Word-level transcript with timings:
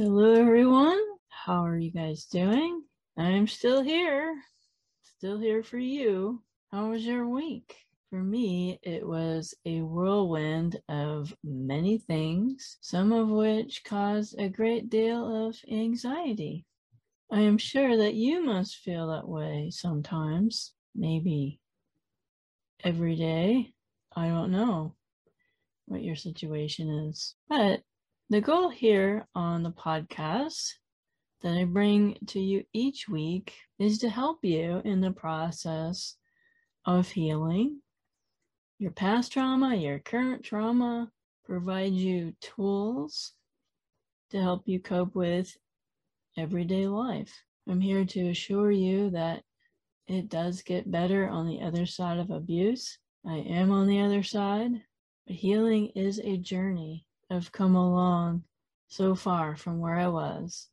Hello, 0.00 0.32
everyone. 0.32 1.00
How 1.28 1.64
are 1.64 1.76
you 1.76 1.90
guys 1.90 2.26
doing? 2.26 2.84
I'm 3.16 3.48
still 3.48 3.82
here, 3.82 4.32
still 5.02 5.40
here 5.40 5.64
for 5.64 5.76
you. 5.76 6.40
How 6.70 6.90
was 6.90 7.04
your 7.04 7.26
week? 7.28 7.74
For 8.10 8.22
me, 8.22 8.78
it 8.84 9.04
was 9.04 9.54
a 9.66 9.80
whirlwind 9.80 10.80
of 10.88 11.34
many 11.42 11.98
things, 11.98 12.78
some 12.80 13.10
of 13.10 13.28
which 13.28 13.82
caused 13.82 14.38
a 14.38 14.48
great 14.48 14.88
deal 14.88 15.48
of 15.48 15.56
anxiety. 15.68 16.64
I 17.32 17.40
am 17.40 17.58
sure 17.58 17.96
that 17.96 18.14
you 18.14 18.44
must 18.44 18.76
feel 18.76 19.08
that 19.08 19.28
way 19.28 19.70
sometimes, 19.72 20.74
maybe 20.94 21.58
every 22.84 23.16
day. 23.16 23.72
I 24.14 24.28
don't 24.28 24.52
know 24.52 24.94
what 25.86 26.04
your 26.04 26.14
situation 26.14 26.88
is. 27.08 27.34
But 27.48 27.80
the 28.30 28.40
goal 28.42 28.68
here 28.68 29.26
on 29.34 29.62
the 29.62 29.70
podcast 29.70 30.74
that 31.40 31.56
I 31.56 31.64
bring 31.64 32.18
to 32.26 32.38
you 32.38 32.62
each 32.74 33.08
week 33.08 33.54
is 33.78 33.98
to 34.00 34.10
help 34.10 34.44
you 34.44 34.82
in 34.84 35.00
the 35.00 35.12
process 35.12 36.16
of 36.84 37.08
healing 37.08 37.80
your 38.78 38.90
past 38.90 39.32
trauma, 39.32 39.74
your 39.74 39.98
current 39.98 40.44
trauma, 40.44 41.10
provide 41.44 41.92
you 41.92 42.34
tools 42.40 43.32
to 44.30 44.40
help 44.40 44.62
you 44.66 44.78
cope 44.78 45.14
with 45.14 45.56
everyday 46.36 46.86
life. 46.86 47.32
I'm 47.66 47.80
here 47.80 48.04
to 48.04 48.28
assure 48.28 48.70
you 48.70 49.10
that 49.10 49.42
it 50.06 50.28
does 50.28 50.62
get 50.62 50.90
better 50.90 51.28
on 51.28 51.48
the 51.48 51.62
other 51.62 51.86
side 51.86 52.18
of 52.18 52.30
abuse. 52.30 52.98
I 53.26 53.38
am 53.38 53.72
on 53.72 53.88
the 53.88 54.00
other 54.00 54.22
side, 54.22 54.72
but 55.26 55.36
healing 55.36 55.88
is 55.96 56.20
a 56.20 56.36
journey 56.36 57.06
I've 57.30 57.52
come 57.52 57.74
along 57.74 58.44
so 58.88 59.14
far 59.14 59.56
from 59.56 59.80
where 59.80 59.94
I 59.94 60.08
was. 60.08 60.68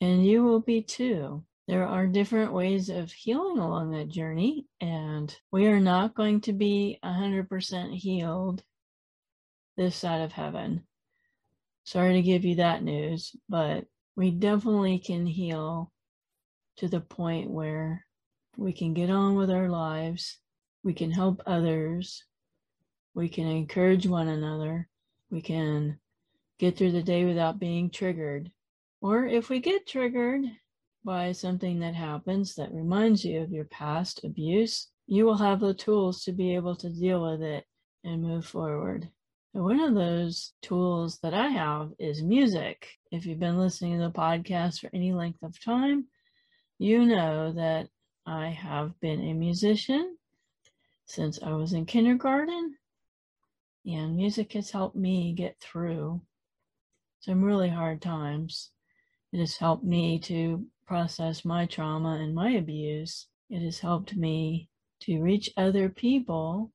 And 0.00 0.24
you 0.24 0.44
will 0.44 0.60
be 0.60 0.82
too. 0.82 1.44
There 1.66 1.86
are 1.86 2.06
different 2.06 2.52
ways 2.52 2.90
of 2.90 3.10
healing 3.10 3.58
along 3.58 3.92
that 3.92 4.08
journey, 4.08 4.66
and 4.80 5.34
we 5.50 5.66
are 5.66 5.80
not 5.80 6.14
going 6.14 6.42
to 6.42 6.52
be 6.52 6.98
100% 7.02 7.94
healed 7.94 8.62
this 9.76 9.96
side 9.96 10.20
of 10.20 10.32
heaven. 10.32 10.84
Sorry 11.84 12.12
to 12.14 12.22
give 12.22 12.44
you 12.44 12.56
that 12.56 12.82
news, 12.82 13.34
but 13.48 13.86
we 14.14 14.30
definitely 14.30 14.98
can 14.98 15.26
heal 15.26 15.90
to 16.76 16.88
the 16.88 17.00
point 17.00 17.50
where 17.50 18.04
we 18.56 18.72
can 18.72 18.94
get 18.94 19.10
on 19.10 19.34
with 19.34 19.50
our 19.50 19.68
lives, 19.68 20.38
we 20.82 20.92
can 20.92 21.10
help 21.10 21.42
others, 21.46 22.24
we 23.14 23.28
can 23.28 23.46
encourage 23.46 24.06
one 24.06 24.28
another, 24.28 24.88
we 25.34 25.42
can 25.42 25.98
get 26.60 26.78
through 26.78 26.92
the 26.92 27.02
day 27.02 27.24
without 27.24 27.58
being 27.58 27.90
triggered. 27.90 28.52
Or 29.00 29.26
if 29.26 29.48
we 29.48 29.58
get 29.58 29.84
triggered 29.84 30.44
by 31.04 31.32
something 31.32 31.80
that 31.80 31.96
happens 31.96 32.54
that 32.54 32.72
reminds 32.72 33.24
you 33.24 33.40
of 33.40 33.50
your 33.50 33.64
past 33.64 34.22
abuse, 34.22 34.86
you 35.08 35.26
will 35.26 35.36
have 35.36 35.58
the 35.58 35.74
tools 35.74 36.22
to 36.22 36.32
be 36.32 36.54
able 36.54 36.76
to 36.76 36.88
deal 36.88 37.28
with 37.28 37.42
it 37.42 37.64
and 38.04 38.22
move 38.22 38.46
forward. 38.46 39.10
And 39.54 39.64
one 39.64 39.80
of 39.80 39.94
those 39.94 40.52
tools 40.62 41.18
that 41.24 41.34
I 41.34 41.48
have 41.48 41.90
is 41.98 42.22
music. 42.22 42.86
If 43.10 43.26
you've 43.26 43.40
been 43.40 43.58
listening 43.58 43.98
to 43.98 44.04
the 44.04 44.12
podcast 44.12 44.78
for 44.78 44.90
any 44.94 45.12
length 45.12 45.42
of 45.42 45.60
time, 45.60 46.06
you 46.78 47.04
know 47.04 47.52
that 47.54 47.88
I 48.24 48.50
have 48.50 48.98
been 49.00 49.20
a 49.20 49.34
musician 49.34 50.16
since 51.06 51.42
I 51.42 51.54
was 51.54 51.72
in 51.72 51.86
kindergarten 51.86 52.76
and 53.86 54.16
music 54.16 54.52
has 54.52 54.70
helped 54.70 54.96
me 54.96 55.32
get 55.32 55.60
through 55.60 56.20
some 57.20 57.42
really 57.42 57.68
hard 57.68 58.00
times. 58.00 58.70
It 59.32 59.40
has 59.40 59.56
helped 59.56 59.84
me 59.84 60.18
to 60.20 60.66
process 60.86 61.44
my 61.44 61.66
trauma 61.66 62.18
and 62.20 62.34
my 62.34 62.50
abuse. 62.50 63.26
It 63.50 63.62
has 63.62 63.78
helped 63.78 64.14
me 64.16 64.68
to 65.00 65.20
reach 65.20 65.50
other 65.56 65.88
people 65.88 66.72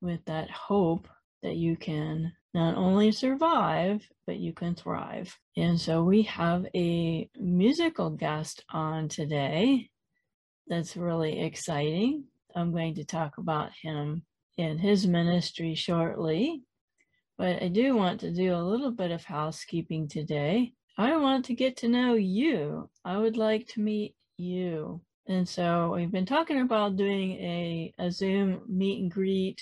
with 0.00 0.24
that 0.26 0.50
hope 0.50 1.08
that 1.42 1.56
you 1.56 1.76
can 1.76 2.32
not 2.52 2.76
only 2.76 3.10
survive, 3.10 4.06
but 4.26 4.36
you 4.36 4.52
can 4.52 4.74
thrive. 4.74 5.36
And 5.56 5.80
so 5.80 6.02
we 6.04 6.22
have 6.22 6.66
a 6.74 7.28
musical 7.38 8.10
guest 8.10 8.64
on 8.70 9.08
today 9.08 9.90
that's 10.66 10.96
really 10.96 11.40
exciting. 11.40 12.24
I'm 12.54 12.70
going 12.70 12.94
to 12.94 13.04
talk 13.04 13.38
about 13.38 13.72
him 13.72 14.24
in 14.56 14.78
his 14.78 15.06
ministry 15.06 15.74
shortly. 15.74 16.62
But 17.36 17.62
I 17.62 17.68
do 17.68 17.96
want 17.96 18.20
to 18.20 18.32
do 18.32 18.54
a 18.54 18.62
little 18.62 18.92
bit 18.92 19.10
of 19.10 19.24
housekeeping 19.24 20.08
today. 20.08 20.72
I 20.96 21.16
want 21.16 21.46
to 21.46 21.54
get 21.54 21.78
to 21.78 21.88
know 21.88 22.14
you. 22.14 22.88
I 23.04 23.16
would 23.16 23.36
like 23.36 23.66
to 23.68 23.80
meet 23.80 24.14
you. 24.36 25.00
And 25.26 25.48
so 25.48 25.94
we've 25.96 26.12
been 26.12 26.26
talking 26.26 26.60
about 26.60 26.96
doing 26.96 27.32
a, 27.32 27.92
a 27.98 28.10
Zoom 28.10 28.62
meet 28.68 29.02
and 29.02 29.10
greet 29.10 29.60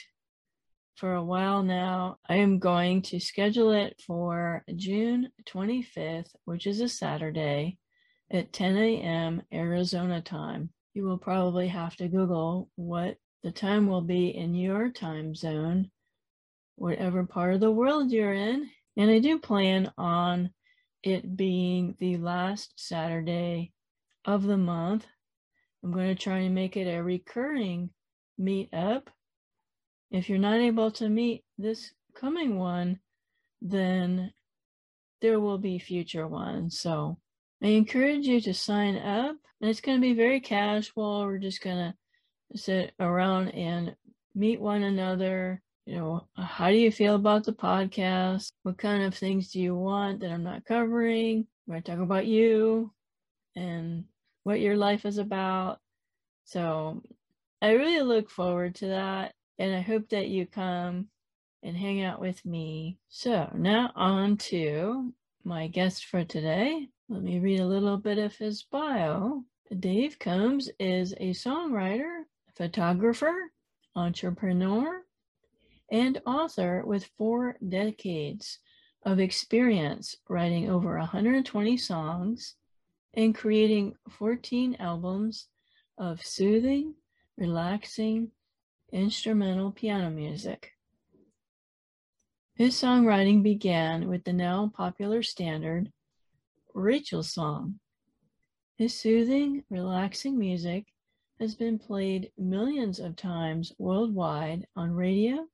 for 0.97 1.15
a 1.15 1.25
while 1.25 1.63
now. 1.63 2.19
I 2.29 2.37
am 2.37 2.59
going 2.59 3.03
to 3.03 3.21
schedule 3.21 3.71
it 3.73 4.01
for 4.07 4.65
June 4.77 5.31
25th, 5.49 6.31
which 6.45 6.67
is 6.67 6.81
a 6.81 6.89
Saturday 6.89 7.79
at 8.31 8.53
10 8.53 8.77
a.m. 8.77 9.43
Arizona 9.53 10.21
time. 10.21 10.71
You 10.95 11.05
will 11.05 11.19
probably 11.19 11.69
have 11.69 11.97
to 11.97 12.09
Google 12.09 12.69
what 12.77 13.17
the 13.43 13.51
time 13.51 13.87
will 13.87 14.03
be 14.03 14.29
in 14.29 14.55
your 14.55 14.91
time 14.91 15.35
zone, 15.35 15.91
whatever 16.77 17.25
part 17.25 17.55
of 17.55 17.61
the 17.61 17.71
world 17.71 18.11
you're 18.11 18.33
in. 18.33 18.71
And 18.97 19.11
I 19.11 19.19
do 19.19 19.39
plan 19.39 19.93
on 19.99 20.51
it 21.03 21.37
being 21.37 21.97
the 21.99 22.19
last 22.19 22.75
Saturday 22.77 23.73
of 24.25 24.45
the 24.45 24.57
month. 24.57 25.07
I'm 25.83 25.93
going 25.93 26.15
to 26.15 26.23
try 26.23 26.39
and 26.39 26.55
make 26.55 26.77
it 26.77 26.87
a 26.87 27.03
recurring 27.03 27.91
meetup. 28.41 29.09
If 30.11 30.29
you're 30.29 30.39
not 30.39 30.61
able 30.61 30.91
to 30.93 31.09
meet 31.09 31.45
this 31.59 31.93
coming 32.15 32.59
one, 32.59 33.01
then 33.61 34.33
there 35.21 35.41
will 35.41 35.59
be 35.59 35.79
future 35.79 36.29
ones. 36.29 36.79
So 36.79 37.19
I 37.63 37.69
encourage 37.69 38.27
you 38.27 38.41
to 38.43 38.55
sign 38.55 38.97
up. 38.97 39.37
And 39.61 39.71
it's 39.71 39.81
going 39.81 39.97
to 39.97 40.03
be 40.03 40.15
very 40.15 40.41
casual. 40.41 41.23
We're 41.23 41.39
just 41.39 41.63
going 41.63 41.77
to 41.77 41.95
sit 42.55 42.93
around 43.01 43.49
and 43.51 43.95
meet 44.35 44.61
one 44.61 44.83
another. 44.83 45.63
You 45.87 45.97
know, 45.97 46.29
how 46.37 46.71
do 46.71 46.77
you 46.77 46.93
feel 46.93 47.17
about 47.17 47.45
the 47.45 47.53
podcast? 47.53 48.53
What 48.63 48.79
kind 48.79 49.03
of 49.03 49.15
things 49.15 49.53
do 49.53 49.61
you 49.61 49.75
want 49.75 50.21
that 50.21 50.31
I'm 50.31 50.45
not 50.45 50.65
covering? 50.65 51.47
We're 51.67 51.75
going 51.75 51.83
to 51.83 51.91
talk 51.93 52.01
about 52.01 52.27
you 52.27 52.93
and 53.57 54.05
what 54.45 54.61
your 54.61 54.77
life 54.77 55.05
is 55.05 55.19
about. 55.19 55.79
So 56.45 57.03
I 57.61 57.73
really 57.73 58.03
look 58.03 58.31
forward 58.31 58.75
to 58.77 58.89
that. 58.89 59.33
And 59.59 59.75
I 59.75 59.81
hope 59.81 60.09
that 60.11 60.29
you 60.29 60.47
come 60.47 61.09
and 61.62 61.77
hang 61.77 62.03
out 62.03 62.21
with 62.21 62.45
me. 62.45 62.99
So 63.09 63.51
now 63.55 63.93
on 63.95 64.37
to 64.38 65.12
my 65.44 65.69
guest 65.69 66.06
for 66.06 66.25
today. 66.25 66.88
Let 67.09 67.23
me 67.23 67.38
read 67.38 67.61
a 67.61 67.67
little 67.67 67.97
bit 67.97 68.19
of 68.19 68.35
his 68.37 68.62
bio. 68.65 69.44
Dave 69.79 70.19
Combs 70.19 70.71
is 70.79 71.12
a 71.15 71.31
songwriter, 71.31 72.22
photographer, 72.56 73.34
entrepreneur, 73.94 75.02
and 75.90 76.20
author 76.26 76.82
with 76.87 77.10
four 77.19 77.56
decades 77.69 78.58
of 79.04 79.19
experience 79.19 80.16
writing 80.28 80.70
over 80.70 80.99
120 80.99 81.76
songs 81.76 82.54
and 83.14 83.34
creating 83.34 83.94
14 84.10 84.76
albums 84.78 85.49
of 85.99 86.25
soothing, 86.25 86.94
relaxing, 87.37 88.31
instrumental 88.93 89.70
piano 89.70 90.10
music. 90.10 90.72
His 92.54 92.75
songwriting 92.75 93.43
began 93.43 94.08
with 94.08 94.25
the 94.25 94.32
now 94.32 94.70
popular 94.75 95.22
standard 95.22 95.90
Rachel's 96.75 97.32
Song. 97.32 97.81
His 98.76 98.99
soothing, 98.99 99.64
relaxing 99.70 100.38
music 100.38 100.92
has 101.40 101.55
been 101.55 101.79
played 101.79 102.32
millions 102.38 102.99
of 103.00 103.17
times 103.17 103.73
worldwide 103.79 104.67
on 104.76 104.93
radio, 104.93 105.46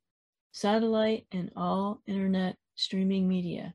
satellite, 0.52 1.26
and 1.32 1.50
all 1.56 2.02
internet 2.06 2.56
streaming 2.74 3.26
media. 3.28 3.74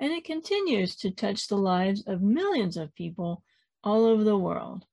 and 0.00 0.12
it 0.12 0.24
continues 0.24 0.96
to 0.96 1.10
touch 1.10 1.46
the 1.46 1.56
lives 1.56 2.02
of 2.06 2.20
millions 2.22 2.76
of 2.76 2.94
people 2.94 3.42
all 3.84 4.04
over 4.04 4.24
the 4.24 4.36
world. 4.38 4.84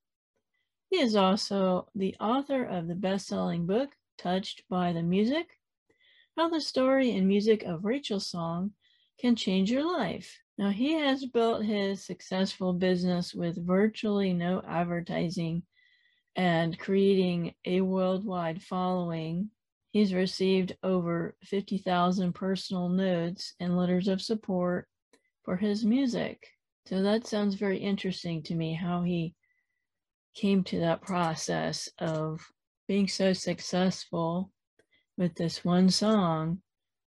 He 0.90 1.00
is 1.00 1.16
also 1.16 1.88
the 1.96 2.16
author 2.19 2.63
of 2.63 2.88
the 2.88 2.95
best 2.95 3.28
selling 3.28 3.66
book, 3.66 3.95
Touched 4.18 4.63
by 4.69 4.94
the 4.94 5.04
Music 5.04 5.48
How 6.36 6.50
the 6.50 6.62
Story 6.62 7.12
and 7.16 7.28
Music 7.28 7.63
of 7.63 7.86
Rachel's 7.86 8.28
Song 8.28 8.74
Can 9.19 9.36
Change 9.36 9.72
Your 9.72 9.84
Life. 9.84 10.42
Now, 10.57 10.69
he 10.72 10.94
has 10.94 11.25
built 11.25 11.63
his 11.66 12.06
successful 12.06 12.74
business 12.74 13.34
with 13.34 13.66
virtually 13.66 14.34
no 14.34 14.62
advertising 14.68 15.63
and 16.40 16.80
creating 16.80 17.54
a 17.66 17.82
worldwide 17.82 18.64
following. 18.64 19.50
He's 19.92 20.14
received 20.14 20.78
over 20.84 21.36
50,000 21.44 22.32
personal 22.32 22.88
notes 22.88 23.56
and 23.60 23.76
letters 23.76 24.08
of 24.08 24.22
support 24.22 24.88
for 25.44 25.58
his 25.58 25.84
music. 25.84 26.48
So 26.86 27.02
that 27.02 27.28
sounds 27.28 27.56
very 27.56 27.80
interesting 27.80 28.42
to 28.44 28.56
me 28.56 28.74
how 28.74 29.02
he 29.02 29.36
came 30.34 30.64
to 30.64 30.80
that 30.80 31.02
process 31.02 31.90
of 32.00 32.40
being 32.88 33.10
so 33.10 33.34
successful 33.34 34.50
with 35.18 35.36
this 35.36 35.66
one 35.66 35.90
song 35.90 36.62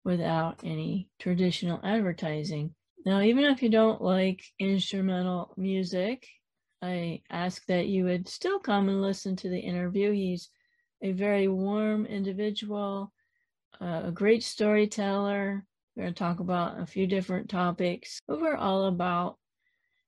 without 0.03 0.61
any 0.65 1.11
traditional 1.19 1.79
advertising. 1.85 2.75
Now, 3.05 3.21
even 3.21 3.45
if 3.45 3.63
you 3.63 3.69
don't 3.69 4.01
like 4.01 4.43
instrumental 4.59 5.53
music, 5.59 6.27
I 6.82 7.23
ask 7.31 7.67
that 7.67 7.88
you 7.88 8.05
would 8.05 8.27
still 8.29 8.59
come 8.59 8.88
and 8.88 9.03
listen 9.03 9.37
to 9.37 9.49
the 9.49 9.59
interview. 9.59 10.12
He's 10.12 10.50
a 11.03 11.12
very 11.12 11.49
warm 11.49 12.06
individual, 12.06 13.12
uh, 13.81 14.03
a 14.06 14.12
great 14.12 14.43
storyteller. 14.43 15.67
We're 15.94 16.03
going 16.05 16.15
to 16.15 16.19
talk 16.19 16.41
about 16.41 16.81
a 16.81 16.87
few 16.87 17.06
different 17.06 17.50
topics. 17.50 18.21
But 18.27 18.41
we're 18.41 18.56
all 18.56 18.87
about 18.87 19.38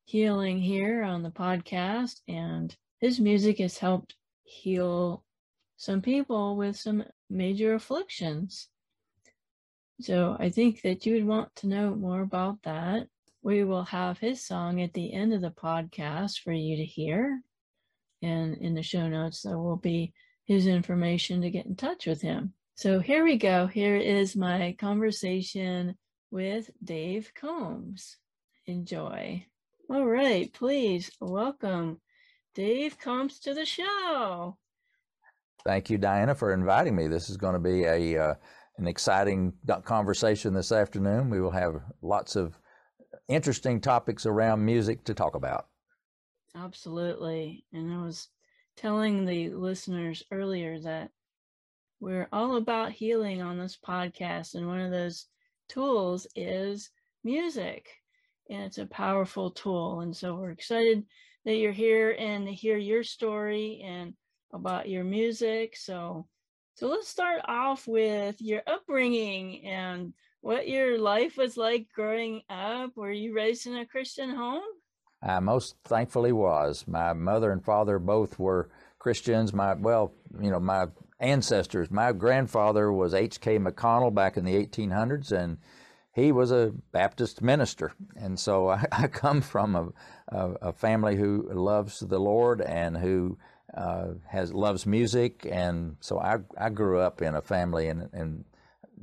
healing 0.04 0.60
here 0.60 1.02
on 1.02 1.22
the 1.22 1.30
podcast, 1.30 2.20
and 2.28 2.74
his 3.00 3.20
music 3.20 3.58
has 3.58 3.78
helped 3.78 4.14
heal 4.44 5.24
some 5.76 6.00
people 6.00 6.56
with 6.56 6.76
some 6.76 7.04
major 7.28 7.74
afflictions. 7.74 8.68
So 10.00 10.36
I 10.38 10.50
think 10.50 10.82
that 10.82 11.06
you 11.06 11.14
would 11.14 11.26
want 11.26 11.54
to 11.56 11.68
know 11.68 11.94
more 11.94 12.22
about 12.22 12.62
that. 12.62 13.08
We 13.42 13.64
will 13.64 13.84
have 13.84 14.18
his 14.18 14.46
song 14.46 14.80
at 14.80 14.94
the 14.94 15.12
end 15.12 15.32
of 15.32 15.40
the 15.40 15.50
podcast 15.50 16.40
for 16.40 16.52
you 16.52 16.76
to 16.76 16.84
hear. 16.84 17.42
And 18.22 18.56
in 18.58 18.74
the 18.74 18.84
show 18.84 19.08
notes, 19.08 19.42
there 19.42 19.58
will 19.58 19.76
be 19.76 20.12
his 20.44 20.68
information 20.68 21.42
to 21.42 21.50
get 21.50 21.66
in 21.66 21.74
touch 21.74 22.06
with 22.06 22.22
him. 22.22 22.54
So 22.76 23.00
here 23.00 23.24
we 23.24 23.36
go. 23.36 23.66
Here 23.66 23.96
is 23.96 24.36
my 24.36 24.76
conversation 24.78 25.96
with 26.30 26.70
Dave 26.84 27.32
Combs. 27.34 28.16
Enjoy. 28.66 29.44
All 29.90 30.06
right, 30.06 30.52
please 30.52 31.10
welcome 31.20 32.00
Dave 32.54 32.96
Combs 32.98 33.40
to 33.40 33.54
the 33.54 33.66
show. 33.66 34.56
Thank 35.64 35.90
you, 35.90 35.98
Diana, 35.98 36.36
for 36.36 36.52
inviting 36.52 36.94
me. 36.94 37.08
This 37.08 37.28
is 37.28 37.36
going 37.36 37.54
to 37.54 37.60
be 37.60 37.84
a 37.84 38.22
uh, 38.22 38.34
an 38.78 38.86
exciting 38.86 39.52
conversation 39.84 40.54
this 40.54 40.72
afternoon. 40.72 41.28
We 41.28 41.40
will 41.40 41.50
have 41.50 41.82
lots 42.00 42.36
of 42.36 42.58
interesting 43.28 43.80
topics 43.80 44.26
around 44.26 44.64
music 44.64 45.04
to 45.04 45.14
talk 45.14 45.34
about. 45.34 45.66
Absolutely. 46.54 47.64
And 47.72 47.92
I 47.92 48.02
was 48.02 48.28
telling 48.76 49.24
the 49.24 49.50
listeners 49.50 50.22
earlier 50.30 50.78
that 50.80 51.10
we're 52.00 52.28
all 52.32 52.56
about 52.56 52.92
healing 52.92 53.42
on 53.42 53.58
this 53.58 53.76
podcast. 53.76 54.54
And 54.54 54.66
one 54.66 54.80
of 54.80 54.90
those 54.90 55.26
tools 55.68 56.26
is 56.34 56.90
music. 57.24 57.88
And 58.50 58.64
it's 58.64 58.78
a 58.78 58.86
powerful 58.86 59.50
tool. 59.50 60.00
And 60.00 60.14
so 60.14 60.34
we're 60.34 60.50
excited 60.50 61.04
that 61.44 61.56
you're 61.56 61.72
here 61.72 62.16
and 62.18 62.46
to 62.46 62.52
hear 62.52 62.76
your 62.76 63.02
story 63.02 63.82
and 63.84 64.14
about 64.52 64.88
your 64.88 65.04
music. 65.04 65.76
So 65.76 66.26
so 66.74 66.88
let's 66.88 67.08
start 67.08 67.42
off 67.44 67.86
with 67.86 68.40
your 68.40 68.62
upbringing 68.66 69.64
and 69.64 70.14
what 70.42 70.68
your 70.68 70.98
life 70.98 71.36
was 71.38 71.56
like 71.56 71.86
growing 71.94 72.42
up. 72.50 72.96
Were 72.96 73.12
you 73.12 73.34
raised 73.34 73.66
in 73.66 73.76
a 73.76 73.86
Christian 73.86 74.34
home? 74.34 74.62
I 75.22 75.38
most 75.40 75.76
thankfully 75.84 76.32
was. 76.32 76.84
My 76.86 77.12
mother 77.12 77.52
and 77.52 77.64
father 77.64 77.98
both 77.98 78.38
were 78.38 78.68
Christians. 78.98 79.54
My 79.54 79.74
well, 79.74 80.12
you 80.40 80.50
know, 80.50 80.60
my 80.60 80.88
ancestors. 81.20 81.90
My 81.90 82.12
grandfather 82.12 82.92
was 82.92 83.14
H.K. 83.14 83.58
McConnell 83.60 84.12
back 84.12 84.36
in 84.36 84.44
the 84.44 84.54
1800s, 84.54 85.30
and 85.30 85.58
he 86.12 86.32
was 86.32 86.50
a 86.50 86.72
Baptist 86.90 87.40
minister. 87.40 87.92
And 88.16 88.38
so 88.38 88.68
I, 88.70 88.84
I 88.90 89.06
come 89.06 89.40
from 89.40 89.76
a, 89.76 89.88
a, 90.28 90.50
a, 90.68 90.72
family 90.72 91.16
who 91.16 91.48
loves 91.52 92.00
the 92.00 92.18
Lord 92.18 92.60
and 92.60 92.96
who 92.96 93.38
uh, 93.74 94.08
has 94.28 94.52
loves 94.52 94.86
music. 94.86 95.46
And 95.50 95.96
so 96.00 96.18
I, 96.18 96.38
I 96.58 96.68
grew 96.68 96.98
up 96.98 97.22
in 97.22 97.36
a 97.36 97.42
family 97.42 97.86
and, 97.88 98.08
and 98.12 98.44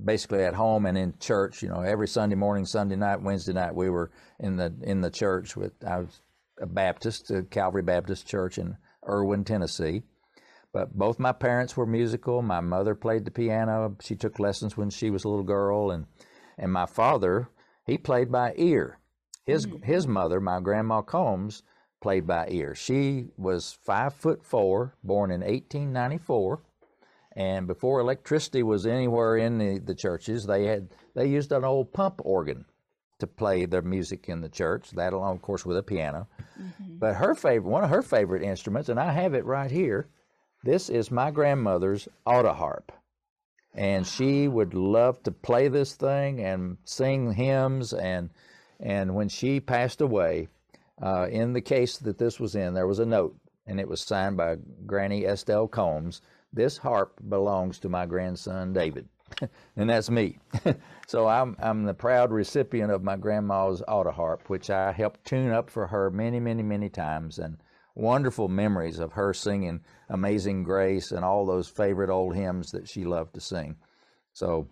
basically 0.04 0.44
at 0.44 0.54
home 0.54 0.86
and 0.86 0.98
in 0.98 1.14
church. 1.20 1.62
You 1.62 1.70
know, 1.70 1.82
every 1.82 2.08
Sunday 2.08 2.36
morning, 2.36 2.66
Sunday 2.66 2.96
night, 2.96 3.22
Wednesday 3.22 3.54
night, 3.54 3.76
we 3.76 3.90
were 3.90 4.12
in 4.40 4.58
the 4.58 4.74
in 4.82 5.02
the 5.02 5.12
church 5.12 5.56
with 5.56 5.74
I 5.86 6.00
was 6.00 6.22
a 6.62 6.66
Baptist, 6.66 7.32
a 7.32 7.44
Calvary 7.44 7.82
Baptist 7.82 8.28
Church 8.28 8.58
in 8.58 8.78
Erwin, 9.08 9.44
Tennessee. 9.44 10.04
But 10.72 10.98
both 10.98 11.18
my 11.18 11.32
parents 11.32 11.76
were 11.76 11.86
musical. 11.86 12.42
My 12.42 12.60
mother 12.60 12.94
played 12.94 13.26
the 13.26 13.32
piano. 13.32 13.96
She 14.02 14.16
took 14.16 14.40
lessons 14.40 14.78
when 14.78 14.90
she 14.90 15.10
was 15.10 15.24
a 15.24 15.30
little 15.30 15.44
girl, 15.44 15.92
and 15.92 16.06
and 16.58 16.72
my 16.72 16.86
father 16.86 17.50
he 17.86 17.98
played 17.98 18.32
by 18.32 18.54
ear. 18.56 19.00
His 19.46 19.66
mm-hmm. 19.66 19.84
his 19.84 20.08
mother, 20.08 20.40
my 20.40 20.60
grandma 20.60 21.02
Combs, 21.02 21.64
played 22.02 22.28
by 22.28 22.48
ear. 22.50 22.76
She 22.76 23.30
was 23.36 23.78
five 23.84 24.14
foot 24.14 24.46
four, 24.46 24.96
born 25.04 25.32
in 25.32 25.42
1894 25.42 26.62
and 27.40 27.68
before 27.68 28.02
electricity 28.02 28.64
was 28.64 28.86
anywhere 28.86 29.38
in 29.38 29.58
the, 29.58 29.80
the 29.80 29.96
churches, 29.96 30.46
they 30.46 30.66
had 30.66 30.90
they 31.16 31.26
used 31.26 31.54
an 31.54 31.64
old 31.64 31.94
pump 31.94 32.20
organ 32.26 32.66
to 33.20 33.28
play 33.28 33.66
their 33.66 33.82
music 33.82 34.28
in 34.28 34.42
the 34.42 34.50
church. 34.50 34.92
That 34.92 35.14
along, 35.14 35.38
of 35.38 35.42
course, 35.42 35.66
with 35.66 35.78
a 35.78 35.84
piano. 35.84 36.28
Mm-hmm. 36.62 36.98
But 37.00 37.16
her 37.16 37.36
favorite, 37.36 37.72
one 37.72 37.86
of 37.86 37.92
her 37.92 38.02
favorite 38.02 38.44
instruments, 38.44 38.90
and 38.90 39.00
I 39.00 39.14
have 39.14 39.34
it 39.34 39.46
right 39.46 39.72
here. 39.72 40.10
This 40.66 40.90
is 40.90 41.12
my 41.12 41.32
grandmother's 41.32 42.10
auto 42.26 42.52
harp, 42.52 42.92
and 43.74 44.06
she 44.06 44.50
would 44.50 44.74
love 44.74 45.24
to 45.24 45.32
play 45.32 45.70
this 45.70 45.96
thing 45.96 46.42
and 46.42 46.78
sing 46.84 47.32
hymns. 47.32 47.94
and 47.94 48.32
And 48.82 49.16
when 49.16 49.30
she 49.30 49.62
passed 49.62 50.02
away, 50.02 50.50
uh, 51.02 51.28
in 51.32 51.54
the 51.54 51.62
case 51.62 51.98
that 52.00 52.18
this 52.18 52.38
was 52.38 52.54
in, 52.56 52.74
there 52.74 52.88
was 52.88 53.00
a 53.00 53.06
note, 53.06 53.38
and 53.66 53.80
it 53.80 53.88
was 53.88 54.02
signed 54.02 54.36
by 54.36 54.58
Granny 54.86 55.24
Estelle 55.26 55.70
Combs 55.70 56.22
this 56.54 56.78
harp 56.78 57.20
belongs 57.28 57.80
to 57.80 57.90
my 57.90 58.06
grandson 58.06 58.74
David, 58.74 59.08
and 59.76 59.90
that's 59.90 60.10
me. 60.10 60.40
so 61.08 61.28
I'm 61.28 61.56
I'm 61.60 61.84
the 61.84 61.94
proud 61.94 62.32
recipient 62.32 62.92
of 62.92 63.04
my 63.04 63.18
grandma's 63.18 63.84
auto 63.88 64.12
harp, 64.12 64.50
which 64.50 64.70
I 64.70 64.92
helped 64.92 65.26
tune 65.26 65.52
up 65.52 65.70
for 65.70 65.88
her 65.88 66.10
many, 66.10 66.40
many, 66.40 66.64
many 66.64 66.90
times, 66.90 67.40
and 67.40 67.58
wonderful 67.96 68.48
memories 68.48 69.00
of 69.00 69.14
her 69.14 69.34
singing 69.34 69.82
Amazing 70.10 70.64
Grace 70.64 71.12
and 71.12 71.24
all 71.24 71.46
those 71.46 71.68
favorite 71.68 72.10
old 72.10 72.36
hymns 72.36 72.72
that 72.72 72.88
she 72.88 73.04
loved 73.04 73.36
to 73.36 73.42
sing. 73.42 73.76
So, 74.34 74.70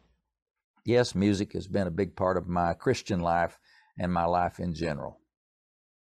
yes, 0.86 1.14
music 1.14 1.54
has 1.54 1.68
been 1.68 1.88
a 1.88 1.92
big 1.92 2.16
part 2.16 2.38
of 2.38 2.48
my 2.48 2.74
Christian 2.74 3.20
life 3.20 3.60
and 4.00 4.12
my 4.12 4.26
life 4.26 4.60
in 4.60 4.74
general. 4.74 5.20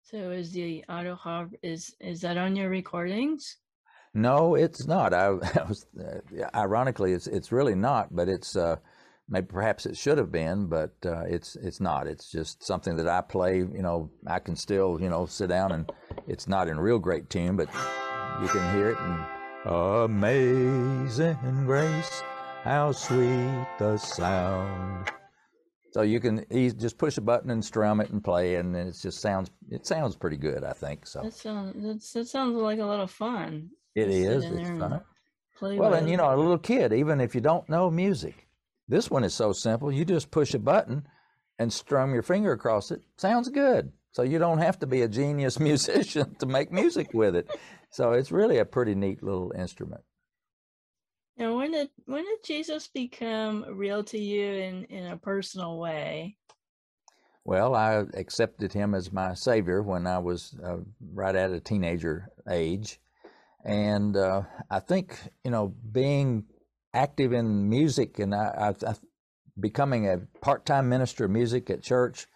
So, 0.02 0.30
is 0.30 0.52
the 0.52 0.84
auto 0.88 1.16
harp 1.16 1.52
is 1.62 1.94
is 2.00 2.20
that 2.20 2.38
on 2.38 2.54
your 2.54 2.70
recordings? 2.70 3.56
No, 4.16 4.54
it's 4.54 4.86
not. 4.86 5.12
I, 5.12 5.26
I 5.60 5.62
was 5.68 5.86
uh, 6.00 6.20
ironically, 6.54 7.12
it's 7.12 7.26
it's 7.26 7.52
really 7.52 7.74
not, 7.74 8.16
but 8.16 8.28
it's 8.28 8.56
uh, 8.56 8.76
maybe 9.28 9.46
perhaps 9.46 9.84
it 9.84 9.96
should 9.96 10.16
have 10.16 10.32
been, 10.32 10.66
but 10.66 10.94
uh, 11.04 11.24
it's 11.28 11.54
it's 11.56 11.80
not. 11.80 12.06
It's 12.06 12.32
just 12.32 12.64
something 12.64 12.96
that 12.96 13.06
I 13.06 13.20
play. 13.20 13.58
You 13.58 13.82
know, 13.82 14.10
I 14.26 14.38
can 14.38 14.56
still 14.56 14.98
you 15.00 15.10
know 15.10 15.26
sit 15.26 15.50
down 15.50 15.72
and 15.72 15.92
it's 16.26 16.48
not 16.48 16.68
in 16.68 16.80
real 16.80 16.98
great 16.98 17.28
tune, 17.28 17.56
but 17.56 17.68
you 18.40 18.48
can 18.48 18.74
hear 18.74 18.90
it. 18.90 18.98
And 18.98 19.26
Amazing 19.66 21.36
grace, 21.66 22.22
how 22.62 22.92
sweet 22.92 23.66
the 23.78 23.98
sound. 23.98 25.10
So 25.90 26.02
you 26.02 26.20
can 26.20 26.44
just 26.78 26.98
push 26.98 27.18
a 27.18 27.20
button 27.20 27.50
and 27.50 27.64
strum 27.64 28.00
it 28.00 28.10
and 28.10 28.22
play, 28.22 28.54
and 28.54 28.76
it 28.76 28.96
just 29.02 29.20
sounds 29.20 29.50
it 29.68 29.84
sounds 29.86 30.16
pretty 30.16 30.36
good. 30.36 30.64
I 30.64 30.72
think 30.72 31.06
so. 31.06 31.22
That 31.22 31.34
sounds 31.34 32.12
that 32.14 32.28
sounds 32.28 32.56
like 32.56 32.78
a 32.78 32.84
lot 32.84 33.00
of 33.00 33.10
fun. 33.10 33.70
It 33.96 34.10
is. 34.10 34.44
It's 34.44 34.68
fun. 34.78 35.00
Well, 35.60 35.94
and 35.94 36.08
you 36.08 36.16
know, 36.16 36.34
a 36.34 36.36
little 36.36 36.58
kid, 36.58 36.92
even 36.92 37.20
if 37.20 37.34
you 37.34 37.40
don't 37.40 37.68
know 37.68 37.90
music, 37.90 38.46
this 38.88 39.10
one 39.10 39.24
is 39.24 39.34
so 39.34 39.52
simple. 39.52 39.90
You 39.90 40.04
just 40.04 40.30
push 40.30 40.54
a 40.54 40.58
button 40.58 41.08
and 41.58 41.72
strum 41.72 42.12
your 42.12 42.22
finger 42.22 42.52
across 42.52 42.90
it. 42.90 43.02
Sounds 43.16 43.48
good. 43.48 43.90
So 44.12 44.22
you 44.22 44.38
don't 44.38 44.58
have 44.58 44.78
to 44.80 44.86
be 44.86 45.02
a 45.02 45.08
genius 45.08 45.58
musician 45.60 46.34
to 46.36 46.46
make 46.46 46.70
music 46.70 47.12
with 47.14 47.34
it. 47.34 47.50
So 47.90 48.12
it's 48.12 48.30
really 48.30 48.58
a 48.58 48.64
pretty 48.64 48.94
neat 48.94 49.22
little 49.22 49.52
instrument. 49.52 50.02
Now, 51.38 51.56
when 51.56 51.72
did 51.72 51.90
when 52.04 52.24
did 52.24 52.44
Jesus 52.44 52.88
become 52.88 53.64
real 53.72 54.04
to 54.04 54.18
you 54.18 54.52
in 54.52 54.84
in 54.84 55.06
a 55.06 55.16
personal 55.16 55.78
way? 55.78 56.36
well, 57.46 57.76
I 57.76 58.04
accepted 58.14 58.72
him 58.72 58.92
as 58.92 59.12
my 59.12 59.32
savior 59.32 59.80
when 59.80 60.04
I 60.04 60.18
was 60.18 60.56
uh, 60.64 60.78
right 61.14 61.36
at 61.36 61.52
a 61.52 61.60
teenager 61.60 62.28
age. 62.50 62.98
And 63.66 64.16
uh, 64.16 64.42
I 64.70 64.78
think, 64.78 65.18
you 65.44 65.50
know, 65.50 65.74
being 65.90 66.44
active 66.94 67.32
in 67.32 67.68
music 67.68 68.20
and 68.20 68.32
I, 68.32 68.74
I, 68.84 68.90
I 68.90 68.94
becoming 69.58 70.08
a 70.08 70.18
part 70.40 70.64
time 70.64 70.88
minister 70.88 71.24
of 71.24 71.32
music 71.32 71.68
at 71.68 71.82
church, 71.82 72.28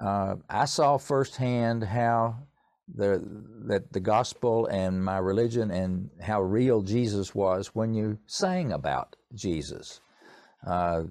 uh, 0.00 0.36
I 0.50 0.66
saw 0.66 0.98
firsthand 0.98 1.84
how 1.84 2.36
the 2.94 3.22
that 3.68 3.92
the 3.92 4.00
gospel 4.00 4.66
and 4.66 5.02
my 5.02 5.16
religion 5.16 5.70
and 5.70 6.10
how 6.20 6.42
real 6.42 6.82
Jesus 6.82 7.34
was 7.34 7.68
when 7.68 7.94
you 7.94 8.18
sang 8.26 8.70
about 8.72 9.16
Jesus. 9.34 10.00
Uh, 10.66 11.04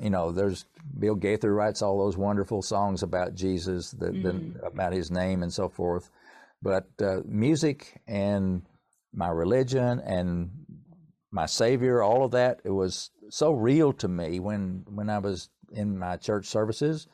you 0.00 0.10
know, 0.10 0.30
there's 0.30 0.66
Bill 0.98 1.16
Gaither 1.16 1.52
writes 1.52 1.82
all 1.82 1.98
those 1.98 2.16
wonderful 2.16 2.62
songs 2.62 3.02
about 3.02 3.34
Jesus, 3.34 3.90
the, 3.90 4.10
mm. 4.10 4.22
the, 4.22 4.66
about 4.66 4.92
his 4.92 5.10
name 5.10 5.42
and 5.42 5.52
so 5.52 5.68
forth. 5.68 6.10
But 6.62 6.86
uh, 7.02 7.20
music 7.26 8.00
and 8.06 8.62
my 9.14 9.28
religion 9.28 10.00
and 10.00 10.50
my 11.30 11.46
Savior, 11.46 12.02
all 12.02 12.24
of 12.24 12.32
that, 12.32 12.60
it 12.64 12.70
was 12.70 13.10
so 13.30 13.52
real 13.52 13.92
to 13.94 14.08
me 14.08 14.38
when 14.40 14.84
when 14.88 15.10
I 15.10 15.18
was 15.18 15.48
in 15.72 15.98
my 15.98 16.16
church 16.16 16.46
services 16.46 17.08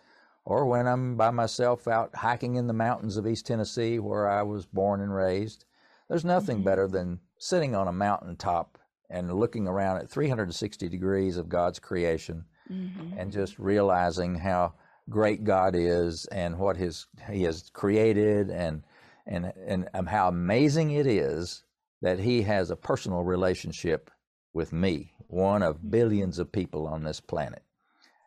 or 0.44 0.66
when 0.66 0.86
I'm 0.86 1.16
by 1.16 1.30
myself 1.30 1.86
out 1.88 2.14
hiking 2.14 2.56
in 2.56 2.66
the 2.66 2.72
mountains 2.72 3.16
of 3.16 3.26
East 3.26 3.46
Tennessee 3.46 3.98
where 3.98 4.28
I 4.28 4.42
was 4.42 4.66
born 4.66 5.00
and 5.00 5.14
raised. 5.14 5.64
There's 6.08 6.24
nothing 6.24 6.58
mm-hmm. 6.58 6.64
better 6.64 6.88
than 6.88 7.20
sitting 7.38 7.74
on 7.74 7.88
a 7.88 7.92
mountaintop 7.92 8.78
and 9.08 9.32
looking 9.32 9.66
around 9.66 9.98
at 9.98 10.10
360 10.10 10.88
degrees 10.88 11.36
of 11.36 11.48
God's 11.48 11.78
creation 11.78 12.44
mm-hmm. 12.70 13.18
and 13.18 13.32
just 13.32 13.58
realizing 13.58 14.34
how 14.34 14.74
great 15.08 15.44
God 15.44 15.74
is 15.74 16.26
and 16.26 16.58
what 16.58 16.76
his 16.76 17.06
he 17.30 17.42
has 17.44 17.70
created 17.72 18.50
and 18.50 18.84
and 19.26 19.52
and 19.66 19.88
how 20.08 20.28
amazing 20.28 20.90
it 20.90 21.06
is 21.06 21.62
that 22.02 22.18
he 22.18 22.42
has 22.42 22.70
a 22.70 22.76
personal 22.76 23.22
relationship 23.22 24.10
with 24.52 24.72
me, 24.72 25.12
one 25.28 25.62
of 25.62 25.76
mm-hmm. 25.76 25.90
billions 25.90 26.38
of 26.38 26.52
people 26.52 26.86
on 26.86 27.04
this 27.04 27.20
planet. 27.20 27.62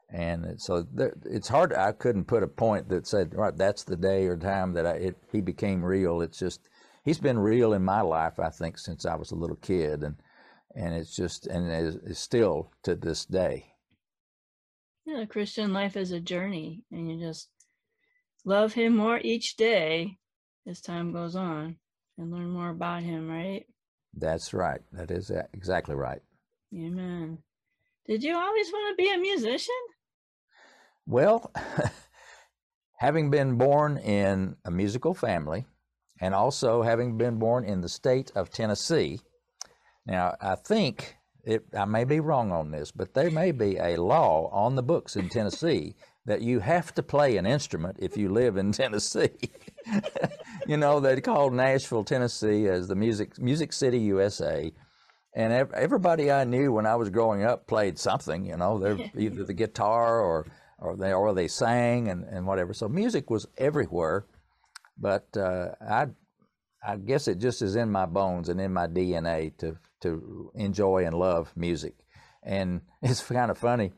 And 0.09 0.61
so 0.61 0.85
there, 0.93 1.13
it's 1.25 1.47
hard. 1.47 1.73
I 1.73 1.91
couldn't 1.91 2.25
put 2.25 2.43
a 2.43 2.47
point 2.47 2.87
that 2.89 3.07
said, 3.07 3.33
right, 3.33 3.57
that's 3.57 3.83
the 3.83 3.95
day 3.95 4.27
or 4.27 4.37
time 4.37 4.73
that 4.73 4.85
I, 4.85 4.91
it, 4.93 5.15
he 5.31 5.41
became 5.41 5.83
real. 5.83 6.21
It's 6.21 6.37
just, 6.37 6.69
he's 7.03 7.17
been 7.17 7.39
real 7.39 7.73
in 7.73 7.83
my 7.83 8.01
life, 8.01 8.39
I 8.39 8.49
think, 8.49 8.77
since 8.77 9.07
I 9.07 9.15
was 9.15 9.31
a 9.31 9.35
little 9.35 9.55
kid. 9.55 10.03
And, 10.03 10.15
and 10.75 10.93
it's 10.93 11.15
just, 11.15 11.47
and 11.47 11.69
it 11.71 12.01
is 12.05 12.19
still 12.19 12.71
to 12.83 12.95
this 12.95 13.25
day. 13.25 13.73
Yeah, 15.05 15.25
Christian 15.25 15.73
life 15.73 15.97
is 15.97 16.11
a 16.11 16.19
journey, 16.19 16.83
and 16.91 17.09
you 17.09 17.19
just 17.19 17.49
love 18.45 18.73
him 18.73 18.95
more 18.95 19.19
each 19.21 19.57
day 19.57 20.17
as 20.65 20.79
time 20.79 21.11
goes 21.11 21.35
on 21.35 21.77
and 22.17 22.31
learn 22.31 22.49
more 22.49 22.69
about 22.69 23.03
him, 23.03 23.29
right? 23.29 23.65
That's 24.15 24.53
right. 24.53 24.81
That 24.91 25.11
is 25.11 25.31
exactly 25.53 25.95
right. 25.95 26.21
Amen. 26.73 27.39
Did 28.05 28.23
you 28.23 28.35
always 28.35 28.71
want 28.71 28.97
to 28.97 29.01
be 29.01 29.11
a 29.11 29.17
musician? 29.17 29.73
Well, 31.05 31.51
having 32.97 33.29
been 33.29 33.57
born 33.57 33.97
in 33.97 34.55
a 34.65 34.71
musical 34.71 35.13
family 35.13 35.65
and 36.21 36.33
also 36.33 36.81
having 36.81 37.17
been 37.17 37.37
born 37.37 37.65
in 37.65 37.81
the 37.81 37.89
state 37.89 38.31
of 38.35 38.49
Tennessee, 38.49 39.19
now 40.05 40.35
I 40.41 40.55
think 40.55 41.15
it, 41.43 41.65
I 41.77 41.85
may 41.85 42.03
be 42.03 42.19
wrong 42.19 42.51
on 42.51 42.71
this, 42.71 42.91
but 42.91 43.13
there 43.13 43.31
may 43.31 43.51
be 43.51 43.77
a 43.77 43.97
law 43.97 44.49
on 44.51 44.75
the 44.75 44.83
books 44.83 45.15
in 45.15 45.29
Tennessee 45.29 45.95
that 46.25 46.41
you 46.41 46.59
have 46.59 46.93
to 46.95 47.03
play 47.03 47.37
an 47.37 47.45
instrument 47.45 47.97
if 47.99 48.15
you 48.15 48.29
live 48.29 48.57
in 48.57 48.71
Tennessee. 48.73 49.51
you 50.67 50.77
know, 50.77 50.99
they 50.99 51.19
called 51.21 51.53
Nashville, 51.53 52.03
Tennessee 52.03 52.67
as 52.67 52.87
the 52.87 52.95
music 52.95 53.39
music 53.39 53.73
city 53.73 53.99
USA. 53.99 54.71
And 55.35 55.51
everybody 55.73 56.31
I 56.31 56.43
knew 56.43 56.71
when 56.71 56.85
I 56.85 56.95
was 56.95 57.09
growing 57.09 57.43
up 57.43 57.65
played 57.65 57.97
something, 57.97 58.45
you 58.45 58.55
know, 58.55 58.77
they're 58.77 58.97
either 59.17 59.43
the 59.43 59.53
guitar 59.53 60.19
or 60.19 60.45
or 60.77 60.95
they 60.95 61.13
or 61.13 61.33
they 61.33 61.47
sang 61.47 62.09
and, 62.09 62.23
and 62.25 62.45
whatever. 62.45 62.73
So 62.73 62.87
music 62.87 63.29
was 63.29 63.47
everywhere. 63.57 64.25
But 64.97 65.27
uh, 65.35 65.69
I 65.81 66.07
I 66.85 66.97
guess 66.97 67.27
it 67.27 67.39
just 67.39 67.61
is 67.61 67.75
in 67.75 67.89
my 67.91 68.05
bones 68.05 68.49
and 68.49 68.59
in 68.59 68.73
my 68.73 68.87
DNA 68.87 69.57
to 69.57 69.77
to 70.01 70.51
enjoy 70.55 71.05
and 71.05 71.15
love 71.15 71.51
music. 71.55 71.95
And 72.43 72.81
it's 73.01 73.23
kind 73.23 73.49
of 73.49 73.57
funny. 73.57 73.91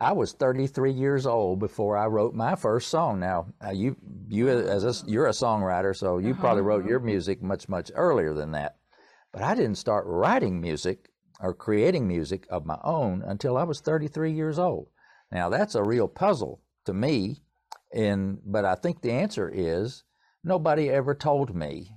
I 0.00 0.12
was 0.12 0.32
33 0.32 0.92
years 0.92 1.26
old 1.26 1.58
before 1.58 1.96
I 1.96 2.06
wrote 2.06 2.32
my 2.32 2.54
first 2.54 2.88
song. 2.88 3.18
Now, 3.18 3.46
uh, 3.64 3.72
you 3.72 3.96
you 4.28 4.48
as 4.48 4.84
a, 4.84 5.10
you're 5.10 5.26
a 5.26 5.30
songwriter, 5.30 5.96
so 5.96 6.18
you 6.18 6.32
uh-huh. 6.32 6.40
probably 6.40 6.62
wrote 6.62 6.86
your 6.86 7.00
music 7.00 7.42
much 7.42 7.68
much 7.68 7.90
earlier 7.94 8.32
than 8.32 8.52
that. 8.52 8.76
But 9.32 9.42
I 9.42 9.54
didn't 9.56 9.74
start 9.74 10.06
writing 10.06 10.60
music 10.60 11.10
or 11.40 11.52
creating 11.52 12.06
music 12.06 12.46
of 12.48 12.64
my 12.64 12.78
own 12.84 13.22
until 13.26 13.56
I 13.56 13.64
was 13.64 13.80
33 13.80 14.32
years 14.32 14.58
old. 14.58 14.88
Now, 15.32 15.48
that's 15.48 15.74
a 15.74 15.82
real 15.82 16.08
puzzle 16.08 16.62
to 16.84 16.94
me, 16.94 17.42
and 17.92 18.38
but 18.44 18.64
I 18.64 18.76
think 18.76 19.02
the 19.02 19.12
answer 19.12 19.50
is 19.52 20.04
nobody 20.44 20.90
ever 20.90 21.14
told 21.14 21.56
me 21.56 21.90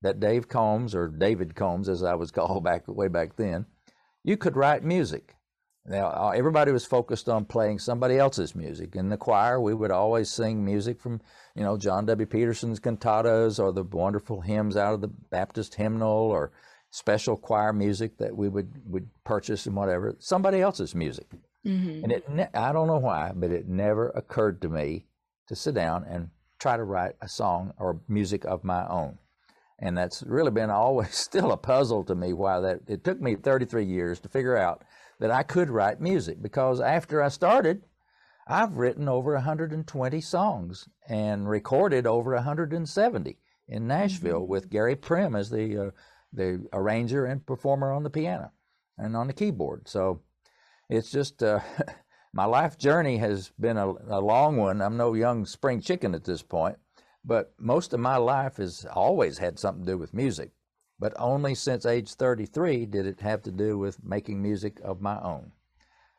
that 0.00 0.18
Dave 0.18 0.48
Combs 0.48 0.94
or 0.94 1.08
David 1.08 1.54
Combs, 1.54 1.90
as 1.90 2.02
I 2.02 2.14
was 2.14 2.30
called 2.30 2.64
back 2.64 2.88
way 2.88 3.08
back 3.08 3.36
then, 3.36 3.66
you 4.22 4.38
could 4.38 4.56
write 4.56 4.82
music. 4.82 5.36
Now, 5.86 6.06
uh, 6.06 6.32
everybody 6.34 6.72
was 6.72 6.86
focused 6.86 7.28
on 7.28 7.44
playing 7.44 7.78
somebody 7.78 8.16
else's 8.16 8.54
music. 8.54 8.96
In 8.96 9.10
the 9.10 9.18
choir, 9.18 9.60
we 9.60 9.74
would 9.74 9.90
always 9.90 10.30
sing 10.30 10.64
music 10.64 10.98
from, 10.98 11.20
you 11.54 11.62
know, 11.62 11.76
John 11.76 12.06
W. 12.06 12.26
Peterson's 12.26 12.80
cantatas 12.80 13.62
or 13.62 13.70
the 13.70 13.82
wonderful 13.82 14.40
hymns 14.40 14.78
out 14.78 14.94
of 14.94 15.02
the 15.02 15.08
Baptist 15.08 15.74
hymnal 15.74 16.08
or 16.08 16.52
special 16.90 17.36
choir 17.36 17.72
music 17.72 18.16
that 18.16 18.34
we 18.34 18.48
would, 18.48 18.72
would 18.86 19.10
purchase 19.24 19.66
and 19.66 19.76
whatever. 19.76 20.16
Somebody 20.20 20.62
else's 20.62 20.94
music. 20.94 21.26
Mm-hmm. 21.66 22.04
And 22.04 22.12
it, 22.12 22.30
ne- 22.30 22.48
I 22.54 22.72
don't 22.72 22.86
know 22.86 22.98
why, 22.98 23.32
but 23.34 23.50
it 23.50 23.68
never 23.68 24.08
occurred 24.10 24.62
to 24.62 24.70
me 24.70 25.04
to 25.48 25.56
sit 25.56 25.74
down 25.74 26.04
and 26.08 26.30
try 26.58 26.78
to 26.78 26.84
write 26.84 27.16
a 27.20 27.28
song 27.28 27.74
or 27.78 28.00
music 28.08 28.46
of 28.46 28.64
my 28.64 28.86
own. 28.88 29.18
And 29.78 29.98
that's 29.98 30.22
really 30.22 30.50
been 30.50 30.70
always 30.70 31.14
still 31.14 31.52
a 31.52 31.58
puzzle 31.58 32.04
to 32.04 32.14
me 32.14 32.32
why 32.32 32.60
that 32.60 32.80
it 32.86 33.04
took 33.04 33.20
me 33.20 33.34
33 33.34 33.84
years 33.84 34.18
to 34.20 34.30
figure 34.30 34.56
out 34.56 34.82
that 35.20 35.30
I 35.30 35.42
could 35.42 35.70
write 35.70 36.00
music 36.00 36.42
because 36.42 36.80
after 36.80 37.22
I 37.22 37.28
started, 37.28 37.82
I've 38.46 38.76
written 38.76 39.08
over 39.08 39.34
120 39.34 40.20
songs 40.20 40.88
and 41.08 41.48
recorded 41.48 42.06
over 42.06 42.34
170 42.34 43.38
in 43.68 43.86
Nashville 43.86 44.42
mm-hmm. 44.42 44.50
with 44.50 44.70
Gary 44.70 44.96
Prim 44.96 45.34
as 45.34 45.50
the 45.50 45.86
uh, 45.86 45.90
the 46.32 46.66
arranger 46.72 47.26
and 47.26 47.46
performer 47.46 47.92
on 47.92 48.02
the 48.02 48.10
piano 48.10 48.50
and 48.98 49.16
on 49.16 49.28
the 49.28 49.32
keyboard. 49.32 49.88
So 49.88 50.22
it's 50.90 51.10
just 51.10 51.42
uh, 51.42 51.60
my 52.32 52.44
life 52.44 52.76
journey 52.76 53.18
has 53.18 53.52
been 53.58 53.76
a, 53.76 53.88
a, 53.88 54.20
long 54.20 54.56
one. 54.56 54.82
I'm 54.82 54.96
no 54.96 55.14
young 55.14 55.46
spring 55.46 55.80
chicken 55.80 56.14
at 56.14 56.24
this 56.24 56.42
point, 56.42 56.76
but 57.24 57.54
most 57.58 57.92
of 57.92 58.00
my 58.00 58.16
life 58.16 58.56
has 58.56 58.84
always 58.92 59.38
had 59.38 59.58
something 59.58 59.84
to 59.86 59.92
do 59.92 59.98
with 59.98 60.12
music 60.12 60.50
but 61.04 61.12
only 61.18 61.54
since 61.54 61.84
age 61.84 62.14
33 62.14 62.86
did 62.86 63.04
it 63.04 63.20
have 63.20 63.42
to 63.42 63.50
do 63.50 63.76
with 63.76 64.02
making 64.02 64.40
music 64.40 64.80
of 64.82 65.02
my 65.02 65.20
own. 65.20 65.52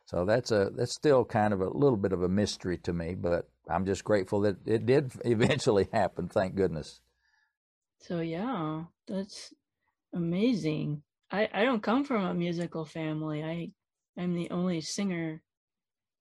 So 0.04 0.24
that's 0.24 0.52
a 0.52 0.70
that's 0.76 0.94
still 0.94 1.24
kind 1.24 1.52
of 1.52 1.60
a 1.60 1.68
little 1.68 1.96
bit 1.96 2.12
of 2.12 2.22
a 2.22 2.28
mystery 2.28 2.78
to 2.84 2.92
me, 2.92 3.16
but 3.16 3.48
I'm 3.68 3.84
just 3.84 4.04
grateful 4.04 4.42
that 4.42 4.58
it 4.64 4.86
did 4.86 5.10
eventually 5.24 5.88
happen. 5.92 6.28
Thank 6.28 6.54
goodness. 6.54 7.00
So 7.98 8.20
yeah, 8.20 8.84
that's 9.08 9.52
amazing. 10.14 11.02
I 11.32 11.48
I 11.52 11.64
don't 11.64 11.82
come 11.82 12.04
from 12.04 12.24
a 12.24 12.32
musical 12.32 12.84
family. 12.84 13.42
I 13.42 13.72
I'm 14.16 14.34
the 14.34 14.50
only 14.52 14.82
singer 14.82 15.42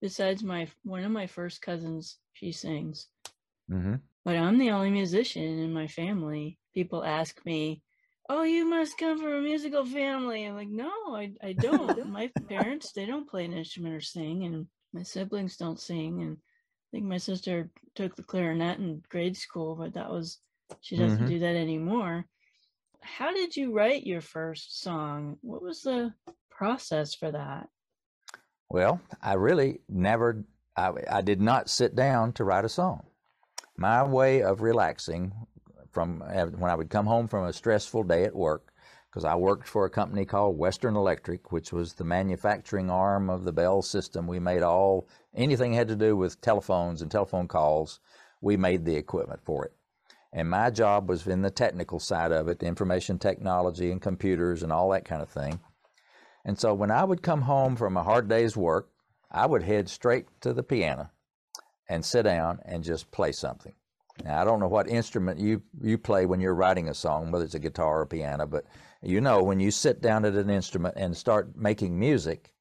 besides 0.02 0.42
my 0.42 0.70
one 0.82 1.04
of 1.04 1.12
my 1.12 1.28
first 1.28 1.62
cousins. 1.62 2.18
She 2.34 2.52
sings, 2.52 3.10
mm-hmm. 3.70 3.98
but 4.24 4.36
I'm 4.36 4.58
the 4.58 4.72
only 4.72 4.90
musician 4.90 5.60
in 5.60 5.72
my 5.72 5.86
family. 5.86 6.58
People 6.74 7.06
ask 7.06 7.40
me, 7.46 7.84
oh, 8.30 8.44
you 8.44 8.68
must 8.68 8.98
come 8.98 9.20
from 9.20 9.34
a 9.34 9.42
musical 9.42 9.86
family. 9.86 10.46
I'm 10.46 10.56
like, 10.56 10.70
no, 10.70 11.16
I, 11.16 11.34
I 11.42 11.54
don't. 11.54 12.06
my 12.10 12.30
parents, 12.50 12.92
they 12.92 13.06
don't 13.06 13.30
play 13.30 13.46
an 13.46 13.54
instrument 13.54 13.96
or 13.96 14.02
sing, 14.02 14.46
and 14.46 14.68
my 14.94 15.04
siblings 15.04 15.58
don't 15.58 15.80
sing. 15.80 16.22
And 16.22 16.38
I 16.38 16.88
think 16.92 17.06
my 17.06 17.18
sister 17.18 17.70
took 17.96 18.16
the 18.16 18.24
clarinet 18.24 18.80
in 18.80 19.04
grade 19.10 19.38
school, 19.38 19.76
but 19.76 19.94
that 19.94 20.10
was, 20.10 20.40
she 20.82 20.96
doesn't 20.96 21.20
mm-hmm. 21.20 21.28
do 21.28 21.40
that 21.40 21.56
anymore. 21.56 22.26
How 23.02 23.32
did 23.32 23.56
you 23.56 23.72
write 23.72 24.06
your 24.06 24.22
first 24.22 24.82
song? 24.82 25.38
What 25.42 25.62
was 25.62 25.82
the 25.82 26.14
process 26.50 27.14
for 27.14 27.32
that? 27.32 27.68
Well, 28.70 29.00
I 29.22 29.34
really 29.34 29.82
never, 29.88 30.44
I, 30.76 30.92
I 31.10 31.22
did 31.22 31.40
not 31.40 31.70
sit 31.70 31.96
down 31.96 32.34
to 32.34 32.44
write 32.44 32.66
a 32.66 32.70
song. 32.70 33.04
My 33.78 34.04
way 34.04 34.42
of 34.42 34.62
relaxing 34.62 35.34
from 35.96 36.22
eh, 36.30 36.44
when 36.44 36.70
I 36.70 36.76
would 36.76 36.90
come 36.90 37.08
home 37.08 37.28
from 37.28 37.46
a 37.46 37.54
stressful 37.54 38.04
day 38.04 38.26
at 38.26 38.36
work, 38.36 38.74
because 39.10 39.24
I 39.24 39.36
worked 39.36 39.66
for 39.66 39.86
a 39.86 39.90
company 39.90 40.26
called 40.26 40.58
Western 40.58 40.98
Electric, 40.98 41.54
which 41.54 41.72
was 41.72 41.94
the 41.94 42.04
manufacturing 42.04 42.90
arm 42.90 43.30
of 43.30 43.46
the 43.46 43.54
Bell 43.54 43.82
system. 43.82 44.28
We 44.28 44.40
made 44.40 44.62
all 44.62 45.08
anything 45.34 45.74
had 45.74 45.88
to 45.88 45.96
do 45.96 46.18
with 46.18 46.42
telephones 46.42 47.02
and 47.02 47.10
telephone 47.10 47.48
calls. 47.48 48.02
We 48.42 48.58
made 48.58 48.84
the 48.84 48.98
equipment 48.98 49.40
for 49.46 49.64
it. 49.64 49.74
And 50.34 50.50
my 50.50 50.70
job 50.70 51.08
was 51.08 51.26
in 51.26 51.44
the 51.44 51.50
technical 51.50 52.02
side 52.02 52.34
of 52.34 52.50
it, 52.50 52.60
the 52.60 52.66
information 52.66 53.18
technology 53.18 53.90
and 53.90 54.02
computers 54.02 54.64
and 54.64 54.74
all 54.74 54.90
that 54.90 55.06
kind 55.06 55.22
of 55.22 55.30
thing. 55.30 55.62
And 56.44 56.60
so 56.60 56.74
when 56.74 56.92
I 56.92 57.06
would 57.06 57.24
come 57.24 57.44
home 57.44 57.78
from 57.78 57.96
a 57.96 58.04
hard 58.04 58.28
day's 58.28 58.58
work, 58.58 58.90
I 59.32 59.46
would 59.46 59.64
head 59.64 59.88
straight 59.88 60.28
to 60.42 60.52
the 60.52 60.62
piano 60.62 61.10
and 61.88 62.04
sit 62.04 62.24
down 62.24 62.60
and 62.66 62.84
just 62.84 63.12
play 63.12 63.32
something. 63.32 63.74
Now, 64.24 64.42
I 64.42 64.46
don't 64.46 64.60
know 64.60 64.68
what 64.68 64.88
instrument 64.88 65.40
you, 65.40 65.62
you 65.82 65.98
play 65.98 66.26
when 66.26 66.40
you're 66.40 66.56
writing 66.56 66.88
a 66.88 66.94
song, 66.94 67.32
whether 67.32 67.46
it's 67.46 67.54
a 67.54 67.60
guitar 67.60 68.02
or 68.02 68.06
piano, 68.06 68.48
but 68.48 68.66
you 69.02 69.20
know 69.22 69.44
when 69.44 69.60
you 69.60 69.72
sit 69.72 70.02
down 70.02 70.26
at 70.26 70.36
an 70.36 70.50
instrument 70.50 70.96
and 70.98 71.16
start 71.16 71.56
making 71.56 72.00
music, 72.00 72.54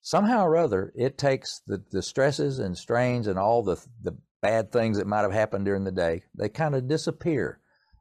somehow 0.00 0.44
or 0.44 0.56
other, 0.56 0.92
it 0.96 1.18
takes 1.18 1.60
the, 1.66 1.82
the 1.90 2.02
stresses 2.02 2.58
and 2.58 2.76
strains 2.76 3.26
and 3.26 3.38
all 3.38 3.62
the, 3.62 3.76
the 4.02 4.16
bad 4.44 4.70
things 4.70 4.98
that 4.98 5.06
might 5.06 5.22
have 5.22 5.32
happened 5.32 5.64
during 5.64 5.84
the 5.84 5.90
day, 5.90 6.22
they 6.34 6.50
kind 6.50 6.74
of 6.74 6.86
disappear. 6.86 7.60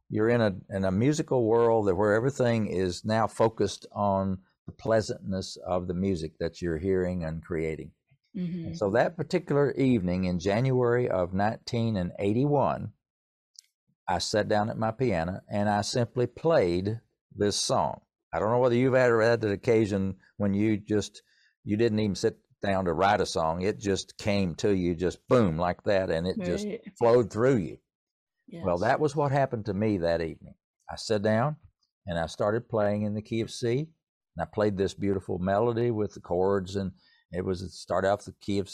You're 0.10 0.28
in 0.28 0.42
a 0.42 0.54
in 0.70 0.84
a 0.84 0.92
musical 0.92 1.46
world 1.46 1.92
where 1.96 2.14
everything 2.14 2.68
is 2.68 3.06
now 3.06 3.28
focused 3.28 3.88
on 3.94 4.40
the 4.66 4.74
pleasantness 4.74 5.58
of 5.66 5.88
the 5.88 5.94
music 5.94 6.38
that 6.40 6.62
you're 6.62 6.78
hearing 6.78 7.24
and 7.24 7.44
creating. 7.44 7.92
Mm-hmm. 8.36 8.74
So 8.74 8.90
that 8.92 9.16
particular 9.16 9.72
evening 9.74 10.26
in 10.26 10.40
January 10.40 11.08
of 11.08 11.34
1981, 11.34 12.92
I 14.08 14.18
sat 14.18 14.50
down 14.50 14.70
at 14.70 14.78
my 14.78 14.92
piano 14.92 15.42
and 15.50 15.70
I 15.70 15.82
simply 15.82 16.28
played 16.28 17.00
this 17.36 17.56
song. 17.56 18.02
I 18.34 18.40
don't 18.40 18.50
know 18.50 18.60
whether 18.60 18.76
you've 18.76 18.96
ever 18.96 19.22
had 19.22 19.42
that 19.42 19.52
occasion 19.52 20.16
when 20.38 20.54
you 20.54 20.78
just 20.78 21.22
you 21.64 21.78
didn't 21.78 22.00
even 22.00 22.16
sit 22.16 22.38
down 22.64 22.86
to 22.86 22.94
write 22.94 23.22
a 23.22 23.26
song. 23.26 23.62
It 23.62 23.80
just 23.80 24.18
came 24.18 24.56
to 24.56 24.76
you, 24.76 24.96
just 24.96 25.20
boom, 25.28 25.58
like 25.58 25.84
that, 25.84 26.10
and 26.10 26.26
it 26.26 26.38
right. 26.40 26.48
just 26.48 26.68
flowed 26.98 27.32
through 27.32 27.58
you. 27.58 27.78
Yes. 28.48 28.64
Well, 28.66 28.80
that 28.80 29.00
was 29.00 29.16
what 29.16 29.32
happened 29.32 29.66
to 29.66 29.74
me 29.74 29.98
that 30.00 30.22
evening. 30.22 30.56
I 30.90 30.96
sat 30.96 31.22
down 31.22 31.58
and 32.06 32.18
I 32.18 32.26
started 32.28 32.70
playing 32.70 33.04
in 33.04 33.14
the 33.14 33.22
key 33.22 33.42
of 33.42 33.52
C, 33.52 33.88
and 34.36 34.42
I 34.42 34.46
played 34.46 34.78
this 34.78 34.94
beautiful 34.94 35.40
melody 35.40 35.92
with 35.92 36.14
the 36.14 36.20
chords, 36.20 36.76
and 36.76 36.92
it 37.34 37.44
was 37.46 37.62
it 37.62 37.72
started 37.72 38.10
off 38.10 38.26
the 38.26 38.36
key 38.42 38.60
of 38.60 38.70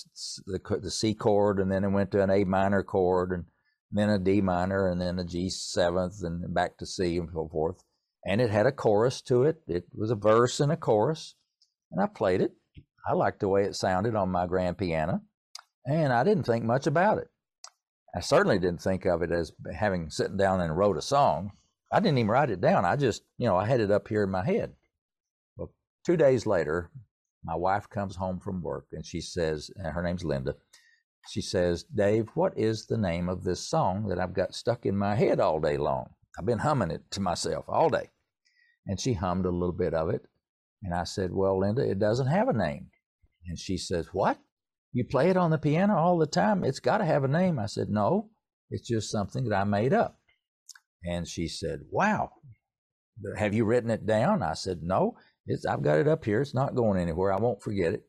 the, 0.46 0.60
the 0.82 0.92
C 0.92 1.13
chord, 1.13 1.60
and 1.60 1.72
then 1.72 1.84
it 1.84 1.89
went 1.89 2.12
to 2.12 2.22
an 2.22 2.30
A 2.30 2.44
minor 2.44 2.84
chord, 2.84 3.32
and 3.32 3.46
then 3.92 4.10
a 4.10 4.20
D 4.20 4.42
minor, 4.42 4.88
and 4.88 5.01
then 5.01 5.20
a 5.20 5.25
G 5.25 5.50
seventh, 5.50 6.24
and 6.24 6.54
back 6.54 6.78
to 6.78 6.86
C, 6.86 7.18
and 7.18 7.30
so 7.34 7.48
forth. 7.51 7.84
And 8.25 8.42
it 8.42 8.50
had 8.50 8.66
a 8.66 8.72
chorus 8.72 9.22
to 9.24 9.44
it. 9.44 9.62
It 9.68 9.86
was 9.94 10.12
a 10.12 10.16
verse 10.16 10.60
and 10.60 10.72
a 10.72 10.78
chorus, 10.78 11.36
and 11.92 12.01
I 12.01 12.08
played 12.08 12.42
it 12.42 12.54
I 13.10 13.13
liked 13.13 13.39
the 13.39 13.48
way 13.48 13.63
it 13.63 13.75
sounded 13.75 14.16
on 14.16 14.30
my 14.30 14.46
grand 14.46 14.78
piano, 14.78 15.22
and 15.86 16.13
I 16.13 16.24
didn't 16.24 16.44
think 16.44 16.63
much 16.63 16.86
about 16.86 17.18
it. 17.18 17.28
I 18.16 18.20
certainly 18.20 18.60
didn't 18.60 18.82
think 18.82 19.06
of 19.06 19.24
it 19.24 19.32
as 19.32 19.51
having 19.75 20.10
sitting 20.10 20.38
down 20.38 20.62
and 20.62 20.78
wrote 20.78 20.98
a 20.98 21.01
song. 21.01 21.51
I 21.92 22.00
didn't 22.00 22.20
even 22.20 22.30
write 22.30 22.51
it 22.51 22.62
down. 22.62 22.86
I 22.86 22.96
just, 22.96 23.24
you 23.38 23.48
know, 23.48 23.56
I 23.56 23.66
had 23.66 23.80
it 23.80 23.92
up 23.92 24.08
here 24.08 24.24
in 24.24 24.30
my 24.30 24.46
head. 24.46 24.74
Well, 25.58 25.72
two 26.06 26.18
days 26.18 26.46
later, 26.46 26.92
my 27.43 27.55
wife 27.55 27.89
comes 27.89 28.15
home 28.15 28.39
from 28.39 28.62
work 28.62 28.88
and 28.91 29.05
she 29.05 29.22
says, 29.22 29.72
and 29.75 29.93
her 29.93 30.03
name's 30.03 30.24
Linda. 30.24 30.55
She 31.29 31.41
says, 31.41 31.84
Dave, 31.84 32.29
what 32.34 32.58
is 32.58 32.86
the 32.86 32.98
name 32.98 33.29
of 33.29 33.43
this 33.43 33.60
song 33.60 34.08
that 34.08 34.19
I've 34.19 34.34
got 34.34 34.55
stuck 34.55 34.86
in 34.86 34.98
my 34.98 35.15
head 35.15 35.39
all 35.39 35.60
day 35.60 35.77
long? 35.77 36.10
I've 36.38 36.46
been 36.46 36.60
humming 36.60 36.91
it 36.91 37.10
to 37.12 37.22
myself 37.22 37.65
all 37.67 37.89
day. 37.89 38.10
And 38.88 39.00
she 39.00 39.13
hummed 39.13 39.46
a 39.46 39.51
little 39.51 39.74
bit 39.74 39.93
of 39.93 40.10
it. 40.10 40.25
And 40.84 40.93
I 40.93 41.03
said, 41.03 41.31
Well, 41.34 41.60
Linda, 41.60 41.81
it 41.81 42.00
doesn't 42.00 42.27
have 42.27 42.48
a 42.48 42.53
name. 42.53 42.88
And 43.46 43.60
she 43.60 43.77
says, 43.77 44.08
What? 44.13 44.39
You 44.93 45.03
play 45.05 45.29
it 45.29 45.38
on 45.38 45.51
the 45.51 45.58
piano 45.58 45.96
all 45.96 46.17
the 46.17 46.25
time? 46.25 46.63
It's 46.63 46.79
got 46.79 47.00
to 47.00 47.05
have 47.05 47.24
a 47.24 47.27
name. 47.27 47.60
I 47.60 47.65
said, 47.67 47.89
No, 47.89 48.29
it's 48.72 48.88
just 48.88 49.12
something 49.12 49.43
that 49.48 49.55
I 49.55 49.63
made 49.65 49.93
up. 49.93 50.20
And 51.03 51.27
she 51.27 51.48
said, 51.48 51.81
Wow, 51.92 52.31
have 53.37 53.53
you 53.53 53.66
written 53.66 53.90
it 53.90 54.05
down? 54.05 54.42
I 54.42 54.53
said, 54.53 54.81
No, 54.81 55.16
it's, 55.50 55.66
I've 55.66 55.83
got 55.83 55.98
it 55.98 56.07
up 56.07 56.24
here. 56.24 56.42
It's 56.42 56.53
not 56.53 56.75
going 56.75 57.00
anywhere. 57.00 57.33
I 57.33 57.40
won't 57.40 57.62
forget 57.62 57.94
it. 57.94 58.03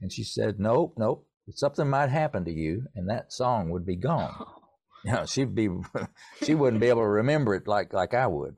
And 0.00 0.12
she 0.12 0.24
said, 0.24 0.60
Nope, 0.60 0.94
nope. 0.98 1.26
Something 1.50 1.90
might 1.90 2.10
happen 2.10 2.44
to 2.44 2.52
you, 2.52 2.84
and 2.94 3.08
that 3.10 3.32
song 3.32 3.70
would 3.70 3.84
be 3.84 3.96
gone. 3.96 4.34
Oh. 4.38 4.46
You 5.04 5.10
know, 5.10 5.26
she'd 5.26 5.52
be, 5.52 5.68
she 6.44 6.54
wouldn't 6.54 6.80
be 6.80 6.86
able 6.86 7.00
to 7.00 7.08
remember 7.08 7.56
it 7.56 7.66
like 7.66 7.92
like 7.92 8.14
I 8.14 8.28
would. 8.28 8.54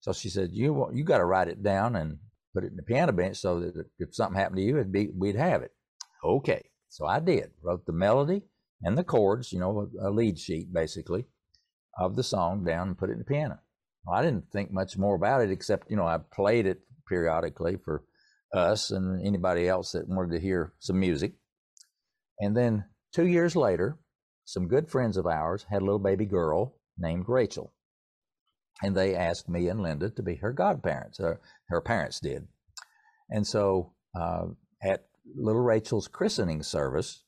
So 0.00 0.12
she 0.12 0.28
said, 0.28 0.50
"You 0.52 0.90
you 0.92 1.04
got 1.04 1.18
to 1.18 1.24
write 1.24 1.48
it 1.48 1.62
down 1.62 1.96
and 1.96 2.18
put 2.52 2.64
it 2.64 2.72
in 2.72 2.76
the 2.76 2.82
piano 2.82 3.12
bench 3.12 3.38
so 3.38 3.60
that 3.60 3.86
if 3.98 4.14
something 4.14 4.38
happened 4.38 4.58
to 4.58 4.62
you, 4.62 4.76
it'd 4.76 4.92
be 4.92 5.08
we'd 5.16 5.36
have 5.36 5.62
it. 5.62 5.72
Okay, 6.22 6.68
so 6.90 7.06
I 7.06 7.18
did. 7.20 7.52
Wrote 7.62 7.86
the 7.86 7.94
melody 7.94 8.42
and 8.82 8.96
the 8.96 9.04
chords, 9.04 9.52
you 9.52 9.58
know, 9.58 9.88
a, 10.02 10.08
a 10.08 10.10
lead 10.10 10.38
sheet 10.38 10.70
basically 10.70 11.24
of 11.98 12.16
the 12.16 12.22
song 12.22 12.64
down 12.64 12.88
and 12.88 12.98
put 12.98 13.10
it 13.10 13.14
in 13.14 13.18
the 13.20 13.24
piano. 13.24 13.58
Well, 14.04 14.18
I 14.18 14.22
didn't 14.22 14.50
think 14.52 14.72
much 14.72 14.96
more 14.96 15.14
about 15.14 15.42
it 15.42 15.50
except, 15.50 15.90
you 15.90 15.96
know, 15.96 16.06
I 16.06 16.18
played 16.18 16.66
it 16.66 16.80
periodically 17.10 17.76
for 17.84 18.04
us 18.54 18.90
and 18.90 19.26
anybody 19.26 19.68
else 19.68 19.92
that 19.92 20.08
wanted 20.08 20.32
to 20.32 20.40
hear 20.40 20.72
some 20.78 20.98
music. 20.98 21.34
And 22.38 22.56
then 22.56 22.86
two 23.12 23.26
years 23.26 23.54
later, 23.54 23.98
some 24.46 24.66
good 24.66 24.88
friends 24.88 25.18
of 25.18 25.26
ours 25.26 25.66
had 25.68 25.82
a 25.82 25.84
little 25.84 25.98
baby 25.98 26.24
girl 26.24 26.76
named 26.96 27.26
Rachel 27.28 27.74
and 28.82 28.96
they 28.96 29.14
asked 29.14 29.48
me 29.48 29.68
and 29.68 29.80
Linda 29.80 30.10
to 30.10 30.22
be 30.22 30.36
her 30.36 30.52
godparents. 30.52 31.18
Her, 31.18 31.40
her 31.68 31.80
parents 31.80 32.20
did. 32.20 32.48
And 33.28 33.46
so 33.46 33.92
uh, 34.18 34.46
at 34.82 35.06
little 35.36 35.62
Rachel's 35.62 36.08
christening 36.08 36.62
service, 36.62 37.22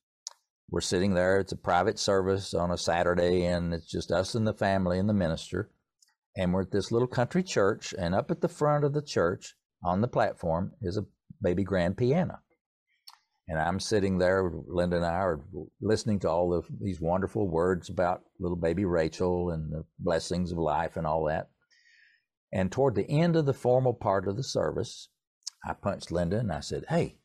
we're 0.71 0.81
sitting 0.81 1.14
there. 1.14 1.38
It's 1.38 1.53
a 1.53 1.57
private 1.57 1.99
service 1.99 2.55
on 2.55 2.71
a 2.71 2.79
Saturday, 2.79 3.45
and 3.45 3.75
it's 3.75 3.90
just 3.90 4.11
us 4.11 4.35
and 4.35 4.47
the 4.47 4.55
family 4.55 4.99
and 4.99 5.09
the 5.09 5.14
minister. 5.14 5.71
And 6.35 6.55
we're 6.55 6.62
at 6.62 6.71
this 6.71 6.90
little 6.90 7.09
country 7.09 7.42
church, 7.42 7.95
and 7.99 8.14
up 8.14 8.31
at 8.31 8.40
the 8.40 8.49
front 8.49 8.85
of 8.85 8.95
the 8.95 9.03
church 9.03 9.55
on 9.85 10.01
the 10.01 10.09
platform 10.09 10.73
is 10.83 10.97
a 10.97 11.07
baby 11.42 11.64
grand 11.64 11.97
piano. 11.97 12.38
And 13.49 13.59
I'm 13.59 13.81
sitting 13.81 14.18
there, 14.18 14.51
Linda 14.66 14.97
and 14.97 15.05
I 15.05 15.18
are 15.18 15.40
listening 15.81 16.21
to 16.21 16.31
all 16.31 16.55
of 16.55 16.66
these 16.81 17.01
wonderful 17.01 17.49
words 17.49 17.90
about 17.90 18.23
little 18.38 18.57
baby 18.57 18.85
Rachel 18.85 19.51
and 19.51 19.73
the 19.73 19.85
blessings 19.99 20.53
of 20.53 20.59
life 20.59 20.97
and 20.97 21.07
all 21.07 21.25
that. 21.25 21.51
And 22.53 22.71
toward 22.71 22.95
the 22.95 23.11
end 23.11 23.35
of 23.35 23.47
the 23.47 23.55
formal 23.55 23.95
part 23.95 24.29
of 24.29 24.37
the 24.37 24.45
service, 24.45 25.09
I 25.66 25.73
punched 25.73 26.12
Linda 26.12 26.38
and 26.38 26.53
I 26.53 26.61
said, 26.61 26.85
Hey, 26.88 27.18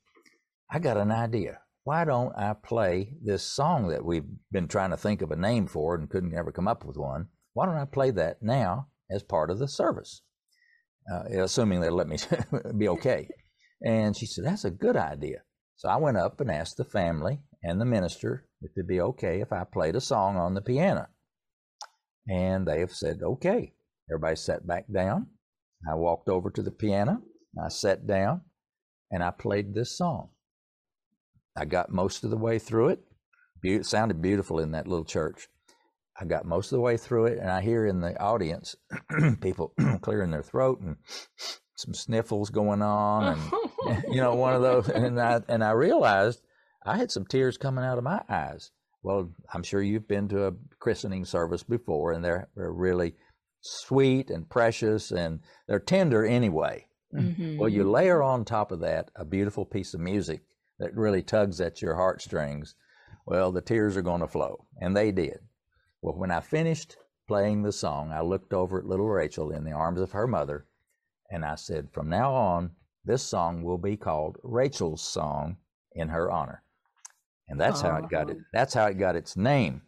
I 0.70 0.80
got 0.80 0.98
an 0.98 1.12
idea. 1.12 1.60
Why 1.84 2.04
don't 2.04 2.36
I 2.38 2.54
play 2.54 3.14
this 3.24 3.44
song 3.44 3.88
that 3.90 4.04
we've 4.04 4.28
been 4.52 4.68
trying 4.68 4.90
to 4.90 4.98
think 4.98 5.22
of 5.22 5.32
a 5.32 5.36
name 5.36 5.68
for 5.68 5.96
and 5.96 6.10
couldn't 6.10 6.36
ever 6.36 6.52
come 6.52 6.68
up 6.68 6.84
with 6.84 6.98
one? 6.98 7.28
Why 7.54 7.66
don't 7.66 7.78
I 7.78 7.86
play 7.86 8.12
that 8.12 8.42
now 8.42 8.88
as 9.10 9.24
part 9.24 9.50
of 9.50 9.60
the 9.60 9.68
service? 9.68 10.22
Uh, 11.12 11.42
assuming 11.42 11.80
they'll 11.80 11.96
let 11.96 12.08
me 12.08 12.18
be 12.78 12.90
okay. 12.90 13.28
And 13.82 14.16
she 14.16 14.26
said, 14.26 14.46
That's 14.46 14.66
a 14.66 14.72
good 14.72 14.98
idea. 14.98 15.44
So 15.78 15.90
I 15.90 15.98
went 15.98 16.18
up 16.18 16.42
and 16.42 16.50
asked 16.50 16.78
the 16.78 16.84
family 16.84 17.40
and 17.64 17.80
the 17.80 17.86
minister 17.86 18.48
if 18.62 18.72
it'd 18.76 18.88
be 18.88 19.00
okay 19.00 19.42
if 19.42 19.52
I 19.54 19.64
played 19.64 19.96
a 19.96 20.02
song 20.02 20.36
on 20.36 20.56
the 20.56 20.62
piano. 20.62 21.08
And 22.28 22.68
they 22.68 22.80
have 22.80 22.92
said, 22.92 23.22
okay. 23.22 23.74
Everybody 24.10 24.36
sat 24.36 24.66
back 24.66 24.86
down. 24.92 25.28
I 25.90 25.96
walked 25.96 26.30
over 26.30 26.50
to 26.50 26.62
the 26.62 26.72
piano. 26.72 27.22
I 27.64 27.70
sat 27.70 28.08
down 28.08 28.42
and 29.12 29.24
I 29.24 29.32
played 29.32 29.74
this 29.74 29.98
song. 29.98 30.30
I 31.56 31.66
got 31.66 31.92
most 31.92 32.24
of 32.24 32.30
the 32.30 32.38
way 32.38 32.60
through 32.60 32.90
it. 32.90 33.00
Be- 33.62 33.76
it 33.76 33.86
sounded 33.86 34.22
beautiful 34.22 34.60
in 34.60 34.72
that 34.72 34.88
little 34.88 35.06
church. 35.06 35.48
I 36.20 36.26
got 36.26 36.46
most 36.46 36.72
of 36.72 36.78
the 36.78 36.82
way 36.82 36.98
through 36.98 37.28
it, 37.28 37.38
and 37.38 37.50
I 37.50 37.62
hear 37.62 37.86
in 37.86 38.02
the 38.02 38.20
audience 38.20 38.76
people 39.42 39.74
clearing 40.02 40.32
their 40.32 40.44
throat 40.44 40.82
and 40.82 40.98
some 41.76 41.94
sniffles 41.94 42.50
going 42.50 42.82
on, 42.82 43.40
and 43.88 44.04
you 44.10 44.22
know, 44.22 44.36
one 44.36 44.56
of 44.56 44.62
those. 44.62 44.90
And 44.90 45.20
I 45.20 45.42
and 45.48 45.64
I 45.64 45.72
realized 45.72 46.42
I 46.86 46.98
had 46.98 47.12
some 47.12 47.26
tears 47.26 47.58
coming 47.58 47.84
out 47.84 47.98
of 47.98 48.04
my 48.04 48.22
eyes. 48.30 48.72
Well, 49.04 49.32
I'm 49.54 49.64
sure 49.64 49.82
you've 49.82 50.08
been 50.08 50.28
to 50.30 50.48
a 50.48 50.54
christening 50.80 51.26
service 51.26 51.64
before, 51.64 52.14
and 52.14 52.26
they're, 52.26 52.50
they're 52.56 52.72
really 52.72 53.16
sweet 53.62 54.30
and 54.30 54.50
precious, 54.50 55.12
and 55.12 55.42
they're 55.68 55.80
tender 55.80 56.26
anyway. 56.26 56.88
Mm-hmm. 57.14 57.58
Well, 57.58 57.70
you 57.70 57.90
layer 57.90 58.22
on 58.22 58.44
top 58.44 58.72
of 58.72 58.82
that 58.82 59.12
a 59.16 59.24
beautiful 59.24 59.66
piece 59.66 59.94
of 59.94 60.00
music 60.00 60.42
that 60.80 60.96
really 60.96 61.22
tugs 61.22 61.62
at 61.62 61.82
your 61.82 61.96
heartstrings. 61.96 62.76
Well, 63.26 63.52
the 63.52 63.62
tears 63.62 63.96
are 63.98 64.02
going 64.02 64.22
to 64.22 64.28
flow, 64.28 64.66
and 64.82 64.96
they 64.96 65.12
did. 65.12 65.40
Well, 66.08 66.16
when 66.16 66.32
I 66.32 66.40
finished 66.40 66.96
playing 67.28 67.64
the 67.64 67.74
song, 67.74 68.14
I 68.14 68.22
looked 68.22 68.54
over 68.54 68.80
at 68.80 68.86
little 68.86 69.10
Rachel 69.10 69.52
in 69.52 69.66
the 69.66 69.74
arms 69.74 70.00
of 70.00 70.14
her 70.14 70.26
mother, 70.26 70.66
and 71.30 71.44
I 71.44 71.56
said, 71.56 71.90
from 71.92 72.08
now 72.08 72.34
on, 72.34 72.72
this 73.04 73.22
song 73.22 73.62
will 73.62 73.78
be 73.78 73.98
called 73.98 74.38
Rachel's 74.42 75.02
Song 75.02 75.58
in 75.92 76.08
her 76.08 76.32
honor. 76.32 76.64
And 77.50 77.60
that's 77.60 77.82
how 77.82 77.98
it 77.98 78.10
got 78.10 78.30
it. 78.30 78.38
That's 78.54 78.74
how 78.74 78.86
it 78.86 78.98
got 78.98 79.18
its 79.18 79.36
name. 79.36 79.82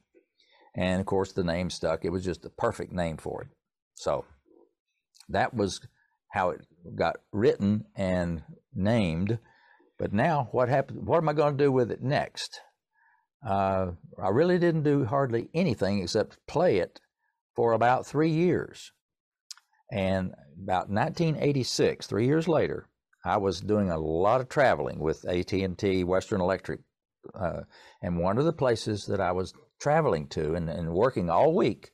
And 0.76 1.00
of 1.00 1.06
course, 1.06 1.32
the 1.32 1.46
name 1.46 1.70
stuck. 1.70 2.04
It 2.04 2.12
was 2.12 2.26
just 2.26 2.42
the 2.42 2.50
perfect 2.50 2.92
name 2.92 3.16
for 3.16 3.44
it. 3.44 3.48
So 3.96 4.26
that 5.30 5.54
was 5.54 5.80
how 6.34 6.50
it 6.50 6.68
got 6.98 7.16
written 7.32 7.86
and 7.96 8.44
named. 8.76 9.40
But 9.98 10.12
now, 10.12 10.50
what 10.52 10.68
happened? 10.68 11.08
What 11.08 11.20
am 11.20 11.30
I 11.30 11.34
going 11.34 11.58
to 11.58 11.64
do 11.64 11.72
with 11.72 11.90
it 11.90 12.04
next? 12.04 12.60
Uh, 13.46 13.92
I 14.22 14.30
really 14.30 14.60
didn't 14.60 14.84
do 14.84 15.06
hardly 15.06 15.50
anything 15.54 16.02
except 16.02 16.46
play 16.48 16.78
it 16.78 17.00
for 17.56 17.74
about 17.74 18.06
three 18.06 18.32
years. 18.32 18.92
And 19.92 20.34
about 20.62 20.90
1986, 20.90 22.06
three 22.06 22.26
years 22.26 22.48
later, 22.48 22.88
I 23.26 23.38
was 23.38 23.62
doing 23.62 23.90
a 23.90 23.98
lot 23.98 24.42
of 24.42 24.50
traveling 24.50 25.00
with 25.00 25.28
AT&T, 25.28 26.04
Western 26.04 26.42
Electric, 26.42 26.82
uh, 27.34 27.62
and 28.02 28.20
one 28.20 28.38
of 28.38 28.46
the 28.46 28.54
places 28.54 29.06
that 29.08 29.20
I 29.20 29.32
was 29.32 29.54
traveling 29.80 30.28
to 30.30 30.54
and, 30.54 30.70
and, 30.70 30.94
working 30.94 31.30
all 31.30 31.54
week 31.54 31.92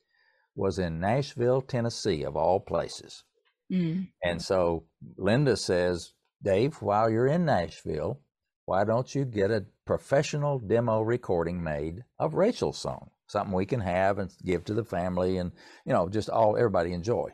was 0.56 0.78
in 0.78 1.00
Nashville, 1.00 1.62
Tennessee, 1.62 2.24
of 2.24 2.36
all 2.36 2.60
places. 2.60 3.24
Mm. 3.72 4.10
And 4.24 4.42
so 4.42 4.86
Linda 5.18 5.58
says, 5.58 6.14
Dave, 6.44 6.82
while 6.82 7.10
you're 7.10 7.28
in 7.28 7.46
Nashville, 7.46 8.20
why 8.66 8.84
don't 8.84 9.14
you 9.14 9.26
get 9.26 9.52
a 9.52 9.66
professional 9.86 10.60
demo 10.60 11.02
recording 11.02 11.64
made 11.64 12.04
of 12.20 12.34
Rachel's 12.34 12.80
song? 12.80 13.12
Something 13.28 13.54
we 13.54 13.66
can 13.66 13.80
have 13.80 14.20
and 14.20 14.32
give 14.44 14.66
to 14.66 14.74
the 14.74 14.84
family 14.84 15.38
and, 15.38 15.52
you 15.86 15.94
know, 15.94 16.10
just 16.10 16.30
all 16.30 16.58
everybody 16.58 16.94
enjoy. 16.94 17.30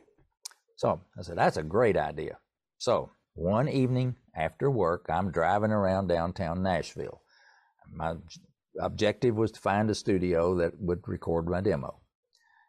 So 0.78 1.02
I 1.17 1.22
said, 1.22 1.38
that's 1.38 1.58
a 1.58 1.63
great 1.63 1.98
idea. 1.98 2.38
So 2.78 3.12
one 3.34 3.70
evening 3.70 4.15
after 4.36 4.70
work, 4.70 5.06
I'm 5.10 5.32
driving 5.32 5.72
around 5.72 6.08
downtown 6.08 6.63
Nashville. 6.63 7.22
My 7.94 8.15
objective 8.80 9.36
was 9.36 9.52
to 9.52 9.60
find 9.60 9.89
a 9.89 9.96
studio 9.96 10.56
that 10.56 10.80
would 10.80 11.08
record 11.08 11.48
my 11.48 11.62
demo. 11.62 12.00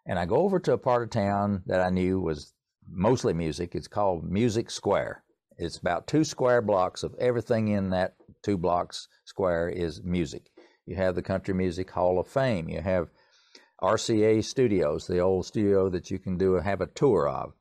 And 0.06 0.18
I 0.18 0.26
go 0.26 0.36
over 0.36 0.58
to 0.60 0.72
a 0.72 0.78
part 0.78 1.04
of 1.04 1.10
town 1.10 1.62
that 1.66 1.80
I 1.80 1.90
knew 1.90 2.20
was 2.20 2.52
mostly 2.88 3.32
music. 3.32 3.74
It's 3.74 3.88
called 3.88 4.24
Music 4.24 4.70
Square. 4.70 5.22
It's 5.58 5.78
about 5.78 6.08
two 6.08 6.24
square 6.24 6.60
blocks 6.60 7.02
of 7.02 7.14
everything 7.20 7.68
in 7.68 7.90
that 7.90 8.14
two 8.42 8.56
blocks 8.56 9.08
square 9.24 9.68
is 9.68 10.02
music. 10.02 10.50
You 10.86 10.96
have 10.96 11.14
the 11.14 11.22
Country 11.22 11.54
Music 11.54 11.90
Hall 11.90 12.18
of 12.18 12.26
Fame. 12.26 12.68
You 12.68 12.80
have 12.80 13.08
RCA 13.80 14.44
Studios, 14.44 15.06
the 15.06 15.20
old 15.20 15.46
studio 15.46 15.88
that 15.90 16.10
you 16.10 16.18
can 16.18 16.38
do 16.38 16.54
have 16.54 16.80
a 16.80 16.86
tour 16.86 17.28
of. 17.28 17.52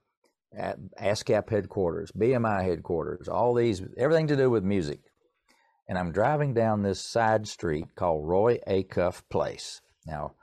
At 0.55 0.79
ASCAP 1.01 1.49
headquarters, 1.49 2.11
BMI 2.11 2.63
headquarters, 2.63 3.29
all 3.29 3.53
these, 3.53 3.81
everything 3.97 4.27
to 4.27 4.35
do 4.35 4.49
with 4.49 4.63
music. 4.63 4.99
And 5.87 5.97
I'm 5.97 6.11
driving 6.11 6.53
down 6.53 6.83
this 6.83 6.99
side 6.99 7.47
street 7.47 7.95
called 7.95 8.27
Roy 8.27 8.59
Acuff 8.67 9.23
Place. 9.29 9.81
Now, 10.05 10.33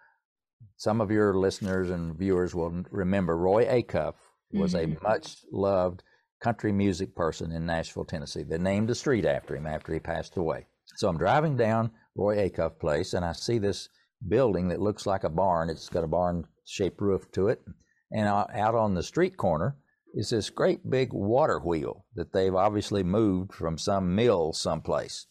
some 0.76 1.00
of 1.00 1.10
your 1.10 1.34
listeners 1.34 1.90
and 1.90 2.16
viewers 2.16 2.54
will 2.54 2.84
remember 2.90 3.36
Roy 3.36 3.66
Acuff 3.66 4.14
was 4.52 4.74
mm-hmm. 4.74 4.96
a 4.96 5.00
much 5.02 5.36
loved 5.52 6.02
country 6.40 6.72
music 6.72 7.14
person 7.14 7.52
in 7.52 7.66
Nashville, 7.66 8.04
Tennessee. 8.04 8.42
They 8.42 8.58
named 8.58 8.90
a 8.90 8.94
street 8.94 9.24
after 9.24 9.56
him 9.56 9.66
after 9.66 9.92
he 9.92 10.00
passed 10.00 10.36
away. 10.36 10.66
So 10.96 11.08
I'm 11.08 11.18
driving 11.18 11.56
down 11.56 11.90
Roy 12.16 12.48
Acuff 12.48 12.78
Place 12.78 13.14
and 13.14 13.24
I 13.24 13.32
see 13.32 13.58
this 13.58 13.88
building 14.26 14.68
that 14.68 14.80
looks 14.80 15.06
like 15.06 15.24
a 15.24 15.28
barn. 15.28 15.70
It's 15.70 15.88
got 15.88 16.04
a 16.04 16.08
barn 16.08 16.44
shaped 16.64 17.00
roof 17.00 17.30
to 17.32 17.48
it. 17.48 17.62
And 18.10 18.26
out 18.26 18.74
on 18.74 18.94
the 18.94 19.02
street 19.02 19.36
corner 19.36 19.76
is 20.14 20.30
this 20.30 20.50
great 20.50 20.88
big 20.88 21.12
water 21.12 21.58
wheel 21.58 22.06
that 22.14 22.32
they've 22.32 22.54
obviously 22.54 23.02
moved 23.02 23.52
from 23.52 23.76
some 23.76 24.14
mill 24.14 24.52
someplace. 24.52 25.26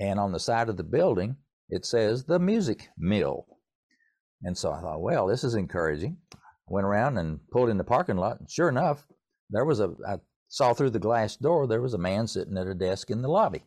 And 0.00 0.18
on 0.18 0.32
the 0.32 0.40
side 0.40 0.68
of 0.68 0.76
the 0.76 0.82
building, 0.82 1.36
it 1.68 1.86
says 1.86 2.24
the 2.24 2.38
music 2.38 2.88
mill. 2.98 3.46
And 4.42 4.58
so 4.58 4.72
I 4.72 4.80
thought, 4.80 5.00
well, 5.00 5.26
this 5.28 5.44
is 5.44 5.54
encouraging. 5.54 6.18
Went 6.66 6.86
around 6.86 7.18
and 7.18 7.40
pulled 7.50 7.70
in 7.70 7.78
the 7.78 7.84
parking 7.84 8.16
lot. 8.16 8.40
And 8.40 8.50
sure 8.50 8.68
enough, 8.68 9.06
there 9.50 9.64
was 9.64 9.80
a, 9.80 9.94
I 10.06 10.16
saw 10.48 10.72
through 10.74 10.90
the 10.90 10.98
glass 10.98 11.36
door, 11.36 11.66
there 11.66 11.82
was 11.82 11.94
a 11.94 11.98
man 11.98 12.26
sitting 12.26 12.56
at 12.56 12.66
a 12.66 12.74
desk 12.74 13.10
in 13.10 13.22
the 13.22 13.28
lobby. 13.28 13.62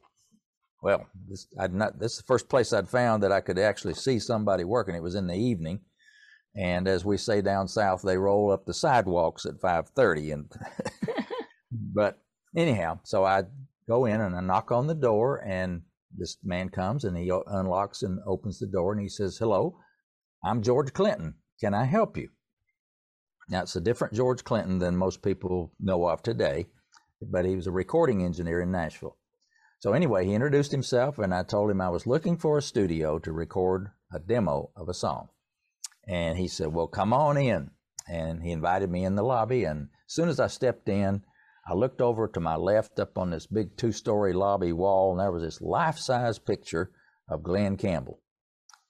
Well, 0.81 1.07
this, 1.27 1.47
I'd 1.59 1.73
not, 1.73 1.99
this 1.99 2.13
is 2.13 2.17
the 2.19 2.23
first 2.25 2.49
place 2.49 2.71
I'd 2.71 2.89
found 2.89 3.23
that 3.23 3.31
I 3.31 3.41
could 3.41 3.57
actually 3.57 3.95
see 3.95 4.19
somebody 4.19 4.63
working. 4.63 4.95
It 4.95 5.03
was 5.03 5.15
in 5.15 5.27
the 5.27 5.35
evening. 5.35 5.81
And 6.55 6.87
as 6.87 7.05
we 7.05 7.17
say 7.17 7.41
down 7.41 7.67
south, 7.67 8.01
they 8.01 8.17
roll 8.17 8.51
up 8.51 8.65
the 8.65 8.73
sidewalks 8.73 9.45
at 9.45 9.61
5:30. 9.61 10.33
And 10.33 10.51
but 11.71 12.19
anyhow, 12.55 12.99
so 13.03 13.23
I 13.23 13.43
go 13.87 14.05
in 14.05 14.21
and 14.21 14.35
I 14.35 14.41
knock 14.41 14.71
on 14.71 14.87
the 14.87 14.95
door, 14.95 15.43
and 15.45 15.83
this 16.15 16.37
man 16.43 16.69
comes 16.69 17.03
and 17.03 17.15
he 17.15 17.31
unlocks 17.47 18.01
and 18.01 18.19
opens 18.25 18.59
the 18.59 18.65
door 18.65 18.91
and 18.91 19.01
he 19.01 19.09
says, 19.09 19.37
"Hello, 19.37 19.77
I'm 20.43 20.63
George 20.63 20.93
Clinton. 20.93 21.35
Can 21.59 21.75
I 21.75 21.85
help 21.85 22.17
you?" 22.17 22.29
Now 23.49 23.61
it's 23.61 23.75
a 23.75 23.81
different 23.81 24.13
George 24.13 24.43
Clinton 24.43 24.79
than 24.79 24.97
most 24.97 25.21
people 25.21 25.71
know 25.79 26.05
of 26.07 26.21
today, 26.21 26.67
but 27.21 27.45
he 27.45 27.55
was 27.55 27.67
a 27.67 27.71
recording 27.71 28.23
engineer 28.23 28.61
in 28.61 28.71
Nashville. 28.71 29.17
So 29.79 29.93
anyway, 29.93 30.25
he 30.25 30.33
introduced 30.33 30.71
himself, 30.71 31.17
and 31.19 31.33
I 31.33 31.43
told 31.43 31.71
him 31.71 31.79
I 31.79 31.89
was 31.89 32.07
looking 32.07 32.37
for 32.37 32.57
a 32.57 32.63
studio 32.63 33.19
to 33.19 33.31
record 33.31 33.91
a 34.11 34.19
demo 34.19 34.71
of 34.75 34.89
a 34.89 34.93
song. 34.93 35.29
And 36.07 36.37
he 36.37 36.47
said, 36.47 36.73
Well, 36.73 36.87
come 36.87 37.13
on 37.13 37.37
in. 37.37 37.71
And 38.09 38.41
he 38.41 38.51
invited 38.51 38.89
me 38.89 39.05
in 39.05 39.15
the 39.15 39.23
lobby. 39.23 39.65
And 39.65 39.89
as 40.07 40.13
soon 40.13 40.29
as 40.29 40.39
I 40.39 40.47
stepped 40.47 40.89
in, 40.89 41.23
I 41.69 41.73
looked 41.73 42.01
over 42.01 42.27
to 42.27 42.39
my 42.39 42.55
left 42.55 42.99
up 42.99 43.17
on 43.17 43.29
this 43.29 43.45
big 43.45 43.77
two 43.77 43.91
story 43.91 44.33
lobby 44.33 44.71
wall, 44.71 45.11
and 45.11 45.19
there 45.19 45.31
was 45.31 45.43
this 45.43 45.61
life 45.61 45.99
size 45.99 46.39
picture 46.39 46.91
of 47.29 47.43
Glen 47.43 47.77
Campbell. 47.77 48.21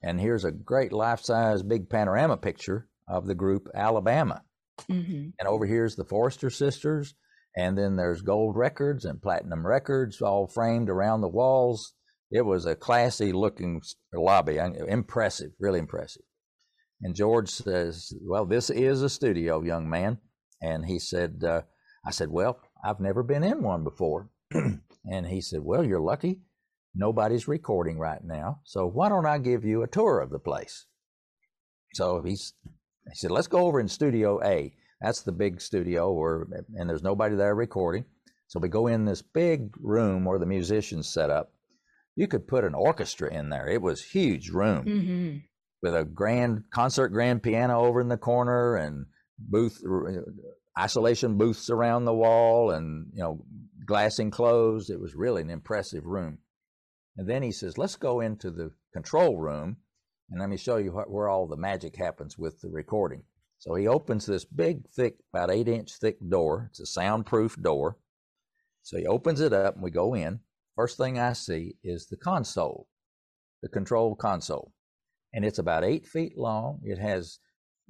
And 0.02 0.20
here's 0.20 0.46
a 0.46 0.52
great 0.52 0.94
life 0.94 1.22
size 1.22 1.64
big 1.64 1.90
panorama 1.90 2.38
picture 2.38 2.88
of 3.08 3.26
the 3.26 3.36
group 3.36 3.68
Alabama. 3.74 4.44
Mm-hmm. 4.90 5.30
And 5.40 5.48
over 5.48 5.66
here's 5.66 5.96
the 5.96 6.06
Forester 6.06 6.50
sisters. 6.50 7.16
And 7.56 7.78
then 7.78 7.96
there's 7.96 8.22
gold 8.22 8.56
records 8.56 9.04
and 9.04 9.22
platinum 9.22 9.66
records 9.66 10.22
all 10.22 10.48
framed 10.48 10.90
around 10.90 11.22
the 11.22 11.28
walls. 11.28 11.94
It 12.30 12.46
was 12.46 12.66
a 12.66 12.76
classy 12.76 13.32
looking 13.32 13.82
lobby, 14.14 14.58
impressive, 14.58 15.52
really 15.60 15.80
impressive. 15.80 16.24
And 17.02 17.16
George 17.16 17.50
says, 17.50 18.14
Well, 18.22 18.46
this 18.46 18.70
is 18.70 19.02
a 19.02 19.10
studio, 19.10 19.64
young 19.64 19.90
man. 19.90 20.20
And 20.62 20.86
he 20.86 21.00
said, 21.00 21.44
uh, 21.44 21.62
I 22.06 22.12
said, 22.12 22.30
Well, 22.30 22.60
I've 22.84 23.00
never 23.00 23.24
been 23.24 23.44
in 23.44 23.64
one 23.64 23.84
before. 23.84 24.30
and 24.52 25.28
he 25.28 25.42
said, 25.42 25.62
Well, 25.64 25.84
you're 25.84 26.00
lucky. 26.00 26.42
Nobody's 26.96 27.48
recording 27.48 28.00
right 28.00 28.24
now. 28.24 28.62
So 28.64 28.88
why 28.88 29.10
don't 29.10 29.26
I 29.26 29.38
give 29.38 29.64
you 29.64 29.84
a 29.84 29.88
tour 29.88 30.20
of 30.20 30.32
the 30.32 30.40
place? 30.40 30.86
So 31.94 32.22
he's, 32.24 32.54
he 33.10 33.16
said, 33.16 33.32
Let's 33.32 33.48
go 33.48 33.66
over 33.66 33.80
in 33.80 33.88
Studio 33.88 34.42
A. 34.44 34.74
That's 35.02 35.22
the 35.22 35.32
big 35.32 35.62
studio 35.62 36.12
where, 36.12 36.48
and 36.76 36.90
there's 36.90 37.04
nobody 37.04 37.36
there 37.36 37.54
recording. 37.54 38.06
So 38.48 38.60
we 38.60 38.70
go 38.70 38.88
in 38.88 39.06
this 39.06 39.22
big 39.22 39.76
room 39.80 40.26
where 40.26 40.40
the 40.40 40.46
musicians 40.46 41.14
set 41.14 41.30
up. 41.30 41.52
You 42.16 42.28
could 42.28 42.48
put 42.48 42.64
an 42.64 42.74
orchestra 42.74 43.32
in 43.32 43.50
there. 43.50 43.68
It 43.68 43.82
was 43.82 44.02
huge 44.02 44.50
room. 44.50 44.86
Mm-hmm 44.86 45.38
with 45.82 45.96
a 45.96 46.04
grand 46.04 46.64
concert 46.72 47.10
grand 47.10 47.44
piano 47.44 47.82
over 47.82 48.02
in 48.02 48.08
the 48.08 48.18
corner 48.18 48.76
and 48.76 49.06
booth 49.38 49.82
isolation 50.78 51.38
booths 51.38 51.70
around 51.70 52.06
the 52.06 52.14
wall 52.14 52.72
and 52.72 53.08
you 53.14 53.22
know 53.22 53.44
glass 53.86 54.20
enclosed 54.20 54.90
it 54.90 55.00
was 55.00 55.16
really 55.16 55.42
an 55.42 55.50
impressive 55.50 56.06
room 56.06 56.40
and 57.16 57.30
then 57.30 57.44
he 57.44 57.52
says 57.52 57.78
let's 57.78 57.96
go 57.96 58.20
into 58.20 58.52
the 58.52 58.72
control 58.94 59.38
room 59.38 59.78
and 60.30 60.40
let 60.40 60.50
me 60.50 60.58
show 60.58 60.78
you 60.78 60.92
what, 60.92 61.10
where 61.10 61.30
all 61.30 61.48
the 61.48 61.58
magic 61.58 61.96
happens 61.96 62.38
with 62.38 62.62
the 62.62 62.70
recording. 62.70 63.24
So 63.60 63.76
he 63.76 63.88
opens 63.88 64.26
this 64.26 64.46
big 64.46 64.88
thick 64.90 65.16
about 65.34 65.52
eight 65.52 65.68
inch 65.68 65.94
thick 65.94 66.18
door. 66.30 66.68
It's 66.70 66.80
a 66.80 66.86
soundproof 66.86 67.56
door. 67.62 67.98
So 68.84 68.98
he 68.98 69.06
opens 69.06 69.42
it 69.42 69.54
up 69.54 69.76
and 69.76 69.84
we 69.84 69.92
go 69.92 70.14
in. 70.14 70.40
First 70.76 70.98
thing 70.98 71.18
i 71.18 71.34
see 71.34 71.76
is 71.84 72.06
the 72.06 72.18
console 72.18 72.88
the 73.62 73.70
control 73.70 74.16
console. 74.16 74.72
And 75.34 75.46
it's 75.46 75.60
about 75.60 75.84
eight 75.84 76.08
feet 76.08 76.38
long. 76.38 76.80
It 76.84 76.98
has, 76.98 77.40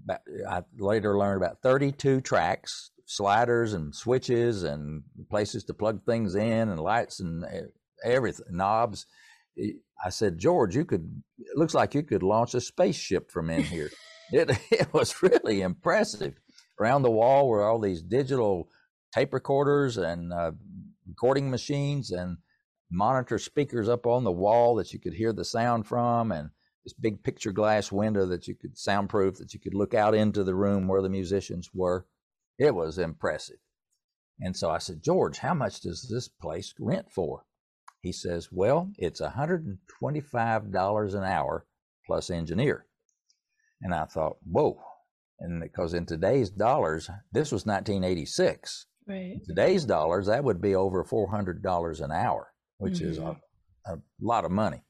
I 0.10 0.64
later 0.78 1.18
learned 1.18 1.42
about 1.42 1.62
32 1.62 2.22
tracks, 2.22 2.92
sliders 3.06 3.74
and 3.74 3.94
switches 3.94 4.64
and 4.64 5.04
places 5.30 5.64
to 5.66 5.74
plug 5.74 6.04
things 6.06 6.36
in 6.36 6.70
and 6.70 6.80
lights 6.80 7.20
and 7.20 7.46
eh, 7.46 7.62
everything, 8.04 8.46
knobs. 8.50 9.06
I 10.04 10.10
said, 10.10 10.38
George, 10.38 10.76
you 10.76 10.86
could, 10.86 11.22
it 11.40 11.58
looks 11.58 11.74
like 11.74 11.96
you 11.96 12.04
could 12.04 12.24
launch 12.24 12.54
a 12.54 12.62
spaceship 12.62 13.32
from 13.32 13.50
in 13.50 13.64
here. 13.64 13.90
it, 14.32 14.52
it 14.72 14.94
was 14.94 15.22
really 15.22 15.62
impressive. 15.62 16.36
Around 16.80 17.02
the 17.02 17.12
wall 17.12 17.48
were 17.48 17.66
all 17.66 17.80
these 17.80 18.02
digital 18.02 18.70
tape 19.14 19.34
recorders 19.34 19.98
and 19.98 20.32
uh, 20.32 20.52
recording 21.08 21.50
machines 21.50 22.12
and 22.12 22.38
monitor 22.92 23.40
speakers 23.40 23.90
up 23.90 24.06
on 24.06 24.24
the 24.24 24.32
wall 24.32 24.76
that 24.76 24.94
you 24.94 25.00
could 25.00 25.14
hear 25.14 25.34
the 25.34 25.44
sound 25.44 25.88
from 25.88 26.32
and 26.32 26.50
this 26.84 26.94
big 26.94 27.24
picture 27.24 27.52
glass 27.52 27.92
window 27.92 28.26
that 28.28 28.48
you 28.48 28.56
could 28.56 28.78
soundproof 28.78 29.38
that 29.38 29.54
you 29.54 29.60
could 29.60 29.74
look 29.74 29.94
out 29.94 30.16
into 30.16 30.44
the 30.44 30.56
room 30.56 30.88
where 30.88 31.02
the 31.02 31.10
musicians 31.10 31.72
were. 31.74 32.06
It 32.58 32.74
was 32.74 32.98
impressive. 32.98 33.58
And 34.40 34.56
so 34.56 34.70
I 34.70 34.78
said, 34.78 35.02
George, 35.02 35.40
how 35.40 35.54
much 35.54 35.82
does 35.82 36.08
this 36.10 36.28
place 36.28 36.74
rent 36.80 37.12
for? 37.12 37.44
He 38.02 38.12
says, 38.12 38.50
Well, 38.52 38.92
it's 38.98 39.22
$125 39.22 41.14
an 41.14 41.24
hour 41.24 41.66
plus 42.06 42.30
engineer. 42.30 42.86
And 43.82 43.94
I 43.94 44.06
thought, 44.06 44.38
Whoa. 44.44 44.82
And 45.40 45.62
because 45.62 45.94
in 45.94 46.06
today's 46.06 46.50
dollars, 46.50 47.10
this 47.32 47.52
was 47.52 47.66
1986. 47.66 48.88
Right. 49.08 49.40
Today's 49.46 49.86
dollars, 49.86 50.26
that 50.28 50.44
would 50.44 50.62
be 50.62 50.76
over 50.76 51.04
$400 51.04 52.02
an 52.02 52.12
hour, 52.12 52.52
which 52.80 52.96
mm-hmm. 52.96 53.10
is 53.10 53.20
a, 53.20 53.38
a 53.86 53.98
lot 54.20 54.46
of 54.46 54.52
money. 54.52 54.84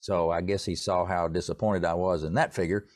So 0.00 0.30
I 0.30 0.40
guess 0.40 0.64
he 0.64 0.74
saw 0.74 1.04
how 1.04 1.28
disappointed 1.28 1.84
I 1.84 1.94
was 1.94 2.24
in 2.24 2.34
that 2.34 2.54
figure. 2.54 2.86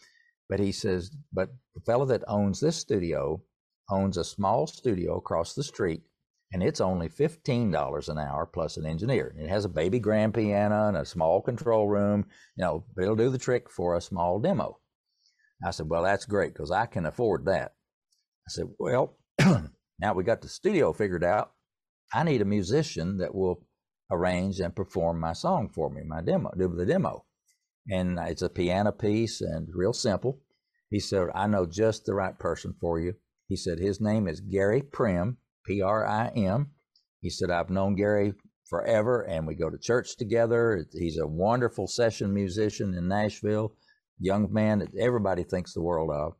But 0.48 0.60
he 0.60 0.72
says, 0.72 1.10
but 1.32 1.50
the 1.74 1.80
fellow 1.80 2.04
that 2.06 2.24
owns 2.28 2.60
this 2.60 2.76
studio 2.76 3.42
owns 3.90 4.16
a 4.16 4.24
small 4.24 4.66
studio 4.66 5.16
across 5.16 5.54
the 5.54 5.62
street, 5.62 6.02
and 6.52 6.62
it's 6.62 6.80
only 6.80 7.08
$15 7.08 8.08
an 8.08 8.18
hour 8.18 8.46
plus 8.46 8.76
an 8.76 8.86
engineer. 8.86 9.34
It 9.36 9.48
has 9.48 9.64
a 9.64 9.70
baby 9.70 9.98
grand 9.98 10.34
piano 10.34 10.88
and 10.88 10.96
a 10.96 11.04
small 11.04 11.42
control 11.42 11.88
room, 11.88 12.26
you 12.56 12.64
know, 12.64 12.84
but 12.94 13.02
it'll 13.02 13.16
do 13.16 13.30
the 13.30 13.38
trick 13.38 13.70
for 13.70 13.96
a 13.96 14.00
small 14.00 14.38
demo. 14.38 14.78
I 15.64 15.70
said, 15.70 15.88
well, 15.88 16.02
that's 16.02 16.26
great 16.26 16.52
because 16.52 16.70
I 16.70 16.86
can 16.86 17.06
afford 17.06 17.46
that. 17.46 17.72
I 18.46 18.50
said, 18.50 18.66
well, 18.78 19.16
now 19.98 20.14
we 20.14 20.22
got 20.22 20.42
the 20.42 20.48
studio 20.48 20.92
figured 20.92 21.24
out. 21.24 21.52
I 22.14 22.22
need 22.22 22.42
a 22.42 22.46
musician 22.46 23.18
that 23.18 23.34
will 23.34 23.66
arrange 24.10 24.60
and 24.60 24.76
perform 24.76 25.18
my 25.18 25.32
song 25.32 25.68
for 25.68 25.90
me, 25.90 26.02
my 26.06 26.22
demo, 26.22 26.52
do 26.56 26.72
the 26.76 26.86
demo. 26.86 27.24
And 27.88 28.18
it's 28.20 28.42
a 28.42 28.48
piano 28.48 28.92
piece 28.92 29.40
and 29.40 29.68
real 29.74 29.92
simple. 29.92 30.40
He 30.90 31.00
said, 31.00 31.28
I 31.34 31.48
know 31.48 31.66
just 31.66 32.04
the 32.04 32.14
right 32.14 32.38
person 32.38 32.74
for 32.80 33.00
you. 33.00 33.14
He 33.48 33.56
said, 33.56 33.78
his 33.78 34.00
name 34.00 34.28
is 34.28 34.40
Gary 34.40 34.82
Prim, 34.82 35.38
P 35.66 35.82
R 35.82 36.06
I 36.06 36.28
M. 36.28 36.70
He 37.20 37.30
said, 37.30 37.50
I've 37.50 37.70
known 37.70 37.96
Gary 37.96 38.34
forever 38.64 39.22
and 39.22 39.46
we 39.46 39.54
go 39.54 39.70
to 39.70 39.78
church 39.78 40.16
together. 40.16 40.86
He's 40.92 41.18
a 41.18 41.26
wonderful 41.26 41.86
session 41.86 42.32
musician 42.32 42.94
in 42.94 43.08
Nashville, 43.08 43.74
young 44.18 44.52
man 44.52 44.78
that 44.80 44.94
everybody 44.98 45.44
thinks 45.44 45.74
the 45.74 45.82
world 45.82 46.10
of. 46.10 46.34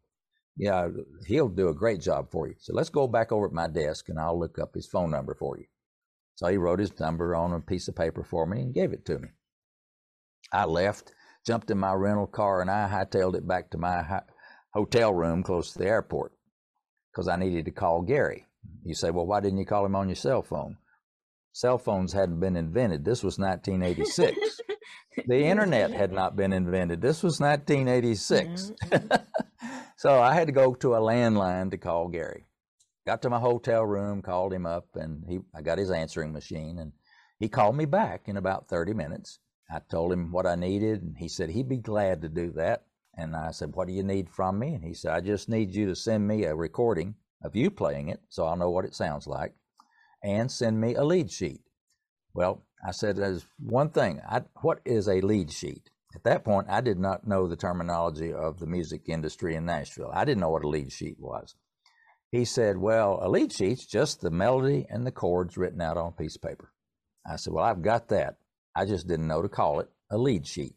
Yeah, 0.57 0.89
he'll 1.27 1.49
do 1.49 1.69
a 1.69 1.75
great 1.75 2.01
job 2.01 2.31
for 2.31 2.49
you. 2.49 2.55
So 2.59 2.73
let's 2.73 2.89
go 2.89 3.07
back 3.07 3.31
over 3.31 3.47
at 3.47 3.53
my 3.53 3.69
desk 3.69 4.09
and 4.09 4.19
I'll 4.19 4.39
look 4.39 4.59
up 4.59 4.75
his 4.75 4.87
phone 4.87 5.11
number 5.11 5.35
for 5.35 5.59
you. 5.59 5.67
So 6.37 6.47
he 6.49 6.57
wrote 6.57 6.81
his 6.81 6.99
number 6.99 7.35
on 7.35 7.53
a 7.53 7.61
piece 7.61 7.89
of 7.89 7.97
paper 7.97 8.25
for 8.25 8.47
me 8.47 8.61
and 8.61 8.75
gave 8.75 8.93
it 8.93 9.05
to 9.07 9.19
me. 9.19 9.29
I 10.53 10.65
left, 10.65 11.13
jumped 11.47 11.71
in 11.71 11.79
my 11.79 11.93
rental 11.93 12.27
car, 12.27 12.61
and 12.61 12.71
I 12.71 12.89
hightailed 12.89 13.37
it 13.37 13.47
back 13.47 13.71
to 13.71 13.79
my 13.79 14.23
hotel 14.73 15.13
room 15.13 15.43
close 15.43 15.73
to 15.73 15.79
the 15.79 15.87
airport 15.87 16.33
because 17.13 17.29
I 17.29 17.37
needed 17.37 17.65
to 17.65 17.71
call 17.71 18.03
Gary. 18.03 18.46
You 18.85 18.95
say, 18.95 19.11
well, 19.11 19.27
why 19.27 19.41
didn't 19.41 19.59
you 19.59 19.67
call 19.67 19.85
him 19.85 19.97
on 19.97 20.09
your 20.09 20.17
cell 20.17 20.43
phone? 20.43 20.77
Cell 21.53 21.79
phones 21.79 22.13
hadn't 22.13 22.41
been 22.41 22.57
invented. 22.57 23.05
This 23.05 23.23
was 23.23 23.39
1986. 23.39 24.61
the 25.27 25.45
internet 25.45 25.91
had 25.91 26.13
not 26.13 26.37
been 26.37 26.53
invented. 26.53 27.01
This 27.01 27.23
was 27.23 27.41
1986. 27.41 28.73
Mm-hmm. 28.85 29.17
so 29.97 30.21
I 30.21 30.35
had 30.35 30.49
to 30.49 30.53
go 30.53 30.75
to 30.75 30.95
a 30.95 31.01
landline 31.01 31.71
to 31.71 31.79
call 31.79 32.09
Gary. 32.09 32.45
Got 33.07 33.23
to 33.23 33.31
my 33.31 33.39
hotel 33.39 33.85
room, 33.85 34.21
called 34.21 34.53
him 34.53 34.67
up, 34.67 34.89
and 34.95 35.25
he 35.29 35.39
I 35.55 35.63
got 35.63 35.79
his 35.79 35.91
answering 35.91 36.33
machine, 36.33 36.79
and 36.79 36.93
he 37.39 37.49
called 37.49 37.77
me 37.77 37.85
back 37.85 38.29
in 38.29 38.37
about 38.37 38.69
30 38.69 38.95
minutes. 38.95 39.39
I 39.71 39.81
told 39.91 40.13
him 40.13 40.33
what 40.33 40.47
I 40.47 40.57
needed, 40.57 41.03
and 41.03 41.17
he 41.17 41.29
said 41.29 41.51
he'd 41.51 41.69
be 41.69 41.79
glad 41.79 42.23
to 42.23 42.29
do 42.29 42.53
that. 42.53 42.85
And 43.17 43.35
I 43.35 43.51
said, 43.53 43.75
What 43.75 43.89
do 43.89 43.95
you 43.95 44.03
need 44.03 44.29
from 44.29 44.59
me? 44.59 44.75
And 44.75 44.85
he 44.85 44.93
said, 44.93 45.13
I 45.13 45.21
just 45.21 45.49
need 45.49 45.75
you 45.75 45.87
to 45.87 45.97
send 45.97 46.29
me 46.29 46.45
a 46.45 46.55
recording 46.55 47.15
of 47.43 47.57
you 47.57 47.71
playing 47.71 48.09
it 48.09 48.21
so 48.29 48.45
I'll 48.45 48.57
know 48.57 48.71
what 48.71 48.85
it 48.85 48.95
sounds 48.95 49.27
like, 49.27 49.55
and 50.23 50.51
send 50.51 50.81
me 50.81 50.95
a 50.95 51.05
lead 51.05 51.31
sheet. 51.31 51.61
Well, 52.35 52.65
I 52.87 52.91
said, 52.91 53.17
There's 53.17 53.47
one 53.59 53.91
thing. 53.91 54.21
I, 54.29 54.43
what 54.63 54.81
is 54.85 55.09
a 55.09 55.21
lead 55.21 55.53
sheet? 55.53 55.91
At 56.15 56.25
that 56.25 56.45
point, 56.45 56.69
I 56.71 56.81
did 56.81 56.99
not 56.99 57.27
know 57.27 57.47
the 57.47 57.57
terminology 57.57 58.33
of 58.33 58.59
the 58.59 58.67
music 58.67 59.03
industry 59.09 59.55
in 59.55 59.67
Nashville. 59.67 60.11
I 60.15 60.25
didn't 60.25 60.41
know 60.41 60.51
what 60.51 60.65
a 60.65 60.69
lead 60.69 60.91
sheet 60.93 61.17
was. 61.19 61.55
He 62.31 62.45
said, 62.45 62.79
Well, 62.79 63.19
a 63.23 63.29
lead 63.29 63.53
sheet's 63.53 63.87
just 63.87 64.21
the 64.21 64.31
melody 64.31 64.87
and 64.89 65.07
the 65.07 65.13
chords 65.13 65.57
written 65.57 65.81
out 65.81 65.97
on 65.97 66.09
a 66.09 66.23
piece 66.23 66.37
of 66.37 66.43
paper. 66.43 66.73
I 67.27 67.37
said, 67.37 67.53
Well, 67.53 67.65
I've 67.65 67.83
got 67.83 68.09
that. 68.09 68.37
I 68.75 68.85
just 68.85 69.07
didn't 69.07 69.29
know 69.29 69.43
to 69.43 69.49
call 69.49 69.81
it 69.81 69.89
a 70.11 70.19
lead 70.19 70.47
sheet. 70.47 70.75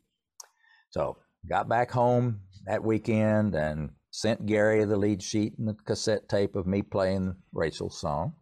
So 0.89 1.17
got 1.47 1.69
back 1.69 1.91
home 1.91 2.41
that 2.65 2.83
weekend 2.83 3.55
and 3.55 3.91
sent 4.19 4.45
Gary 4.45 4.84
the 4.84 4.97
lead 4.97 5.23
sheet 5.23 5.58
and 5.58 5.65
the 5.65 5.73
cassette 5.73 6.27
tape 6.27 6.53
of 6.58 6.67
me 6.67 6.82
playing 6.82 7.38
Rachel's 7.53 8.01
song. 8.01 8.34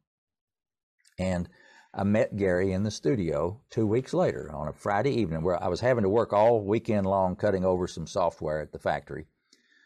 And 1.19 1.47
I 1.93 2.03
met 2.03 2.35
Gary 2.35 2.71
in 2.71 2.81
the 2.81 2.89
studio 2.89 3.61
two 3.69 3.85
weeks 3.85 4.11
later 4.11 4.51
on 4.51 4.67
a 4.67 4.73
Friday 4.73 5.11
evening 5.11 5.43
where 5.43 5.61
I 5.63 5.67
was 5.67 5.81
having 5.81 6.01
to 6.01 6.09
work 6.09 6.33
all 6.33 6.65
weekend 6.65 7.05
long 7.05 7.35
cutting 7.35 7.63
over 7.63 7.87
some 7.87 8.07
software 8.07 8.59
at 8.59 8.71
the 8.71 8.79
factory. 8.79 9.27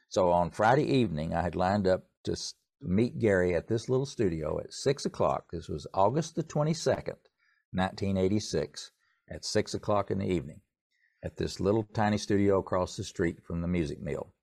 So 0.07 0.31
on 0.31 0.51
Friday 0.51 0.85
evening, 0.85 1.33
I 1.33 1.41
had 1.41 1.55
lined 1.55 1.87
up 1.87 2.05
to 2.23 2.37
meet 2.81 3.19
Gary 3.19 3.53
at 3.53 3.67
this 3.67 3.89
little 3.89 4.05
studio 4.05 4.61
at 4.61 4.71
six 4.71 5.05
o'clock. 5.05 5.51
This 5.51 5.67
was 5.67 5.87
August 5.93 6.35
the 6.35 6.43
22nd, 6.43 7.17
1986, 7.73 8.91
at 9.29 9.43
six 9.43 9.73
o'clock 9.73 10.09
in 10.09 10.19
the 10.19 10.31
evening 10.31 10.61
at 11.21 11.35
this 11.35 11.59
little 11.59 11.83
tiny 11.93 12.17
studio 12.17 12.59
across 12.59 12.95
the 12.95 13.03
street 13.03 13.43
from 13.43 13.59
the 13.59 13.67
music 13.67 14.01
mill. 14.01 14.33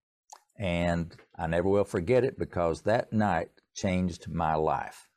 And 0.58 1.14
I 1.38 1.46
never 1.46 1.68
will 1.68 1.84
forget 1.84 2.24
it 2.24 2.38
because 2.38 2.82
that 2.82 3.12
night 3.12 3.50
changed 3.74 4.28
my 4.28 4.54
life. 4.54 5.08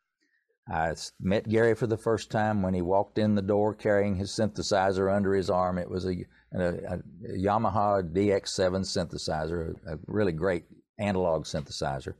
I 0.69 0.93
met 1.19 1.49
Gary 1.49 1.73
for 1.75 1.88
the 1.88 1.97
first 1.97 2.30
time 2.30 2.62
when 2.62 2.73
he 2.73 2.82
walked 2.82 3.17
in 3.17 3.36
the 3.36 3.41
door 3.41 3.73
carrying 3.73 4.15
his 4.15 4.32
synthesizer 4.32 5.13
under 5.13 5.34
his 5.34 5.49
arm. 5.49 5.77
It 5.77 5.89
was 5.89 6.06
a, 6.06 6.15
a, 6.54 6.67
a 6.67 6.99
Yamaha 7.38 8.04
DX7 8.13 8.86
synthesizer, 8.86 9.75
a 9.88 9.97
really 10.06 10.32
great 10.32 10.65
analog 10.99 11.45
synthesizer. 11.45 12.13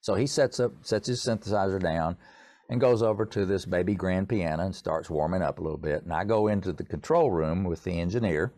So 0.00 0.14
he 0.14 0.26
sets 0.26 0.58
up, 0.58 0.72
sets 0.82 1.08
his 1.08 1.24
synthesizer 1.24 1.80
down, 1.80 2.16
and 2.68 2.80
goes 2.80 3.02
over 3.02 3.26
to 3.26 3.44
this 3.44 3.66
baby 3.66 3.94
grand 3.94 4.28
piano 4.28 4.64
and 4.64 4.74
starts 4.74 5.10
warming 5.10 5.42
up 5.42 5.58
a 5.58 5.62
little 5.62 5.78
bit. 5.78 6.02
And 6.02 6.12
I 6.12 6.24
go 6.24 6.48
into 6.48 6.72
the 6.72 6.84
control 6.84 7.30
room 7.30 7.64
with 7.64 7.84
the 7.84 8.00
engineer, 8.00 8.52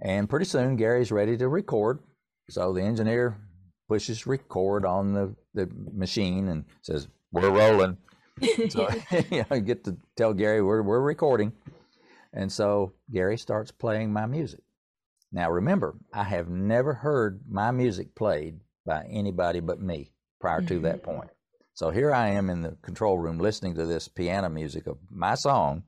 and 0.00 0.28
pretty 0.28 0.44
soon 0.44 0.76
Gary's 0.76 1.12
ready 1.12 1.36
to 1.38 1.48
record. 1.48 2.00
So 2.48 2.72
the 2.72 2.82
engineer 2.82 3.36
pushes 3.88 4.26
record 4.26 4.84
on 4.84 5.12
the, 5.12 5.34
the 5.54 5.68
machine 5.92 6.48
and 6.48 6.64
says, 6.82 7.08
"We're 7.32 7.50
rolling." 7.50 7.96
so 8.68 8.88
you 9.30 9.38
know, 9.38 9.46
I 9.50 9.58
get 9.58 9.84
to 9.84 9.96
tell 10.16 10.34
Gary 10.34 10.62
we're 10.62 10.82
we're 10.82 11.00
recording, 11.00 11.52
and 12.32 12.50
so 12.50 12.92
Gary 13.10 13.38
starts 13.38 13.70
playing 13.70 14.12
my 14.12 14.26
music. 14.26 14.60
Now 15.32 15.50
remember, 15.50 15.96
I 16.12 16.24
have 16.24 16.48
never 16.48 16.94
heard 16.94 17.40
my 17.48 17.70
music 17.70 18.14
played 18.14 18.60
by 18.84 19.06
anybody 19.10 19.60
but 19.60 19.80
me 19.80 20.12
prior 20.40 20.58
mm-hmm. 20.58 20.68
to 20.68 20.80
that 20.80 21.02
mm-hmm. 21.02 21.16
point. 21.16 21.30
So 21.74 21.90
here 21.90 22.14
I 22.14 22.28
am 22.28 22.48
in 22.48 22.62
the 22.62 22.76
control 22.80 23.18
room 23.18 23.38
listening 23.38 23.74
to 23.74 23.86
this 23.86 24.08
piano 24.08 24.48
music 24.48 24.86
of 24.86 24.98
my 25.10 25.34
song 25.34 25.82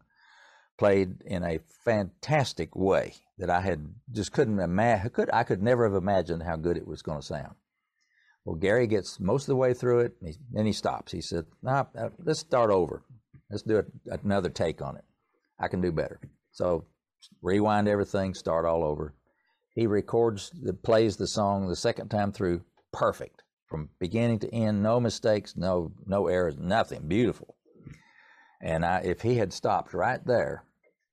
played 0.77 1.23
in 1.23 1.43
a 1.43 1.61
fantastic 1.85 2.77
way 2.77 3.15
that 3.39 3.51
I 3.51 3.61
had 3.61 3.87
just 4.13 4.33
couldn't 4.33 4.59
imagine. 4.59 5.11
Could 5.11 5.31
I 5.33 5.45
could 5.45 5.63
never 5.63 5.85
have 5.85 5.95
imagined 5.95 6.43
how 6.43 6.57
good 6.57 6.77
it 6.77 6.87
was 6.87 7.03
going 7.03 7.21
to 7.21 7.27
sound. 7.27 7.55
Well, 8.45 8.57
Gary 8.57 8.87
gets 8.87 9.21
most 9.21 9.45
of 9.45 9.49
the 9.49 9.57
way 9.57 9.75
through 9.75 10.01
it, 10.01 10.17
and 10.21 10.35
then 10.51 10.67
he 10.67 10.73
stops. 10.73 11.13
He 11.13 11.21
said, 11.21 11.47
nah, 11.63 11.85
uh, 11.97 12.11
"Let's 12.19 12.41
start 12.41 12.71
over. 12.71 13.03
Let's 13.51 13.63
do 13.63 13.83
another 14.07 14.51
take 14.51 14.83
on 14.83 14.97
it. 14.97 15.05
I 15.59 15.69
can 15.69 15.81
do 15.81 15.93
better." 15.93 16.21
So 16.51 16.87
rewind 17.43 17.89
everything, 17.89 18.35
start 18.35 18.65
all 18.65 18.85
over. 18.85 19.15
He 19.75 19.87
records, 19.87 20.51
the, 20.51 20.73
plays 20.73 21.17
the 21.17 21.29
song 21.29 21.69
the 21.69 21.77
second 21.77 22.09
time 22.09 22.33
through, 22.33 22.63
perfect 22.93 23.43
from 23.69 23.91
beginning 24.01 24.41
to 24.41 24.53
end, 24.53 24.83
no 24.83 24.99
mistakes, 24.99 25.57
no 25.57 25.93
no 26.07 26.27
errors, 26.27 26.57
nothing. 26.59 27.07
Beautiful. 27.07 27.55
And 28.61 28.85
I, 28.85 29.03
if 29.05 29.21
he 29.21 29.37
had 29.37 29.53
stopped 29.53 29.95
right 29.95 30.25
there, 30.27 30.65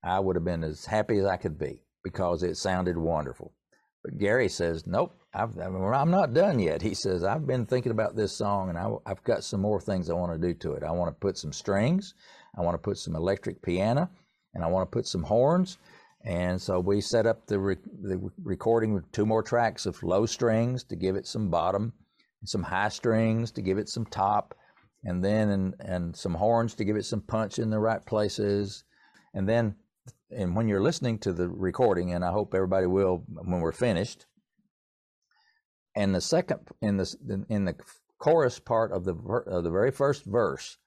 I 0.04 0.20
would 0.20 0.36
have 0.36 0.46
been 0.46 0.64
as 0.64 0.86
happy 0.86 1.20
as 1.20 1.26
I 1.26 1.38
could 1.38 1.60
be 1.60 1.85
because 2.06 2.42
it 2.42 2.56
sounded 2.56 2.98
wonderful. 2.98 3.52
But 4.02 4.18
Gary 4.18 4.48
says, 4.48 4.88
"Nope, 4.88 5.14
I've, 5.34 5.58
I'm 5.58 6.12
not 6.12 6.34
done 6.34 6.60
yet." 6.60 6.82
He 6.82 6.94
says, 6.94 7.26
"I've 7.26 7.46
been 7.46 7.66
thinking 7.66 7.92
about 7.92 8.16
this 8.16 8.32
song, 8.32 8.70
and 8.70 8.78
I, 8.78 8.90
I've 9.06 9.24
got 9.26 9.44
some 9.44 9.60
more 9.60 9.82
things 9.82 10.10
I 10.10 10.14
want 10.14 10.32
to 10.32 10.48
do 10.48 10.54
to 10.60 10.74
it. 10.76 10.84
I 10.84 10.92
want 10.92 11.10
to 11.10 11.20
put 11.20 11.38
some 11.38 11.52
strings, 11.52 12.14
I 12.58 12.62
want 12.62 12.76
to 12.76 12.86
put 12.90 12.98
some 12.98 13.18
electric 13.18 13.62
piano, 13.62 14.10
and 14.54 14.64
I 14.64 14.68
want 14.68 14.90
to 14.90 14.96
put 14.96 15.08
some 15.08 15.24
horns." 15.24 15.78
And 16.24 16.62
so 16.62 16.80
we 16.80 17.02
set 17.02 17.28
up 17.28 17.46
the, 17.46 17.60
re- 17.60 17.76
the 18.02 18.32
recording 18.44 18.94
with 18.94 19.12
two 19.12 19.28
more 19.28 19.44
tracks 19.44 19.86
of 19.86 20.02
low 20.02 20.26
strings 20.26 20.84
to 20.86 20.96
give 20.96 21.16
it 21.16 21.28
some 21.28 21.50
bottom 21.52 21.94
some 22.48 22.64
high 22.64 22.90
strings 22.90 23.52
to 23.52 23.62
give 23.62 23.78
it 23.78 23.90
some 23.90 24.06
top, 24.06 24.56
and 25.04 25.24
then 25.24 25.50
and, 25.50 25.76
and 25.80 26.16
some 26.16 26.36
horns 26.36 26.74
to 26.76 26.84
give 26.84 26.96
it 26.96 27.06
some 27.06 27.22
punch 27.22 27.60
in 27.60 27.70
the 27.70 27.80
right 27.80 28.06
places. 28.06 28.84
And 29.34 29.48
then, 29.48 29.76
and 30.32 30.56
when 30.56 30.68
you're 30.68 30.82
listening 30.82 31.20
to 31.20 31.34
the 31.34 31.48
recording, 31.50 32.14
and 32.14 32.24
I 32.24 32.32
hope 32.32 32.54
everybody 32.54 32.88
will 32.88 33.24
when 33.28 33.62
we're 33.62 33.72
finished, 33.72 34.26
and 35.96 36.14
the 36.14 36.22
second 36.22 36.60
in 36.82 36.98
the 36.98 37.46
in 37.50 37.66
the 37.66 37.76
chorus 38.18 38.60
part 38.60 38.92
of 38.92 39.06
the 39.06 39.16
of 39.48 39.64
the 39.64 39.72
very 39.72 39.92
first 39.92 40.26
verse, 40.26 40.78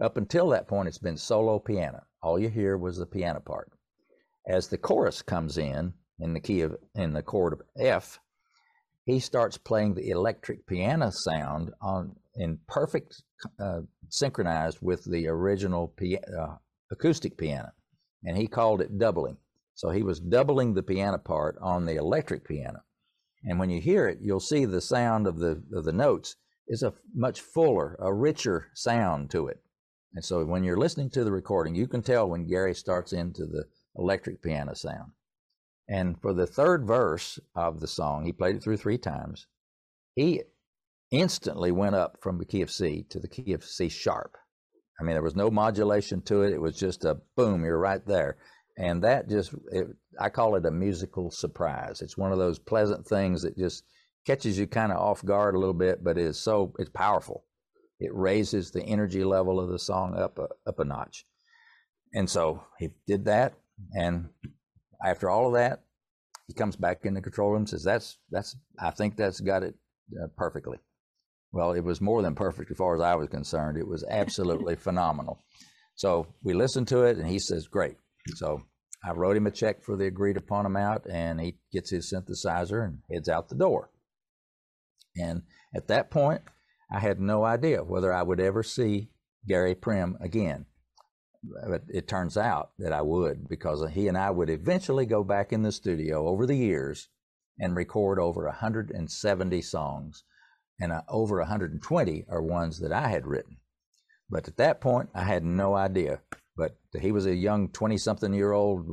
up 0.00 0.16
until 0.16 0.48
that 0.48 0.68
point, 0.68 0.88
it's 0.88 0.98
been 0.98 1.16
solo 1.16 1.58
piano. 1.58 2.02
All 2.22 2.38
you 2.38 2.48
hear 2.48 2.76
was 2.76 2.98
the 2.98 3.06
piano 3.06 3.40
part. 3.40 3.70
As 4.46 4.68
the 4.68 4.78
chorus 4.78 5.22
comes 5.22 5.58
in 5.58 5.94
in 6.18 6.34
the 6.34 6.40
key 6.40 6.62
of 6.62 6.76
in 6.94 7.12
the 7.12 7.22
chord 7.22 7.52
of 7.52 7.62
F, 7.78 8.18
he 9.04 9.18
starts 9.18 9.56
playing 9.56 9.94
the 9.94 10.10
electric 10.10 10.66
piano 10.66 11.10
sound 11.10 11.72
on 11.80 12.16
in 12.34 12.58
perfect 12.66 13.22
uh, 13.58 13.80
synchronized 14.08 14.78
with 14.80 15.04
the 15.04 15.26
original 15.28 15.94
uh, 16.38 16.56
acoustic 16.90 17.36
piano, 17.36 17.72
and 18.24 18.36
he 18.36 18.46
called 18.46 18.80
it 18.80 18.98
doubling. 18.98 19.38
So 19.74 19.90
he 19.90 20.02
was 20.02 20.20
doubling 20.20 20.74
the 20.74 20.82
piano 20.82 21.18
part 21.18 21.56
on 21.60 21.86
the 21.86 21.96
electric 21.96 22.46
piano, 22.46 22.82
and 23.44 23.58
when 23.58 23.70
you 23.70 23.80
hear 23.80 24.06
it, 24.06 24.18
you'll 24.20 24.40
see 24.40 24.64
the 24.64 24.80
sound 24.80 25.26
of 25.26 25.38
the 25.38 25.62
of 25.72 25.84
the 25.84 25.92
notes 25.92 26.36
is 26.68 26.82
a 26.82 26.94
much 27.14 27.40
fuller, 27.40 27.96
a 27.98 28.12
richer 28.12 28.68
sound 28.74 29.30
to 29.30 29.48
it. 29.48 29.62
And 30.14 30.24
so 30.24 30.44
when 30.44 30.62
you're 30.62 30.76
listening 30.76 31.10
to 31.10 31.24
the 31.24 31.32
recording, 31.32 31.74
you 31.74 31.86
can 31.86 32.02
tell 32.02 32.28
when 32.28 32.46
Gary 32.46 32.74
starts 32.74 33.12
into 33.12 33.46
the 33.46 33.64
electric 33.96 34.42
piano 34.42 34.74
sound. 34.74 35.12
And 35.88 36.20
for 36.20 36.32
the 36.32 36.46
third 36.46 36.86
verse 36.86 37.40
of 37.54 37.80
the 37.80 37.88
song, 37.88 38.24
he 38.24 38.32
played 38.32 38.56
it 38.56 38.62
through 38.62 38.76
three 38.76 38.98
times. 38.98 39.46
He 40.14 40.42
instantly 41.10 41.72
went 41.72 41.96
up 41.96 42.18
from 42.20 42.38
the 42.38 42.44
key 42.44 42.62
of 42.62 42.70
C 42.70 43.04
to 43.08 43.18
the 43.18 43.28
key 43.28 43.52
of 43.52 43.64
C 43.64 43.88
sharp. 43.88 44.36
I 45.00 45.02
mean, 45.02 45.14
there 45.14 45.22
was 45.22 45.36
no 45.36 45.50
modulation 45.50 46.20
to 46.22 46.42
it. 46.42 46.52
It 46.52 46.60
was 46.60 46.76
just 46.76 47.04
a 47.04 47.18
boom, 47.36 47.64
you're 47.64 47.78
right 47.78 48.04
there. 48.06 48.36
And 48.76 49.02
that 49.02 49.28
just, 49.28 49.54
it, 49.72 49.86
I 50.18 50.28
call 50.28 50.56
it 50.56 50.66
a 50.66 50.70
musical 50.70 51.30
surprise. 51.30 52.02
It's 52.02 52.18
one 52.18 52.32
of 52.32 52.38
those 52.38 52.58
pleasant 52.58 53.06
things 53.06 53.42
that 53.42 53.56
just 53.56 53.84
catches 54.26 54.58
you 54.58 54.66
kind 54.66 54.92
of 54.92 54.98
off 54.98 55.24
guard 55.24 55.54
a 55.54 55.58
little 55.58 55.74
bit, 55.74 56.04
but 56.04 56.18
it's 56.18 56.38
so, 56.38 56.74
it's 56.78 56.90
powerful. 56.90 57.44
It 57.98 58.14
raises 58.14 58.70
the 58.70 58.82
energy 58.82 59.24
level 59.24 59.58
of 59.58 59.70
the 59.70 59.78
song 59.78 60.16
up 60.16 60.38
a, 60.38 60.48
up 60.68 60.78
a 60.78 60.84
notch. 60.84 61.26
And 62.12 62.28
so 62.28 62.64
he 62.78 62.90
did 63.06 63.24
that. 63.24 63.54
And 63.94 64.28
after 65.04 65.30
all 65.30 65.48
of 65.48 65.54
that, 65.54 65.82
he 66.46 66.54
comes 66.54 66.76
back 66.76 67.00
in 67.04 67.14
the 67.14 67.22
control 67.22 67.50
room, 67.50 67.60
and 67.60 67.68
says, 67.68 67.84
that's, 67.84 68.18
that's, 68.30 68.56
I 68.78 68.90
think 68.90 69.16
that's 69.16 69.40
got 69.40 69.62
it 69.62 69.74
uh, 70.20 70.26
perfectly. 70.36 70.78
Well, 71.52 71.72
it 71.72 71.84
was 71.84 72.00
more 72.00 72.22
than 72.22 72.34
perfect 72.34 72.70
as 72.70 72.76
far 72.76 72.94
as 72.94 73.00
I 73.00 73.14
was 73.14 73.28
concerned. 73.28 73.76
It 73.76 73.88
was 73.88 74.04
absolutely 74.08 74.76
phenomenal. 74.76 75.40
So 75.96 76.26
we 76.42 76.54
listened 76.54 76.88
to 76.88 77.02
it, 77.02 77.18
and 77.18 77.28
he 77.28 77.38
says, 77.38 77.66
"Great." 77.66 77.96
So 78.36 78.62
I 79.04 79.12
wrote 79.12 79.36
him 79.36 79.46
a 79.46 79.50
check 79.50 79.82
for 79.82 79.96
the 79.96 80.06
agreed 80.06 80.36
upon 80.36 80.66
amount, 80.66 81.06
and 81.06 81.40
he 81.40 81.58
gets 81.72 81.90
his 81.90 82.12
synthesizer 82.12 82.84
and 82.84 83.02
heads 83.10 83.28
out 83.28 83.48
the 83.48 83.54
door. 83.54 83.90
And 85.16 85.42
at 85.74 85.88
that 85.88 86.10
point, 86.10 86.42
I 86.90 87.00
had 87.00 87.20
no 87.20 87.44
idea 87.44 87.82
whether 87.82 88.12
I 88.12 88.22
would 88.22 88.40
ever 88.40 88.62
see 88.62 89.10
Gary 89.46 89.74
Prim 89.74 90.16
again. 90.20 90.66
But 91.42 91.84
it 91.88 92.06
turns 92.06 92.36
out 92.36 92.72
that 92.78 92.92
I 92.92 93.00
would 93.00 93.48
because 93.48 93.82
he 93.92 94.08
and 94.08 94.18
I 94.18 94.30
would 94.30 94.50
eventually 94.50 95.06
go 95.06 95.24
back 95.24 95.52
in 95.52 95.62
the 95.62 95.72
studio 95.72 96.28
over 96.28 96.46
the 96.46 96.56
years 96.56 97.08
and 97.58 97.74
record 97.74 98.18
over 98.18 98.44
170 98.44 99.62
songs 99.62 100.24
and 100.80 100.92
uh, 100.92 101.02
over 101.08 101.38
120 101.38 102.26
are 102.28 102.42
ones 102.42 102.80
that 102.80 102.92
I 102.92 103.08
had 103.08 103.26
written. 103.26 103.58
But 104.30 104.48
at 104.48 104.56
that 104.56 104.80
point, 104.80 105.10
I 105.14 105.24
had 105.24 105.44
no 105.44 105.74
idea. 105.74 106.20
But 106.56 106.76
he 106.98 107.12
was 107.12 107.26
a 107.26 107.34
young 107.34 107.68
20 107.68 107.98
something 107.98 108.32
year 108.32 108.52
old 108.52 108.86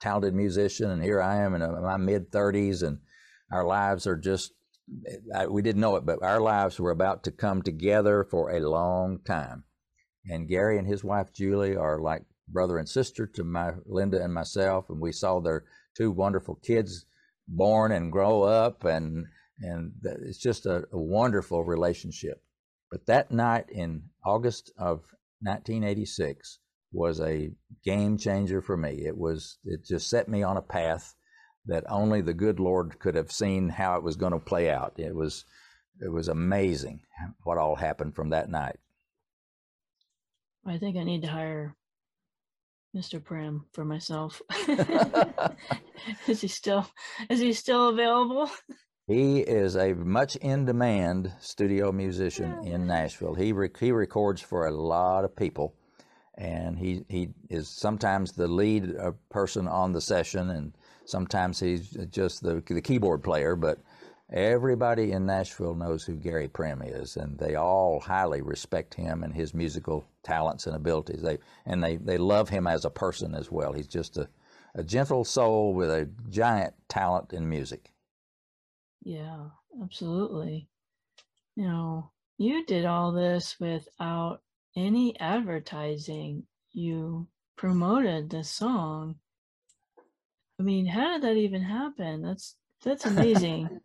talented 0.00 0.34
musician, 0.34 0.90
and 0.90 1.02
here 1.02 1.20
I 1.20 1.36
am 1.36 1.54
in 1.54 1.60
my 1.82 1.96
mid 1.96 2.30
30s, 2.30 2.82
and 2.82 2.98
our 3.50 3.64
lives 3.64 4.06
are 4.06 4.16
just, 4.16 4.52
I, 5.34 5.46
we 5.46 5.62
didn't 5.62 5.80
know 5.80 5.96
it, 5.96 6.06
but 6.06 6.22
our 6.22 6.40
lives 6.40 6.78
were 6.78 6.90
about 6.90 7.24
to 7.24 7.30
come 7.30 7.62
together 7.62 8.24
for 8.24 8.50
a 8.50 8.60
long 8.60 9.20
time. 9.24 9.64
And 10.28 10.48
Gary 10.48 10.78
and 10.78 10.86
his 10.86 11.04
wife 11.04 11.32
Julie 11.32 11.76
are 11.76 12.00
like 12.00 12.24
brother 12.48 12.78
and 12.78 12.88
sister 12.88 13.26
to 13.26 13.44
my 13.44 13.72
Linda 13.86 14.22
and 14.22 14.32
myself, 14.32 14.88
and 14.88 15.00
we 15.00 15.12
saw 15.12 15.40
their 15.40 15.64
two 15.96 16.10
wonderful 16.10 16.56
kids 16.56 17.06
born 17.48 17.92
and 17.92 18.12
grow 18.12 18.42
up, 18.42 18.84
and 18.84 19.26
and 19.60 19.92
it's 20.02 20.38
just 20.38 20.66
a, 20.66 20.84
a 20.92 20.98
wonderful 20.98 21.64
relationship. 21.64 22.42
But 22.90 23.06
that 23.06 23.30
night 23.30 23.66
in 23.70 24.02
August 24.24 24.72
of 24.78 25.00
1986 25.40 26.58
was 26.92 27.20
a 27.20 27.50
game 27.84 28.16
changer 28.16 28.62
for 28.62 28.76
me. 28.76 29.04
It 29.06 29.16
was 29.16 29.58
it 29.64 29.84
just 29.84 30.08
set 30.08 30.28
me 30.28 30.42
on 30.42 30.56
a 30.56 30.62
path 30.62 31.14
that 31.66 31.84
only 31.88 32.20
the 32.20 32.34
good 32.34 32.60
Lord 32.60 32.98
could 32.98 33.16
have 33.16 33.32
seen 33.32 33.68
how 33.68 33.96
it 33.96 34.02
was 34.02 34.16
going 34.16 34.32
to 34.32 34.38
play 34.38 34.70
out. 34.70 34.94
It 34.98 35.14
was 35.14 35.44
it 36.00 36.12
was 36.12 36.28
amazing 36.28 37.00
what 37.42 37.58
all 37.58 37.76
happened 37.76 38.14
from 38.14 38.30
that 38.30 38.48
night. 38.48 38.76
I 40.64 40.78
think 40.78 40.96
I 40.96 41.04
need 41.04 41.22
to 41.22 41.28
hire 41.28 41.74
Mr. 42.94 43.22
Prim 43.22 43.66
for 43.72 43.84
myself. 43.84 44.42
is 46.26 46.40
he 46.40 46.48
still 46.48 46.88
is 47.28 47.40
he 47.40 47.52
still 47.52 47.88
available? 47.88 48.50
He 49.06 49.38
is 49.38 49.76
a 49.76 49.94
much 49.94 50.34
in 50.36 50.64
demand 50.64 51.32
studio 51.38 51.92
musician 51.92 52.58
in 52.64 52.88
Nashville. 52.88 53.34
He 53.34 53.52
rec- 53.52 53.76
he 53.78 53.92
records 53.92 54.40
for 54.40 54.66
a 54.66 54.72
lot 54.72 55.24
of 55.24 55.36
people, 55.36 55.76
and 56.34 56.76
he 56.76 57.04
he 57.08 57.28
is 57.48 57.68
sometimes 57.68 58.32
the 58.32 58.48
lead 58.48 58.96
uh, 58.96 59.12
person 59.28 59.68
on 59.68 59.92
the 59.92 60.00
session, 60.00 60.50
and 60.50 60.72
sometimes 61.04 61.60
he's 61.60 61.90
just 62.10 62.42
the 62.42 62.60
the 62.66 62.82
keyboard 62.82 63.22
player. 63.22 63.54
But 63.54 63.78
everybody 64.32 65.12
in 65.12 65.24
Nashville 65.24 65.76
knows 65.76 66.02
who 66.02 66.16
Gary 66.16 66.48
Prim 66.48 66.82
is, 66.82 67.16
and 67.16 67.38
they 67.38 67.54
all 67.54 68.00
highly 68.00 68.42
respect 68.42 68.94
him 68.94 69.22
and 69.22 69.32
his 69.32 69.54
musical 69.54 70.04
talents 70.24 70.66
and 70.66 70.74
abilities. 70.74 71.22
They 71.22 71.38
and 71.64 71.80
they 71.80 71.94
they 71.94 72.18
love 72.18 72.48
him 72.48 72.66
as 72.66 72.84
a 72.84 72.90
person 72.90 73.36
as 73.36 73.52
well. 73.52 73.72
He's 73.72 73.86
just 73.86 74.16
a 74.16 74.28
a 74.74 74.82
gentle 74.82 75.22
soul 75.24 75.74
with 75.74 75.90
a 75.90 76.08
giant 76.28 76.74
talent 76.88 77.32
in 77.32 77.48
music. 77.48 77.92
Yeah, 79.06 79.50
absolutely. 79.80 80.68
You 81.54 81.68
know, 81.68 82.10
you 82.38 82.66
did 82.66 82.84
all 82.84 83.12
this 83.12 83.54
without 83.60 84.40
any 84.76 85.16
advertising. 85.20 86.42
You 86.72 87.28
promoted 87.56 88.30
the 88.30 88.42
song. 88.42 89.20
I 90.58 90.64
mean, 90.64 90.86
how 90.86 91.12
did 91.12 91.22
that 91.22 91.36
even 91.36 91.62
happen? 91.62 92.20
That's 92.20 92.56
that's 92.82 93.06
amazing. 93.06 93.78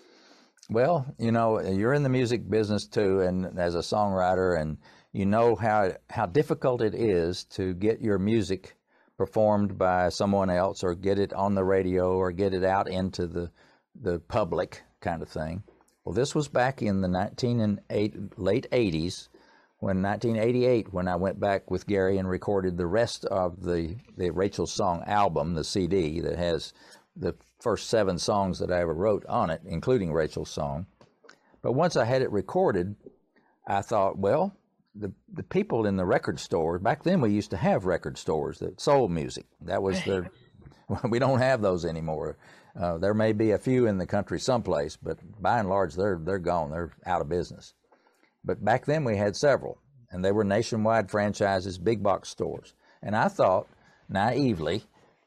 well, 0.68 1.06
you 1.18 1.32
know, 1.32 1.58
you're 1.62 1.94
in 1.94 2.02
the 2.02 2.10
music 2.10 2.46
business 2.50 2.86
too, 2.86 3.20
and 3.20 3.58
as 3.58 3.74
a 3.74 3.78
songwriter, 3.78 4.60
and 4.60 4.76
you 5.12 5.24
know 5.24 5.56
how 5.56 5.92
how 6.10 6.26
difficult 6.26 6.82
it 6.82 6.94
is 6.94 7.44
to 7.44 7.72
get 7.72 8.02
your 8.02 8.18
music 8.18 8.76
performed 9.16 9.78
by 9.78 10.10
someone 10.10 10.50
else, 10.50 10.84
or 10.84 10.94
get 10.94 11.18
it 11.18 11.32
on 11.32 11.54
the 11.54 11.64
radio, 11.64 12.12
or 12.12 12.30
get 12.30 12.52
it 12.52 12.62
out 12.62 12.90
into 12.90 13.26
the 13.26 13.50
the 13.94 14.18
public 14.18 14.82
kind 15.00 15.22
of 15.22 15.28
thing. 15.28 15.62
Well, 16.04 16.14
this 16.14 16.34
was 16.34 16.48
back 16.48 16.82
in 16.82 17.00
the 17.00 17.08
19 17.08 17.60
and 17.60 17.80
eight, 17.90 18.38
late 18.38 18.66
80s, 18.72 19.28
when 19.80 20.02
1988, 20.02 20.92
when 20.92 21.08
I 21.08 21.16
went 21.16 21.40
back 21.40 21.70
with 21.70 21.86
Gary 21.86 22.18
and 22.18 22.28
recorded 22.28 22.76
the 22.76 22.86
rest 22.86 23.24
of 23.26 23.62
the 23.62 23.96
the 24.16 24.30
Rachel 24.30 24.66
Song 24.66 25.02
album, 25.06 25.54
the 25.54 25.64
CD 25.64 26.20
that 26.20 26.36
has 26.36 26.74
the 27.16 27.34
first 27.60 27.88
seven 27.88 28.18
songs 28.18 28.58
that 28.58 28.70
I 28.70 28.80
ever 28.80 28.94
wrote 28.94 29.24
on 29.26 29.50
it, 29.50 29.62
including 29.64 30.12
Rachel's 30.12 30.50
song. 30.50 30.86
But 31.62 31.72
once 31.72 31.96
I 31.96 32.04
had 32.04 32.22
it 32.22 32.30
recorded, 32.30 32.94
I 33.66 33.80
thought, 33.80 34.18
well, 34.18 34.54
the 34.94 35.12
the 35.32 35.42
people 35.42 35.86
in 35.86 35.96
the 35.96 36.04
record 36.04 36.40
stores 36.40 36.82
back 36.82 37.04
then 37.04 37.20
we 37.20 37.30
used 37.30 37.50
to 37.50 37.56
have 37.56 37.84
record 37.84 38.18
stores 38.18 38.58
that 38.58 38.80
sold 38.80 39.10
music. 39.10 39.46
That 39.62 39.82
was 39.82 40.02
the 40.04 40.28
we 41.08 41.18
don't 41.18 41.38
have 41.38 41.62
those 41.62 41.84
anymore. 41.84 42.36
Uh, 42.78 42.98
there 42.98 43.14
may 43.14 43.32
be 43.32 43.50
a 43.50 43.58
few 43.58 43.86
in 43.86 43.98
the 43.98 44.06
country 44.06 44.38
someplace, 44.38 44.96
but 44.96 45.18
by 45.40 45.58
and 45.58 45.68
large, 45.68 45.94
they're 45.94 46.20
they're 46.22 46.38
gone. 46.38 46.70
They're 46.70 46.92
out 47.06 47.20
of 47.20 47.28
business. 47.28 47.74
But 48.44 48.64
back 48.64 48.86
then, 48.86 49.04
we 49.04 49.16
had 49.16 49.36
several, 49.36 49.78
and 50.10 50.24
they 50.24 50.32
were 50.32 50.44
nationwide 50.44 51.10
franchises, 51.10 51.78
big 51.78 52.02
box 52.02 52.28
stores. 52.28 52.74
And 53.02 53.16
I 53.16 53.28
thought 53.28 53.66
naively 54.08 54.84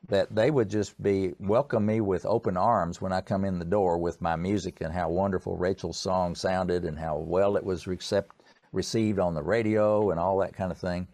that 0.10 0.34
they 0.36 0.52
would 0.52 0.70
just 0.70 1.02
be 1.02 1.34
welcome 1.40 1.86
me 1.86 2.02
with 2.02 2.26
open 2.26 2.58
arms 2.58 3.02
when 3.02 3.14
I 3.14 3.22
come 3.22 3.46
in 3.46 3.60
the 3.60 3.66
door 3.66 3.98
with 3.98 4.22
my 4.22 4.36
music 4.36 4.82
and 4.82 4.94
how 4.94 5.10
wonderful 5.10 5.56
Rachel's 5.58 5.98
song 5.98 6.36
sounded 6.36 6.84
and 6.86 7.00
how 7.00 7.18
well 7.18 7.56
it 7.56 7.64
was 7.64 7.86
recept- 7.86 8.32
received 8.74 9.20
on 9.20 9.34
the 9.34 9.44
radio 9.44 10.12
and 10.12 10.20
all 10.20 10.40
that 10.40 10.56
kind 10.56 10.72
of 10.72 10.78
thing. 10.78 11.08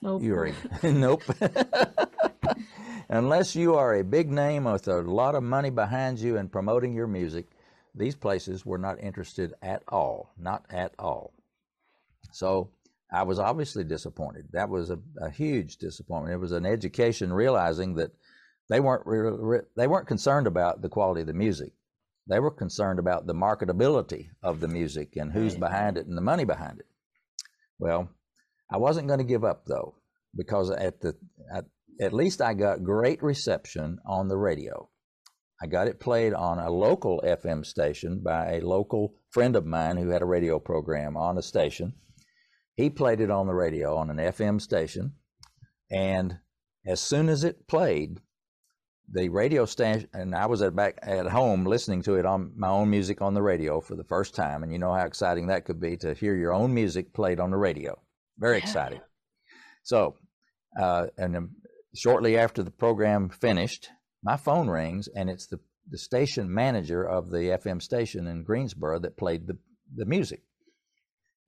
Nope. 0.00 0.22
You're 0.22 0.52
nope. 0.82 1.22
Unless 3.08 3.54
you 3.54 3.74
are 3.76 3.94
a 3.94 4.04
big 4.04 4.30
name 4.30 4.64
with 4.64 4.88
a 4.88 5.00
lot 5.00 5.34
of 5.34 5.42
money 5.42 5.70
behind 5.70 6.18
you 6.18 6.36
and 6.36 6.50
promoting 6.50 6.92
your 6.92 7.06
music, 7.06 7.46
these 7.94 8.16
places 8.16 8.66
were 8.66 8.78
not 8.78 9.00
interested 9.00 9.54
at 9.62 9.82
all. 9.88 10.32
Not 10.36 10.64
at 10.70 10.92
all. 10.98 11.32
So 12.32 12.70
I 13.12 13.22
was 13.22 13.38
obviously 13.38 13.84
disappointed. 13.84 14.48
That 14.52 14.68
was 14.68 14.90
a, 14.90 14.98
a 15.20 15.30
huge 15.30 15.76
disappointment. 15.76 16.34
It 16.34 16.40
was 16.40 16.52
an 16.52 16.66
education 16.66 17.32
realizing 17.32 17.94
that 17.94 18.10
they 18.68 18.80
weren't 18.80 19.06
re- 19.06 19.30
re- 19.30 19.66
they 19.76 19.86
weren't 19.86 20.08
concerned 20.08 20.48
about 20.48 20.82
the 20.82 20.88
quality 20.88 21.20
of 21.20 21.28
the 21.28 21.32
music. 21.32 21.72
They 22.28 22.40
were 22.40 22.50
concerned 22.50 22.98
about 22.98 23.28
the 23.28 23.34
marketability 23.34 24.30
of 24.42 24.58
the 24.58 24.66
music 24.66 25.16
and 25.16 25.32
who's 25.32 25.54
behind 25.54 25.96
it 25.96 26.08
and 26.08 26.16
the 26.16 26.22
money 26.22 26.44
behind 26.44 26.80
it. 26.80 26.86
Well, 27.78 28.10
I 28.68 28.78
wasn't 28.78 29.06
going 29.06 29.20
to 29.20 29.24
give 29.24 29.44
up 29.44 29.66
though, 29.66 29.94
because 30.34 30.70
at 30.70 31.00
the 31.00 31.14
at, 31.54 31.66
at 32.00 32.12
least 32.12 32.40
I 32.40 32.54
got 32.54 32.84
great 32.84 33.22
reception 33.22 33.98
on 34.06 34.28
the 34.28 34.36
radio. 34.36 34.88
I 35.60 35.66
got 35.66 35.88
it 35.88 36.00
played 36.00 36.34
on 36.34 36.58
a 36.58 36.70
local 36.70 37.22
FM 37.24 37.64
station 37.64 38.20
by 38.22 38.54
a 38.54 38.60
local 38.60 39.14
friend 39.30 39.56
of 39.56 39.64
mine 39.64 39.96
who 39.96 40.10
had 40.10 40.22
a 40.22 40.26
radio 40.26 40.58
program 40.58 41.16
on 41.16 41.38
a 41.38 41.42
station. 41.42 41.94
He 42.74 42.90
played 42.90 43.20
it 43.20 43.30
on 43.30 43.46
the 43.46 43.54
radio 43.54 43.96
on 43.96 44.10
an 44.10 44.18
FM 44.18 44.60
station. 44.60 45.14
And 45.90 46.38
as 46.86 47.00
soon 47.00 47.30
as 47.30 47.42
it 47.42 47.66
played, 47.66 48.20
the 49.10 49.28
radio 49.28 49.64
station, 49.64 50.08
and 50.12 50.34
I 50.34 50.46
was 50.46 50.60
at 50.62 50.74
back 50.74 50.98
at 51.02 51.26
home 51.26 51.64
listening 51.64 52.02
to 52.02 52.14
it 52.14 52.26
on 52.26 52.52
my 52.56 52.68
own 52.68 52.90
music 52.90 53.22
on 53.22 53.34
the 53.34 53.42
radio 53.42 53.80
for 53.80 53.94
the 53.94 54.04
first 54.04 54.34
time, 54.34 54.62
and 54.62 54.72
you 54.72 54.78
know 54.78 54.92
how 54.92 55.06
exciting 55.06 55.46
that 55.46 55.64
could 55.64 55.80
be 55.80 55.96
to 55.98 56.12
hear 56.14 56.34
your 56.34 56.52
own 56.52 56.74
music 56.74 57.14
played 57.14 57.38
on 57.38 57.50
the 57.50 57.56
radio. 57.56 57.98
Very 58.38 58.58
exciting. 58.62 59.00
So, 59.84 60.16
uh, 60.78 61.06
and 61.16 61.36
um, 61.36 61.50
shortly 61.96 62.36
after 62.36 62.62
the 62.62 62.70
program 62.70 63.28
finished, 63.28 63.88
my 64.22 64.36
phone 64.36 64.68
rings, 64.68 65.08
and 65.08 65.30
it's 65.30 65.46
the 65.46 65.60
the 65.88 65.98
station 65.98 66.52
manager 66.52 67.04
of 67.04 67.30
the 67.30 67.56
FM 67.62 67.80
station 67.80 68.26
in 68.26 68.42
Greensboro 68.42 68.98
that 68.98 69.16
played 69.16 69.46
the 69.46 69.58
the 69.94 70.04
music. 70.04 70.42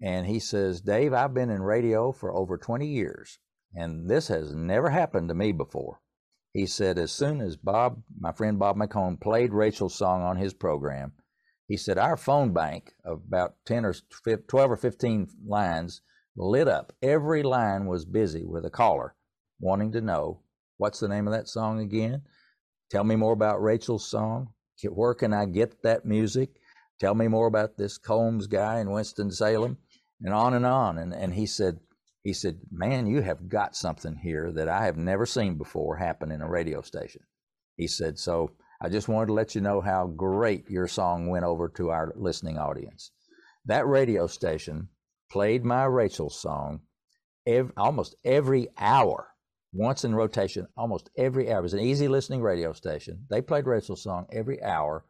And 0.00 0.26
he 0.26 0.38
says, 0.38 0.80
Dave, 0.80 1.12
I've 1.12 1.34
been 1.34 1.50
in 1.50 1.62
radio 1.62 2.12
for 2.12 2.32
over 2.32 2.56
20 2.56 2.86
years, 2.86 3.40
and 3.74 4.08
this 4.08 4.28
has 4.28 4.54
never 4.54 4.90
happened 4.90 5.28
to 5.28 5.34
me 5.34 5.50
before. 5.50 6.00
He 6.52 6.66
said, 6.66 6.98
as 6.98 7.10
soon 7.10 7.40
as 7.40 7.56
Bob, 7.56 8.02
my 8.16 8.30
friend 8.30 8.60
Bob 8.60 8.76
McCone, 8.76 9.20
played 9.20 9.52
Rachel's 9.52 9.96
song 9.96 10.22
on 10.22 10.36
his 10.36 10.54
program, 10.54 11.14
he 11.66 11.76
said, 11.76 11.98
our 11.98 12.16
phone 12.16 12.52
bank 12.52 12.94
of 13.04 13.22
about 13.26 13.56
10 13.66 13.84
or 13.84 13.94
12 14.24 14.70
or 14.70 14.76
15 14.76 15.28
lines 15.44 16.00
lit 16.36 16.68
up. 16.68 16.92
Every 17.02 17.42
line 17.42 17.86
was 17.86 18.04
busy 18.04 18.44
with 18.44 18.64
a 18.64 18.70
caller 18.70 19.16
wanting 19.60 19.92
to 19.92 20.00
know 20.00 20.40
what's 20.76 21.00
the 21.00 21.08
name 21.08 21.26
of 21.26 21.32
that 21.32 21.48
song 21.48 21.80
again? 21.80 22.22
Tell 22.90 23.04
me 23.04 23.16
more 23.16 23.32
about 23.32 23.62
Rachel's 23.62 24.08
song. 24.08 24.48
Where 24.84 25.14
can 25.14 25.32
I 25.32 25.46
get 25.46 25.82
that 25.82 26.06
music? 26.06 26.50
Tell 27.00 27.14
me 27.14 27.28
more 27.28 27.46
about 27.46 27.76
this 27.76 27.98
Combs 27.98 28.46
guy 28.46 28.80
in 28.80 28.90
Winston-Salem, 28.90 29.76
and 30.22 30.34
on 30.34 30.54
and 30.54 30.66
on. 30.66 30.98
And, 30.98 31.12
and 31.12 31.34
he 31.34 31.46
said, 31.46 31.78
he 32.22 32.32
said, 32.32 32.58
Man, 32.70 33.06
you 33.06 33.22
have 33.22 33.48
got 33.48 33.76
something 33.76 34.16
here 34.16 34.52
that 34.52 34.68
I 34.68 34.84
have 34.84 34.96
never 34.96 35.26
seen 35.26 35.56
before 35.56 35.96
happen 35.96 36.30
in 36.30 36.42
a 36.42 36.48
radio 36.48 36.80
station. 36.82 37.22
He 37.76 37.86
said, 37.86 38.18
So 38.18 38.52
I 38.80 38.88
just 38.88 39.08
wanted 39.08 39.26
to 39.26 39.32
let 39.32 39.54
you 39.54 39.60
know 39.60 39.80
how 39.80 40.08
great 40.08 40.68
your 40.68 40.88
song 40.88 41.28
went 41.28 41.44
over 41.44 41.68
to 41.70 41.90
our 41.90 42.12
listening 42.16 42.58
audience. 42.58 43.12
That 43.66 43.86
radio 43.86 44.26
station 44.26 44.88
played 45.30 45.64
my 45.64 45.84
Rachel 45.84 46.30
song 46.30 46.80
every, 47.46 47.72
almost 47.76 48.16
every 48.24 48.68
hour, 48.78 49.28
once 49.72 50.04
in 50.04 50.14
rotation, 50.14 50.66
almost 50.76 51.10
every 51.16 51.50
hour. 51.50 51.60
It 51.60 51.62
was 51.62 51.74
an 51.74 51.80
easy 51.80 52.08
listening 52.08 52.42
radio 52.42 52.72
station. 52.72 53.26
They 53.30 53.42
played 53.42 53.66
Rachel's 53.66 54.02
song 54.02 54.26
every 54.32 54.62
hour 54.62 55.04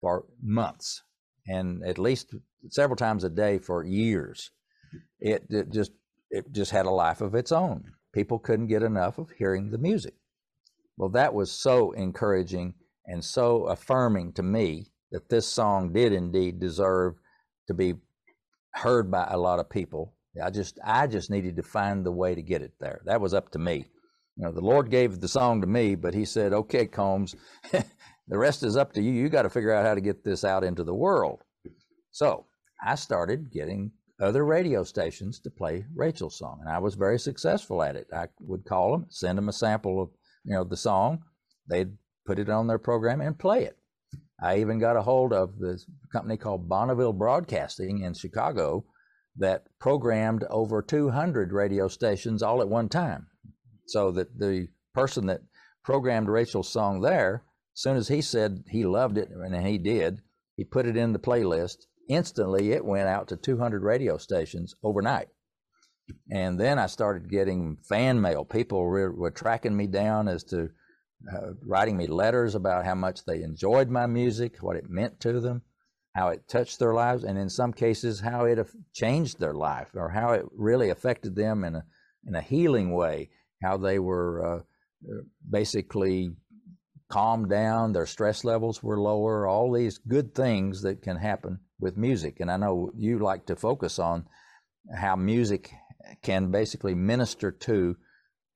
for 0.00 0.24
months 0.42 1.02
and 1.46 1.82
at 1.84 1.98
least 1.98 2.34
several 2.70 2.96
times 2.96 3.24
a 3.24 3.30
day 3.30 3.58
for 3.58 3.84
years. 3.84 4.50
It, 5.20 5.44
it 5.50 5.72
just 5.72 5.92
it 6.30 6.52
just 6.52 6.70
had 6.70 6.86
a 6.86 6.90
life 6.90 7.20
of 7.20 7.34
its 7.34 7.52
own. 7.52 7.84
People 8.12 8.38
couldn't 8.38 8.68
get 8.68 8.82
enough 8.82 9.18
of 9.18 9.30
hearing 9.30 9.70
the 9.70 9.78
music. 9.78 10.14
Well, 10.96 11.08
that 11.10 11.32
was 11.32 11.50
so 11.50 11.92
encouraging 11.92 12.74
and 13.06 13.24
so 13.24 13.64
affirming 13.64 14.32
to 14.34 14.42
me 14.42 14.92
that 15.10 15.30
this 15.30 15.46
song 15.46 15.92
did 15.92 16.12
indeed 16.12 16.60
deserve 16.60 17.14
to 17.66 17.74
be 17.74 17.94
heard 18.72 19.10
by 19.10 19.26
a 19.30 19.38
lot 19.38 19.58
of 19.58 19.70
people. 19.70 20.14
I 20.42 20.50
just 20.50 20.78
I 20.84 21.06
just 21.06 21.30
needed 21.30 21.56
to 21.56 21.62
find 21.62 22.04
the 22.04 22.12
way 22.12 22.34
to 22.34 22.42
get 22.42 22.62
it 22.62 22.72
there. 22.78 23.00
That 23.06 23.20
was 23.20 23.34
up 23.34 23.50
to 23.52 23.58
me. 23.58 23.86
You 24.38 24.44
know, 24.44 24.52
the 24.52 24.60
Lord 24.60 24.88
gave 24.88 25.20
the 25.20 25.26
song 25.26 25.60
to 25.60 25.66
me, 25.66 25.96
but 25.96 26.14
he 26.14 26.24
said, 26.24 26.52
"Okay, 26.52 26.86
Combs, 26.86 27.34
the 27.72 28.38
rest 28.38 28.62
is 28.62 28.76
up 28.76 28.92
to 28.92 29.02
you. 29.02 29.10
You 29.10 29.28
got 29.28 29.42
to 29.42 29.50
figure 29.50 29.74
out 29.74 29.84
how 29.84 29.94
to 29.94 30.00
get 30.00 30.22
this 30.22 30.44
out 30.44 30.62
into 30.62 30.84
the 30.84 30.94
world." 30.94 31.42
So, 32.12 32.46
I 32.80 32.94
started 32.94 33.50
getting 33.50 33.90
other 34.20 34.44
radio 34.44 34.84
stations 34.84 35.40
to 35.40 35.50
play 35.50 35.86
Rachel's 35.92 36.38
song, 36.38 36.58
and 36.60 36.68
I 36.68 36.78
was 36.78 36.94
very 36.94 37.18
successful 37.18 37.82
at 37.82 37.96
it. 37.96 38.06
I 38.12 38.28
would 38.40 38.64
call 38.64 38.92
them, 38.92 39.06
send 39.10 39.38
them 39.38 39.48
a 39.48 39.52
sample 39.52 40.00
of 40.00 40.10
you 40.44 40.54
know 40.54 40.62
the 40.62 40.76
song, 40.76 41.24
they'd 41.68 41.96
put 42.24 42.38
it 42.38 42.48
on 42.48 42.68
their 42.68 42.78
program 42.78 43.20
and 43.20 43.38
play 43.38 43.64
it. 43.64 43.76
I 44.40 44.58
even 44.58 44.78
got 44.78 44.96
a 44.96 45.02
hold 45.02 45.32
of 45.32 45.58
this 45.58 45.84
company 46.12 46.36
called 46.36 46.68
Bonneville 46.68 47.12
Broadcasting 47.12 48.02
in 48.02 48.14
Chicago 48.14 48.84
that 49.36 49.66
programmed 49.80 50.44
over 50.44 50.80
200 50.80 51.52
radio 51.52 51.88
stations 51.88 52.42
all 52.42 52.60
at 52.60 52.68
one 52.68 52.88
time. 52.88 53.27
So 53.88 54.10
that 54.12 54.38
the 54.38 54.68
person 54.94 55.26
that 55.26 55.40
programmed 55.84 56.28
Rachel's 56.28 56.70
song 56.70 57.00
there, 57.00 57.44
as 57.74 57.82
soon 57.82 57.96
as 57.96 58.08
he 58.08 58.20
said 58.20 58.64
he 58.70 58.84
loved 58.84 59.18
it, 59.18 59.30
and 59.30 59.66
he 59.66 59.78
did, 59.78 60.20
he 60.56 60.64
put 60.64 60.86
it 60.86 60.96
in 60.96 61.12
the 61.12 61.18
playlist 61.18 61.86
instantly 62.08 62.72
it 62.72 62.84
went 62.84 63.08
out 63.08 63.28
to 63.28 63.36
200 63.36 63.82
radio 63.82 64.16
stations 64.16 64.74
overnight. 64.82 65.28
And 66.30 66.58
then 66.58 66.78
I 66.78 66.86
started 66.86 67.30
getting 67.30 67.76
fan 67.86 68.20
mail. 68.20 68.44
People 68.44 68.80
were, 68.80 69.12
were 69.12 69.30
tracking 69.30 69.76
me 69.76 69.86
down 69.86 70.26
as 70.26 70.42
to 70.44 70.70
uh, 71.30 71.52
writing 71.66 71.96
me 71.96 72.06
letters 72.06 72.54
about 72.54 72.86
how 72.86 72.94
much 72.94 73.24
they 73.26 73.42
enjoyed 73.42 73.90
my 73.90 74.06
music, 74.06 74.56
what 74.62 74.76
it 74.76 74.88
meant 74.88 75.20
to 75.20 75.40
them, 75.40 75.62
how 76.14 76.28
it 76.28 76.48
touched 76.48 76.78
their 76.78 76.94
lives, 76.94 77.24
and 77.24 77.36
in 77.36 77.50
some 77.50 77.72
cases, 77.72 78.20
how 78.20 78.46
it 78.46 78.58
changed 78.94 79.38
their 79.38 79.52
life 79.52 79.90
or 79.94 80.08
how 80.08 80.32
it 80.32 80.46
really 80.56 80.88
affected 80.88 81.36
them 81.36 81.62
in 81.64 81.74
a, 81.74 81.84
in 82.26 82.34
a 82.34 82.40
healing 82.40 82.94
way, 82.94 83.28
how 83.62 83.76
they 83.76 83.98
were 83.98 84.58
uh, 84.58 84.60
basically 85.48 86.30
calmed 87.08 87.48
down, 87.48 87.92
their 87.92 88.06
stress 88.06 88.44
levels 88.44 88.82
were 88.82 89.00
lower, 89.00 89.46
all 89.46 89.72
these 89.72 89.98
good 89.98 90.34
things 90.34 90.82
that 90.82 91.02
can 91.02 91.16
happen 91.16 91.60
with 91.80 91.96
music. 91.96 92.40
And 92.40 92.50
I 92.50 92.56
know 92.56 92.90
you 92.96 93.18
like 93.18 93.46
to 93.46 93.56
focus 93.56 93.98
on 93.98 94.26
how 94.94 95.16
music 95.16 95.70
can 96.22 96.50
basically 96.50 96.94
minister 96.94 97.50
to 97.50 97.96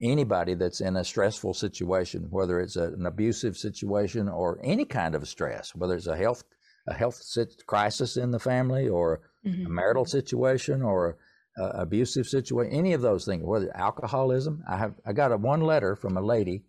anybody 0.01 0.55
that's 0.55 0.81
in 0.81 0.97
a 0.97 1.05
stressful 1.05 1.55
situation, 1.55 2.27
whether 2.31 2.61
it's 2.61 2.77
a, 2.77 2.85
an 2.85 3.07
abusive 3.07 3.57
situation 3.57 4.29
or 4.29 4.59
any 4.63 4.85
kind 4.85 5.15
of 5.15 5.29
stress, 5.29 5.75
whether 5.75 5.95
it's 5.95 6.07
a 6.07 6.17
health 6.17 6.45
a 6.89 6.95
health 6.95 7.23
crisis 7.67 8.17
in 8.17 8.33
the 8.33 8.41
family 8.41 8.89
or 8.89 9.21
mm-hmm. 9.47 9.67
a 9.67 9.69
marital 9.69 10.05
situation 10.05 10.83
or 10.83 11.17
a 11.59 11.83
abusive 11.83 12.27
situation, 12.27 12.73
any 12.73 12.93
of 12.93 13.03
those 13.03 13.25
things, 13.25 13.45
whether 13.45 13.75
alcoholism. 13.77 14.63
I 14.69 14.77
have 14.77 14.95
I 15.07 15.13
got 15.13 15.33
a 15.33 15.37
one 15.37 15.61
letter 15.61 15.97
from 15.97 16.17
a 16.17 16.23
lady 16.23 16.65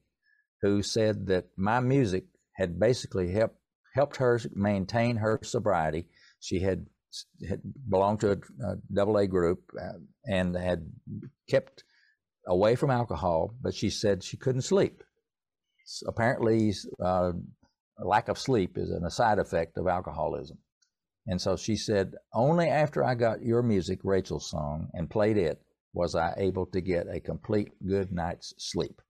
who 0.62 0.82
said 0.82 1.28
that 1.28 1.46
my 1.58 1.80
music 1.80 2.26
had 2.56 2.80
basically 2.80 3.32
helped 3.32 3.58
helped 3.96 4.18
her 4.18 4.40
maintain 4.56 5.18
her 5.18 5.40
sobriety 5.44 6.08
she 6.44 6.60
had, 6.60 6.86
had 7.48 7.62
belonged 7.90 8.20
to 8.20 8.32
a, 8.32 8.76
double 8.94 9.18
A 9.18 9.28
group 9.28 9.62
uh, 9.82 10.00
and 10.28 10.56
had 10.56 10.92
kept 11.50 11.86
away 12.46 12.76
from 12.76 12.92
alcohol, 12.92 13.56
but 13.62 13.74
she 13.74 13.90
said 13.90 14.24
she 14.24 14.36
couldn't 14.36 14.64
sleep. 14.64 15.04
So 15.86 16.08
apparently, 16.10 16.74
uh, 17.02 17.32
lack 17.98 18.28
of 18.28 18.38
sleep 18.38 18.78
is 18.78 18.92
a 18.92 19.10
side 19.10 19.40
effect 19.40 19.78
of 19.78 19.88
alcoholism. 19.88 20.58
And 21.28 21.42
so 21.42 21.56
she 21.56 21.76
said, 21.76 22.16
only 22.34 22.68
after 22.68 23.04
I 23.04 23.16
got 23.16 23.42
your 23.44 23.62
music, 23.62 24.00
Rachel's 24.04 24.50
song, 24.50 24.90
and 24.94 25.10
played 25.10 25.38
it, 25.38 25.62
was 25.94 26.16
I 26.16 26.34
able 26.38 26.66
to 26.68 26.82
get 26.82 27.08
a 27.08 27.20
complete 27.20 27.72
good 27.88 28.12
night's 28.12 28.54
sleep. 28.58 29.02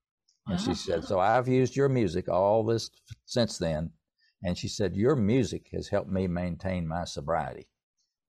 And 0.47 0.59
she 0.59 0.75
said, 0.75 0.99
ah. 1.03 1.05
so 1.05 1.19
I've 1.19 1.47
used 1.47 1.75
your 1.75 1.89
music 1.89 2.27
all 2.27 2.63
this 2.63 2.89
since 3.25 3.57
then, 3.57 3.91
and 4.43 4.57
she 4.57 4.67
said, 4.67 4.95
Your 4.95 5.15
music 5.15 5.69
has 5.71 5.87
helped 5.87 6.11
me 6.11 6.27
maintain 6.27 6.87
my 6.87 7.05
sobriety. 7.05 7.67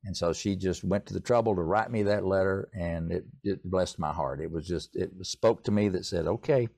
And 0.05 0.17
so 0.17 0.33
she 0.33 0.55
just 0.55 0.85
went 0.85 1.07
to 1.07 1.15
the 1.15 1.21
trouble 1.21 1.57
to 1.57 1.63
write 1.63 1.91
me 1.91 2.05
that 2.05 2.25
letter, 2.25 2.69
and 2.73 3.11
it, 3.11 3.25
it 3.43 3.65
blessed 3.65 3.99
my 3.99 4.13
heart. 4.13 4.41
It 4.41 4.51
was 4.51 4.67
just, 4.67 4.95
it 4.95 5.11
spoke 5.23 5.65
to 5.65 5.73
me 5.73 5.89
that 5.89 6.07
said, 6.07 6.27
Okay, 6.27 6.69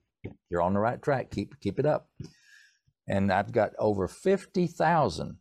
you're 0.49 0.61
on 0.61 0.73
the 0.73 0.79
right 0.79 1.01
track. 1.01 1.29
Keep, 1.29 1.59
keep 1.59 1.77
it 1.77 1.85
up. 1.85 2.09
And 3.07 3.31
I've 3.31 3.51
got 3.51 3.73
over 3.77 4.07
50,000 4.07 5.37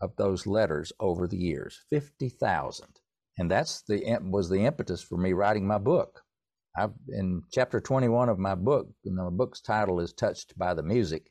of 0.00 0.16
those 0.16 0.46
letters 0.46 0.92
over 1.00 1.26
the 1.26 1.36
years 1.36 1.80
50,000. 1.90 2.86
And 3.38 3.50
that's 3.50 3.82
the 3.82 4.18
was 4.22 4.48
the 4.48 4.64
impetus 4.64 5.02
for 5.02 5.16
me 5.16 5.32
writing 5.32 5.66
my 5.66 5.78
book. 5.78 6.22
I've 6.76 6.92
in 7.08 7.42
chapter 7.50 7.80
21 7.80 8.28
of 8.28 8.38
my 8.38 8.54
book, 8.54 8.88
and 9.04 9.18
the 9.18 9.30
book's 9.30 9.60
title 9.60 10.00
is 10.00 10.12
Touched 10.12 10.56
by 10.58 10.74
the 10.74 10.82
Music. 10.82 11.30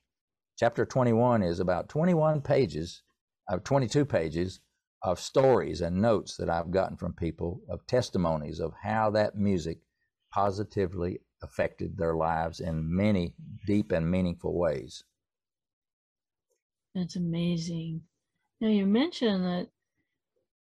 Chapter 0.58 0.86
21 0.86 1.44
is 1.44 1.60
about 1.60 1.88
21 1.88 2.42
pages, 2.42 3.04
of 3.48 3.60
uh, 3.60 3.64
22 3.64 4.06
pages 4.06 4.60
of 5.04 5.20
stories 5.20 5.80
and 5.82 6.02
notes 6.02 6.36
that 6.36 6.50
I've 6.50 6.72
gotten 6.72 6.98
from 6.98 7.14
people 7.14 7.62
of 7.70 7.86
testimonies 7.88 8.60
of 8.60 8.74
how 8.82 9.12
that 9.12 9.36
music 9.36 9.80
positively 10.32 11.22
affected 11.42 11.98
their 11.98 12.16
lives 12.16 12.60
in 12.60 12.94
many 12.94 13.34
deep 13.66 13.94
and 13.94 14.10
meaningful 14.10 14.58
ways. 14.58 15.04
That's 16.94 17.16
amazing. 17.16 18.02
Now, 18.62 18.68
you 18.68 18.86
mentioned 18.86 19.46
that 19.46 19.70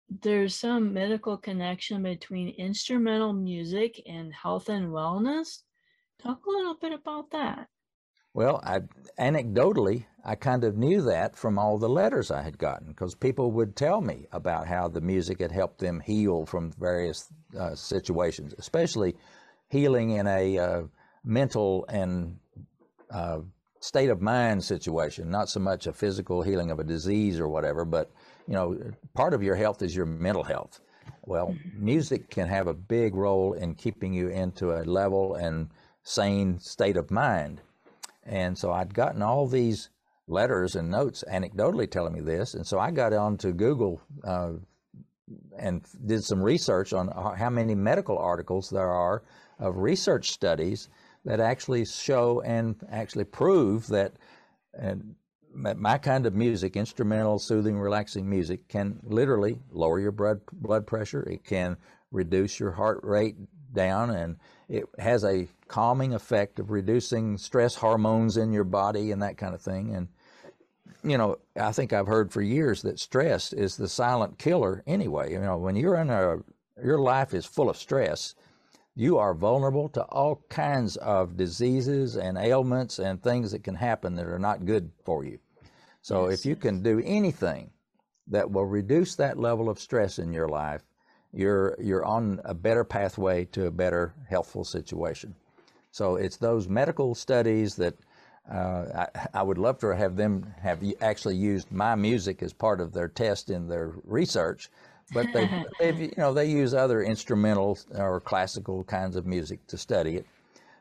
there's 0.08 0.54
some 0.54 0.92
medical 0.92 1.36
connection 1.36 2.02
between 2.02 2.48
instrumental 2.50 3.32
music 3.32 4.00
and 4.06 4.32
health 4.32 4.68
and 4.68 4.88
wellness. 4.88 5.62
Talk 6.22 6.46
a 6.46 6.50
little 6.50 6.74
bit 6.74 6.92
about 6.92 7.30
that. 7.32 7.68
Well, 8.34 8.60
I, 8.62 8.80
anecdotally, 9.18 10.06
I 10.24 10.36
kind 10.36 10.62
of 10.62 10.76
knew 10.76 11.02
that 11.02 11.36
from 11.36 11.58
all 11.58 11.76
the 11.76 11.88
letters 11.88 12.30
I 12.30 12.42
had 12.42 12.56
gotten 12.58 12.88
because 12.88 13.14
people 13.14 13.50
would 13.52 13.74
tell 13.74 14.00
me 14.00 14.26
about 14.30 14.68
how 14.68 14.88
the 14.88 15.00
music 15.00 15.40
had 15.40 15.50
helped 15.50 15.80
them 15.80 16.00
heal 16.00 16.46
from 16.46 16.70
various 16.72 17.28
uh, 17.58 17.74
situations, 17.74 18.54
especially 18.58 19.16
healing 19.68 20.10
in 20.10 20.26
a 20.26 20.58
uh, 20.58 20.82
mental 21.24 21.84
and 21.88 22.38
uh, 23.10 23.40
state 23.80 24.10
of 24.10 24.20
mind 24.20 24.62
situation, 24.64 25.30
not 25.30 25.48
so 25.48 25.60
much 25.60 25.86
a 25.86 25.92
physical 25.92 26.42
healing 26.42 26.70
of 26.70 26.80
a 26.80 26.84
disease 26.84 27.38
or 27.38 27.48
whatever, 27.48 27.84
but 27.84 28.10
you 28.46 28.54
know, 28.54 28.78
part 29.14 29.34
of 29.34 29.42
your 29.42 29.54
health 29.54 29.82
is 29.82 29.94
your 29.94 30.06
mental 30.06 30.42
health. 30.42 30.80
Well, 31.26 31.48
mm-hmm. 31.48 31.84
music 31.84 32.30
can 32.30 32.48
have 32.48 32.66
a 32.66 32.74
big 32.74 33.14
role 33.14 33.52
in 33.52 33.74
keeping 33.74 34.12
you 34.12 34.28
into 34.28 34.72
a 34.72 34.82
level 34.84 35.34
and 35.34 35.68
sane 36.02 36.58
state 36.58 36.96
of 36.96 37.10
mind. 37.10 37.60
And 38.24 38.56
so 38.56 38.72
I'd 38.72 38.94
gotten 38.94 39.22
all 39.22 39.46
these 39.46 39.90
letters 40.26 40.74
and 40.74 40.90
notes 40.90 41.24
anecdotally 41.30 41.90
telling 41.90 42.12
me 42.12 42.20
this. 42.20 42.54
And 42.54 42.66
so 42.66 42.78
I 42.78 42.90
got 42.90 43.12
onto 43.12 43.52
Google 43.52 44.00
uh, 44.24 44.52
and 45.58 45.84
did 46.06 46.24
some 46.24 46.42
research 46.42 46.92
on 46.92 47.08
how 47.36 47.50
many 47.50 47.74
medical 47.74 48.18
articles 48.18 48.70
there 48.70 48.90
are 48.90 49.22
of 49.58 49.76
research 49.76 50.30
studies 50.30 50.88
that 51.24 51.40
actually 51.40 51.84
show 51.84 52.40
and 52.42 52.76
actually 52.90 53.24
prove 53.24 53.86
that 53.88 54.12
and 54.74 55.14
my 55.54 55.98
kind 55.98 56.26
of 56.26 56.34
music, 56.34 56.76
instrumental, 56.76 57.38
soothing, 57.38 57.78
relaxing 57.78 58.28
music, 58.28 58.68
can 58.68 59.00
literally 59.02 59.58
lower 59.70 59.98
your 59.98 60.12
blood 60.12 60.40
blood 60.52 60.86
pressure. 60.86 61.22
It 61.22 61.44
can 61.44 61.76
reduce 62.12 62.60
your 62.60 62.72
heart 62.72 63.00
rate 63.02 63.36
down, 63.72 64.10
and 64.10 64.36
it 64.68 64.84
has 64.98 65.24
a 65.24 65.48
calming 65.66 66.14
effect 66.14 66.58
of 66.58 66.70
reducing 66.70 67.38
stress 67.38 67.74
hormones 67.74 68.36
in 68.36 68.52
your 68.52 68.64
body 68.64 69.10
and 69.10 69.22
that 69.22 69.36
kind 69.36 69.54
of 69.54 69.60
thing. 69.60 69.94
And 69.94 70.08
you 71.02 71.16
know, 71.18 71.38
I 71.56 71.72
think 71.72 71.92
I've 71.92 72.06
heard 72.06 72.32
for 72.32 72.42
years 72.42 72.82
that 72.82 72.98
stress 72.98 73.52
is 73.52 73.76
the 73.76 73.88
silent 73.88 74.38
killer. 74.38 74.82
Anyway, 74.86 75.32
you 75.32 75.40
know, 75.40 75.56
when 75.56 75.76
you're 75.76 75.96
in 75.96 76.10
a 76.10 76.38
your 76.82 76.98
life 76.98 77.34
is 77.34 77.44
full 77.44 77.70
of 77.70 77.76
stress, 77.76 78.34
you 78.98 79.16
are 79.16 79.32
vulnerable 79.32 79.88
to 79.88 80.02
all 80.06 80.42
kinds 80.48 80.96
of 80.96 81.36
diseases 81.36 82.16
and 82.16 82.36
ailments 82.36 82.98
and 82.98 83.22
things 83.22 83.52
that 83.52 83.62
can 83.62 83.76
happen 83.76 84.16
that 84.16 84.26
are 84.26 84.40
not 84.40 84.66
good 84.66 84.90
for 85.04 85.24
you. 85.24 85.38
So 86.02 86.28
yes. 86.28 86.40
if 86.40 86.46
you 86.46 86.56
can 86.56 86.82
do 86.82 87.00
anything 87.04 87.70
that 88.26 88.50
will 88.50 88.64
reduce 88.64 89.14
that 89.14 89.38
level 89.38 89.70
of 89.70 89.78
stress 89.78 90.18
in 90.18 90.32
your 90.32 90.48
life, 90.48 90.82
you're 91.32 91.76
you're 91.80 92.04
on 92.04 92.40
a 92.44 92.54
better 92.54 92.82
pathway 92.82 93.44
to 93.52 93.66
a 93.66 93.70
better 93.70 94.14
healthful 94.28 94.64
situation. 94.64 95.32
So 95.92 96.16
it's 96.16 96.36
those 96.36 96.68
medical 96.68 97.14
studies 97.14 97.76
that 97.76 97.94
uh, 98.52 99.06
I, 99.14 99.28
I, 99.34 99.42
would 99.42 99.58
love 99.58 99.78
to 99.80 99.94
have 99.94 100.16
them 100.16 100.54
have 100.60 100.82
actually 101.02 101.36
used 101.36 101.70
my 101.70 101.94
music 101.94 102.42
as 102.42 102.52
part 102.52 102.80
of 102.80 102.92
their 102.92 103.08
test 103.08 103.50
in 103.50 103.68
their 103.68 103.92
research 104.04 104.70
but 105.12 105.26
they, 105.32 105.48
they've, 105.78 106.00
you 106.00 106.12
know, 106.16 106.32
they 106.32 106.46
use 106.46 106.74
other 106.74 107.02
instrumental 107.02 107.78
or 107.94 108.20
classical 108.20 108.84
kinds 108.84 109.16
of 109.16 109.26
music 109.26 109.66
to 109.68 109.78
study 109.78 110.16
it. 110.16 110.26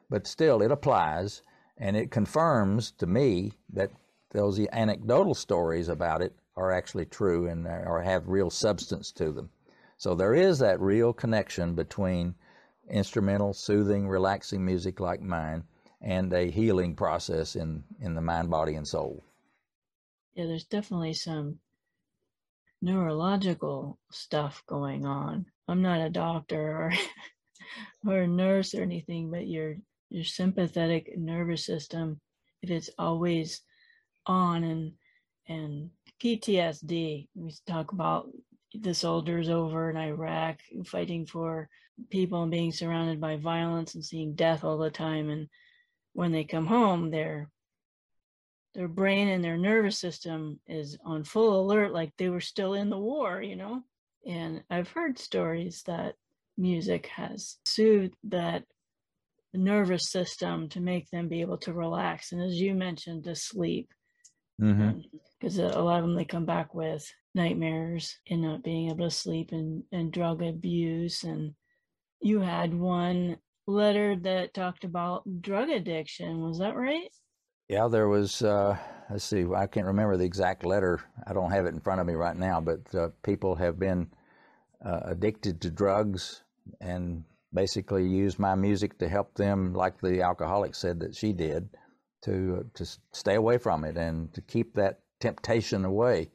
But 0.09 0.27
still, 0.27 0.61
it 0.61 0.71
applies, 0.71 1.41
and 1.77 1.97
it 1.97 2.11
confirms 2.11 2.91
to 2.91 3.07
me 3.07 3.53
that 3.73 3.91
those 4.31 4.59
anecdotal 4.71 5.35
stories 5.35 5.89
about 5.89 6.21
it 6.21 6.33
are 6.55 6.71
actually 6.71 7.05
true 7.05 7.47
and 7.47 7.67
or 7.67 8.01
have 8.01 8.27
real 8.27 8.49
substance 8.49 9.11
to 9.13 9.31
them. 9.31 9.49
So 9.97 10.15
there 10.15 10.33
is 10.33 10.59
that 10.59 10.79
real 10.79 11.13
connection 11.13 11.73
between 11.75 12.35
instrumental, 12.89 13.53
soothing, 13.53 14.07
relaxing 14.07 14.63
music 14.65 14.99
like 14.99 15.21
mine 15.21 15.63
and 16.01 16.31
a 16.33 16.51
healing 16.51 16.95
process 16.95 17.55
in, 17.55 17.83
in 17.99 18.13
the 18.13 18.21
mind, 18.21 18.49
body, 18.49 18.75
and 18.75 18.87
soul. 18.87 19.23
Yeah, 20.35 20.45
there's 20.45 20.65
definitely 20.65 21.13
some 21.13 21.59
neurological 22.81 23.97
stuff 24.11 24.63
going 24.67 25.05
on. 25.05 25.45
I'm 25.67 25.81
not 25.81 26.01
a 26.01 26.09
doctor 26.09 26.77
or 26.77 26.93
or 28.07 28.21
a 28.21 28.27
nurse 28.27 28.73
or 28.73 28.81
anything, 28.81 29.31
but 29.31 29.47
your 29.47 29.77
your 30.09 30.23
sympathetic 30.23 31.17
nervous 31.17 31.65
system, 31.65 32.21
if 32.61 32.69
it's 32.69 32.89
always 32.97 33.61
on 34.25 34.63
and 34.63 34.93
and 35.47 35.89
PTSD, 36.21 37.27
we 37.35 37.53
talk 37.67 37.91
about 37.91 38.29
the 38.73 38.93
soldiers 38.93 39.49
over 39.49 39.89
in 39.89 39.97
Iraq 39.97 40.59
fighting 40.85 41.25
for 41.25 41.69
people 42.09 42.43
and 42.43 42.51
being 42.51 42.71
surrounded 42.71 43.19
by 43.19 43.37
violence 43.37 43.95
and 43.95 44.03
seeing 44.03 44.35
death 44.35 44.63
all 44.63 44.77
the 44.77 44.89
time. 44.89 45.29
And 45.29 45.47
when 46.13 46.31
they 46.31 46.43
come 46.43 46.65
home, 46.65 47.09
they're 47.09 47.49
their 48.77 48.87
brain 48.87 49.27
and 49.27 49.43
their 49.43 49.57
nervous 49.57 49.97
system 49.97 50.59
is 50.67 50.97
on 51.03 51.23
full 51.23 51.59
alert 51.59 51.91
like 51.91 52.13
they 52.17 52.29
were 52.29 52.39
still 52.39 52.75
in 52.75 52.89
the 52.89 52.97
war 52.97 53.41
you 53.41 53.57
know? 53.57 53.81
And 54.25 54.63
i've 54.69 54.91
heard 54.91 55.19
stories 55.19 55.83
that 55.87 56.13
music 56.57 57.07
has 57.07 57.57
soothed 57.65 58.15
that 58.25 58.63
nervous 59.53 60.09
system 60.09 60.69
to 60.69 60.79
make 60.79 61.09
them 61.09 61.27
be 61.27 61.41
able 61.41 61.57
to 61.57 61.73
relax 61.73 62.31
and 62.31 62.41
as 62.41 62.61
you 62.61 62.73
mentioned 62.75 63.23
to 63.23 63.35
sleep. 63.35 63.89
Because 64.59 64.75
mm-hmm. 64.75 65.61
Um, 65.61 65.71
a 65.71 65.81
lot 65.81 65.99
of 65.99 66.05
them 66.05 66.15
they 66.15 66.25
come 66.25 66.45
back 66.45 66.75
with 66.75 67.11
nightmares 67.33 68.17
and 68.29 68.41
not 68.41 68.63
being 68.63 68.89
able 68.89 69.05
to 69.05 69.11
sleep 69.11 69.51
and, 69.51 69.83
and 69.91 70.11
drug 70.11 70.43
abuse 70.43 71.23
and 71.23 71.53
you 72.21 72.39
had 72.39 72.73
one 72.73 73.37
letter 73.67 74.15
that 74.15 74.53
talked 74.53 74.83
about 74.83 75.23
drug 75.41 75.69
addiction 75.69 76.41
was 76.41 76.59
that 76.59 76.75
right 76.75 77.09
yeah, 77.69 77.87
there 77.87 78.07
was. 78.07 78.41
Uh, 78.41 78.77
let's 79.09 79.23
see, 79.23 79.45
I 79.53 79.67
can't 79.67 79.87
remember 79.87 80.17
the 80.17 80.25
exact 80.25 80.65
letter. 80.65 81.01
I 81.25 81.33
don't 81.33 81.51
have 81.51 81.65
it 81.65 81.73
in 81.73 81.79
front 81.79 82.01
of 82.01 82.07
me 82.07 82.13
right 82.13 82.35
now, 82.35 82.61
but 82.61 82.95
uh, 82.95 83.09
people 83.23 83.55
have 83.55 83.79
been 83.79 84.09
uh, 84.83 85.01
addicted 85.03 85.61
to 85.61 85.69
drugs 85.69 86.43
and 86.81 87.23
basically 87.53 88.07
use 88.07 88.39
my 88.39 88.55
music 88.55 88.97
to 88.99 89.07
help 89.07 89.33
them, 89.35 89.73
like 89.73 89.99
the 89.99 90.21
alcoholic 90.21 90.75
said 90.75 90.99
that 90.99 91.15
she 91.15 91.33
did, 91.33 91.69
to 92.23 92.59
uh, 92.59 92.63
to 92.73 92.85
stay 93.11 93.35
away 93.35 93.57
from 93.57 93.83
it 93.83 93.97
and 93.97 94.33
to 94.33 94.41
keep 94.41 94.73
that 94.75 94.99
temptation 95.19 95.85
away. 95.85 96.29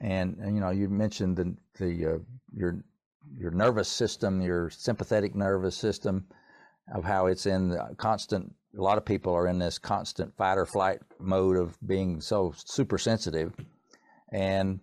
And, 0.00 0.36
and 0.38 0.54
you 0.54 0.60
know, 0.60 0.70
you 0.70 0.88
mentioned 0.88 1.36
the 1.36 1.56
the 1.78 2.14
uh, 2.14 2.18
your 2.54 2.84
your 3.38 3.50
nervous 3.50 3.88
system, 3.88 4.42
your 4.42 4.68
sympathetic 4.70 5.34
nervous 5.34 5.76
system, 5.76 6.26
of 6.94 7.04
how 7.04 7.26
it's 7.26 7.46
in 7.46 7.78
constant 7.96 8.54
a 8.76 8.82
lot 8.82 8.98
of 8.98 9.04
people 9.04 9.34
are 9.34 9.46
in 9.46 9.58
this 9.58 9.78
constant 9.78 10.36
fight 10.36 10.58
or 10.58 10.66
flight 10.66 11.00
mode 11.18 11.56
of 11.56 11.76
being 11.86 12.20
so 12.20 12.52
super 12.56 12.98
sensitive. 12.98 13.54
And 14.30 14.80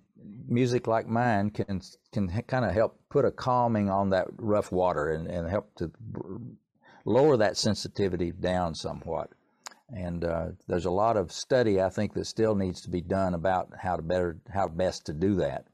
music 0.47 0.87
like 0.87 1.07
mine 1.07 1.49
can 1.49 1.81
can 2.11 2.29
kind 2.43 2.65
of 2.65 2.73
help 2.73 2.99
put 3.09 3.25
a 3.25 3.31
calming 3.31 3.89
on 3.89 4.09
that 4.11 4.27
rough 4.37 4.71
water 4.71 5.09
and, 5.11 5.27
and 5.27 5.49
help 5.49 5.73
to 5.75 5.91
lower 7.05 7.37
that 7.37 7.57
sensitivity 7.57 8.31
down 8.31 8.73
somewhat. 8.73 9.29
And 9.89 10.23
uh, 10.23 10.47
there's 10.67 10.85
a 10.85 10.91
lot 10.91 11.17
of 11.17 11.31
study 11.31 11.79
I 11.81 11.89
think 11.89 12.13
that 12.13 12.25
still 12.25 12.55
needs 12.55 12.81
to 12.81 12.89
be 12.89 13.01
done 13.01 13.33
about 13.33 13.69
how 13.77 13.95
to 13.95 14.01
better 14.01 14.37
how 14.51 14.67
best 14.67 15.05
to 15.07 15.13
do 15.13 15.35
that. 15.35 15.67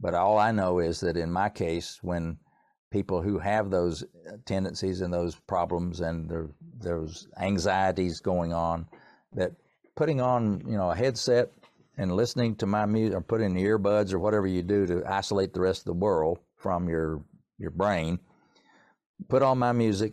But 0.00 0.14
all 0.14 0.38
I 0.38 0.50
know 0.50 0.80
is 0.80 1.00
that 1.00 1.16
in 1.16 1.30
my 1.30 1.50
case 1.50 1.98
when 2.02 2.38
people 2.94 3.20
who 3.20 3.40
have 3.40 3.70
those 3.70 4.04
uh, 4.04 4.36
tendencies 4.46 5.00
and 5.00 5.12
those 5.12 5.34
problems 5.34 6.00
and 6.00 6.30
there, 6.30 6.48
those 6.78 7.26
anxieties 7.40 8.20
going 8.20 8.52
on 8.52 8.86
that 9.32 9.50
putting 9.96 10.20
on 10.20 10.62
you 10.64 10.76
know 10.76 10.92
a 10.92 10.94
headset 10.94 11.50
and 11.98 12.14
listening 12.14 12.54
to 12.54 12.66
my 12.66 12.86
music 12.86 13.16
or 13.16 13.20
putting 13.20 13.52
the 13.52 13.64
earbuds 13.64 14.12
or 14.12 14.20
whatever 14.20 14.46
you 14.46 14.62
do 14.62 14.86
to 14.86 15.02
isolate 15.06 15.52
the 15.52 15.60
rest 15.60 15.80
of 15.80 15.86
the 15.86 16.00
world 16.06 16.38
from 16.56 16.88
your 16.88 17.20
your 17.58 17.72
brain 17.72 18.16
put 19.28 19.42
on 19.42 19.58
my 19.58 19.72
music 19.72 20.12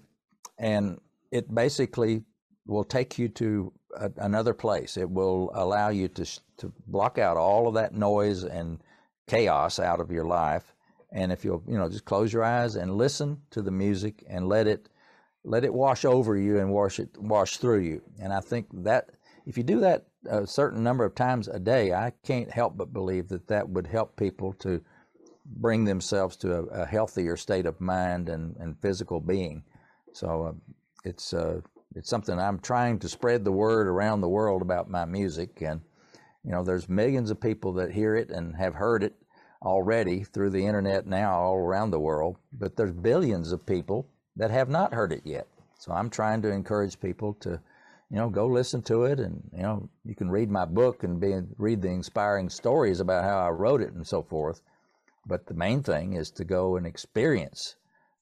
and 0.57 0.99
it 1.31 1.53
basically 1.53 2.23
will 2.65 2.83
take 2.83 3.19
you 3.19 3.29
to 3.29 3.71
a, 3.95 4.11
another 4.17 4.55
place. 4.55 4.97
It 4.97 5.09
will 5.09 5.51
allow 5.53 5.89
you 5.89 6.07
to 6.07 6.25
to 6.57 6.73
block 6.87 7.19
out 7.19 7.37
all 7.37 7.67
of 7.67 7.75
that 7.75 7.93
noise 7.93 8.43
and 8.43 8.79
chaos 9.27 9.79
out 9.79 9.99
of 9.99 10.09
your 10.09 10.25
life 10.25 10.73
and 11.11 11.31
if 11.31 11.43
you'll, 11.43 11.63
you 11.67 11.77
know, 11.77 11.89
just 11.89 12.05
close 12.05 12.31
your 12.31 12.43
eyes 12.43 12.75
and 12.75 12.95
listen 12.95 13.41
to 13.51 13.61
the 13.61 13.71
music 13.71 14.23
and 14.29 14.47
let 14.47 14.67
it 14.67 14.89
let 15.43 15.63
it 15.63 15.73
wash 15.73 16.05
over 16.05 16.37
you 16.37 16.59
and 16.59 16.71
wash 16.71 16.99
it 16.99 17.09
wash 17.17 17.57
through 17.57 17.79
you. 17.79 18.01
And 18.19 18.31
I 18.31 18.39
think 18.39 18.67
that 18.83 19.09
if 19.45 19.57
you 19.57 19.63
do 19.63 19.79
that 19.79 20.05
a 20.29 20.45
certain 20.45 20.83
number 20.83 21.03
of 21.03 21.15
times 21.15 21.47
a 21.47 21.59
day, 21.59 21.93
I 21.93 22.13
can't 22.23 22.51
help 22.51 22.77
but 22.77 22.93
believe 22.93 23.27
that 23.29 23.47
that 23.47 23.67
would 23.67 23.87
help 23.87 24.15
people 24.15 24.53
to 24.59 24.81
bring 25.45 25.83
themselves 25.85 26.37
to 26.37 26.53
a, 26.53 26.63
a 26.83 26.85
healthier 26.85 27.35
state 27.35 27.65
of 27.65 27.81
mind 27.81 28.29
and, 28.29 28.55
and 28.57 28.79
physical 28.81 29.19
being. 29.19 29.63
So 30.13 30.43
uh, 30.43 30.73
it's 31.03 31.33
uh, 31.33 31.61
it's 31.95 32.09
something 32.09 32.39
I'm 32.39 32.59
trying 32.59 32.99
to 32.99 33.09
spread 33.09 33.43
the 33.43 33.51
word 33.51 33.87
around 33.87 34.21
the 34.21 34.29
world 34.29 34.61
about 34.61 34.89
my 34.89 35.05
music, 35.05 35.61
and 35.61 35.81
you 36.43 36.51
know, 36.51 36.63
there's 36.63 36.89
millions 36.89 37.31
of 37.31 37.39
people 37.39 37.73
that 37.73 37.91
hear 37.91 38.15
it 38.15 38.31
and 38.31 38.55
have 38.55 38.75
heard 38.75 39.03
it, 39.03 39.13
already 39.61 40.23
through 40.23 40.49
the 40.49 40.65
internet 40.65 41.05
now 41.05 41.39
all 41.39 41.55
around 41.55 41.91
the 41.91 41.99
world, 41.99 42.37
but 42.53 42.75
there's 42.75 42.91
billions 42.91 43.51
of 43.51 43.65
people 43.65 44.07
that 44.35 44.51
have 44.51 44.69
not 44.69 44.93
heard 44.93 45.11
it 45.11 45.21
yet. 45.23 45.47
So 45.77 45.91
I'm 45.91 46.09
trying 46.09 46.41
to 46.43 46.51
encourage 46.51 46.99
people 46.99 47.33
to, 47.41 47.59
you 48.09 48.17
know, 48.17 48.29
go 48.29 48.47
listen 48.47 48.81
to 48.83 49.05
it, 49.05 49.19
and 49.19 49.41
you 49.55 49.63
know, 49.63 49.89
you 50.03 50.15
can 50.15 50.29
read 50.29 50.49
my 50.49 50.65
book 50.65 51.03
and 51.03 51.19
be 51.19 51.39
read 51.57 51.81
the 51.81 51.89
inspiring 51.89 52.49
stories 52.49 52.99
about 52.99 53.23
how 53.23 53.39
I 53.39 53.49
wrote 53.49 53.81
it 53.81 53.93
and 53.93 54.05
so 54.05 54.21
forth. 54.21 54.61
But 55.25 55.45
the 55.45 55.53
main 55.53 55.83
thing 55.83 56.13
is 56.13 56.31
to 56.31 56.43
go 56.43 56.77
and 56.77 56.85
experience 56.85 57.75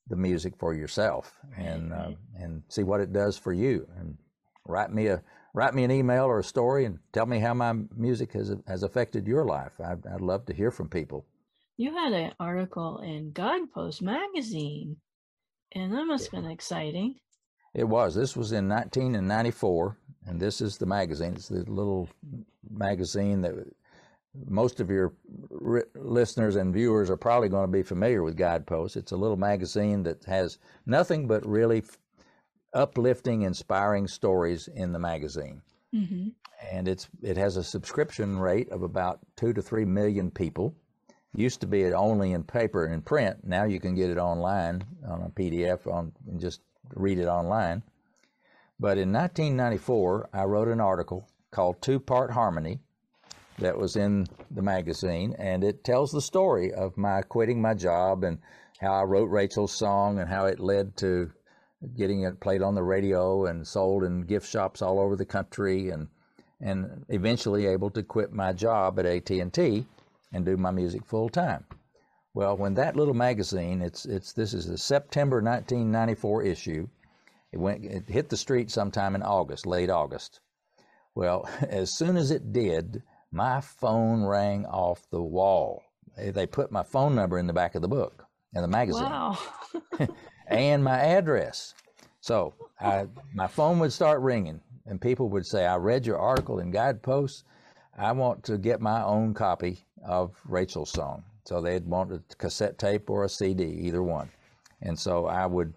the 0.10 0.16
music 0.16 0.54
for 0.58 0.74
yourself 0.74 1.34
and 1.58 1.94
uh, 1.94 2.12
and 2.38 2.64
see 2.68 2.84
what 2.84 3.02
it 3.02 3.14
does 3.14 3.38
for 3.38 3.54
you. 3.54 3.88
And 3.98 4.18
write 4.66 4.92
me 4.92 5.08
a 5.08 5.22
write 5.54 5.74
me 5.74 5.84
an 5.84 5.92
email 5.92 6.26
or 6.26 6.40
a 6.40 6.44
story 6.44 6.86
and 6.86 7.00
tell 7.12 7.26
me 7.26 7.40
how 7.40 7.54
my 7.54 7.74
music 7.96 8.34
has 8.34 8.56
has 8.68 8.84
affected 8.84 9.28
your 9.28 9.46
life. 9.46 9.80
I'd, 9.80 10.06
I'd 10.08 10.22
love 10.22 10.46
to 10.46 10.54
hear 10.54 10.72
from 10.72 10.90
people. 10.90 11.26
You 11.78 11.94
had 11.96 12.14
an 12.14 12.34
article 12.40 13.00
in 13.00 13.32
Guidepost 13.32 14.02
magazine, 14.02 14.98
and 15.74 15.94
that 15.94 16.06
must 16.06 16.26
have 16.32 16.44
been 16.44 16.52
exciting. 16.52 17.16
It 17.74 17.88
was. 17.88 18.16
This 18.16 18.36
was 18.36 18.52
in 18.52 18.68
1994, 18.68 19.98
and 20.26 20.40
this 20.40 20.60
is 20.60 20.78
the 20.78 20.86
magazine. 20.86 21.34
It's 21.36 21.48
the 21.48 21.64
little 21.72 22.10
magazine 22.70 23.42
that 23.42 23.54
most 24.48 24.80
of 24.80 24.90
your 24.90 25.14
r- 25.66 25.88
listeners 25.96 26.56
and 26.56 26.74
viewers 26.74 27.10
are 27.10 27.18
probably 27.18 27.50
going 27.50 27.68
to 27.68 27.72
be 27.72 27.84
familiar 27.84 28.24
with 28.24 28.38
Guidepost. 28.38 28.98
It's 28.98 29.12
a 29.12 29.18
little 29.18 29.38
magazine 29.38 30.04
that 30.04 30.24
has 30.26 30.58
nothing 30.86 31.28
but 31.28 31.46
really 31.48 31.80
f- 31.80 31.98
uplifting, 32.74 33.44
inspiring 33.44 34.08
stories 34.08 34.68
in 34.68 34.92
the 34.92 35.00
magazine. 35.00 35.62
Mm-hmm. 35.94 36.30
And 36.72 36.88
it's 36.88 37.08
it 37.22 37.38
has 37.38 37.58
a 37.58 37.64
subscription 37.64 38.38
rate 38.38 38.70
of 38.70 38.84
about 38.84 39.20
two 39.36 39.54
to 39.54 39.62
three 39.62 39.86
million 39.86 40.30
people. 40.30 40.76
Used 41.36 41.62
to 41.62 41.68
be 41.68 41.84
it 41.84 41.94
only 41.94 42.34
in 42.34 42.44
paper 42.44 42.86
and 42.86 43.06
print. 43.06 43.38
Now 43.44 43.64
you 43.64 43.80
can 43.80 43.96
get 43.96 44.10
it 44.10 44.18
online 44.18 44.84
on 45.08 45.22
a 45.22 45.30
PDF 45.30 45.92
on 45.92 46.12
and 46.28 46.40
just 46.40 46.62
read 46.96 47.20
it 47.20 47.28
online. 47.28 47.84
But 48.80 48.98
in 48.98 49.12
1994, 49.12 50.30
I 50.34 50.44
wrote 50.46 50.70
an 50.70 50.80
article 50.80 51.28
called 51.52 51.82
Two 51.82 52.00
Part 52.00 52.32
Harmony 52.32 52.80
that 53.60 53.78
was 53.78 53.96
in 53.96 54.26
the 54.50 54.62
magazine, 54.62 55.36
and 55.38 55.64
it 55.64 55.84
tells 55.84 56.12
the 56.12 56.22
story 56.22 56.74
of 56.74 56.98
my 56.98 57.22
quitting 57.22 57.62
my 57.62 57.74
job 57.74 58.24
and 58.24 58.40
how 58.80 58.94
I 58.94 59.04
wrote 59.04 59.30
Rachel's 59.30 59.74
song 59.74 60.20
and 60.20 60.30
how 60.30 60.46
it 60.46 60.60
led 60.60 60.96
to 60.98 61.32
getting 61.96 62.24
it 62.24 62.40
played 62.40 62.62
on 62.62 62.76
the 62.76 62.84
radio 62.84 63.46
and 63.46 63.66
sold 63.68 64.04
in 64.04 64.22
gift 64.22 64.50
shops 64.50 64.82
all 64.82 65.00
over 65.00 65.16
the 65.16 65.26
country 65.26 65.90
and 65.90 66.08
and 66.62 67.06
eventually 67.08 67.66
able 67.68 67.90
to 67.90 68.04
quit 68.04 68.34
my 68.34 68.52
job 68.52 69.00
at 69.00 69.06
AT&T 69.06 69.86
and 70.34 70.46
do 70.46 70.58
my 70.58 70.72
music 70.72 71.06
full 71.06 71.30
time. 71.30 71.64
Well, 72.34 72.58
when 72.58 72.74
that 72.74 72.96
little 72.96 73.14
magazine, 73.14 73.82
it's 73.82 74.06
it's 74.06 74.34
this 74.34 74.54
is 74.54 74.68
the 74.68 74.78
September 74.78 75.38
1994 75.38 76.44
issue. 76.44 76.88
It 77.52 77.58
went 77.58 77.86
it 77.86 78.10
hit 78.10 78.30
the 78.30 78.38
street 78.38 78.70
sometime 78.70 79.16
in 79.16 79.24
August, 79.24 79.66
late 79.66 79.90
August. 79.90 80.42
Well, 81.16 81.50
as 81.62 81.92
soon 81.92 82.18
as 82.18 82.30
it 82.32 82.54
did, 82.54 83.04
my 83.32 83.62
phone 83.62 84.24
rang 84.24 84.66
off 84.66 85.10
the 85.10 85.24
wall. 85.24 85.84
They 86.18 86.46
put 86.46 86.72
my 86.72 86.84
phone 86.84 87.16
number 87.16 87.40
in 87.40 87.48
the 87.48 87.54
back 87.54 87.76
of 87.76 87.82
the 87.82 87.88
book 87.88 88.26
in 88.54 88.62
the 88.62 88.68
magazine 88.68 89.04
Wow. 89.04 89.38
and 90.50 90.84
my 90.84 91.00
address. 91.00 91.74
So 92.22 92.54
I, 92.80 93.08
my 93.34 93.48
phone 93.48 93.80
would 93.80 93.94
start 93.94 94.22
ringing, 94.22 94.62
and 94.86 95.00
people 95.00 95.30
would 95.30 95.46
say, 95.46 95.66
"I 95.66 95.78
read 95.78 96.06
your 96.06 96.18
article 96.18 96.60
in 96.60 96.72
Guideposts. 96.72 97.44
I 97.98 98.12
want 98.12 98.44
to 98.46 98.58
get 98.58 98.82
my 98.82 99.04
own 99.04 99.34
copy 99.34 99.86
of 100.04 100.36
Rachel's 100.46 100.92
song." 100.92 101.24
So 101.46 101.62
they'd 101.62 101.86
want 101.86 102.12
a 102.12 102.22
cassette 102.38 102.78
tape 102.78 103.10
or 103.10 103.24
a 103.24 103.30
CD, 103.30 103.64
either 103.66 104.04
one. 104.04 104.30
And 104.82 105.00
so 105.00 105.26
I 105.26 105.46
would. 105.46 105.74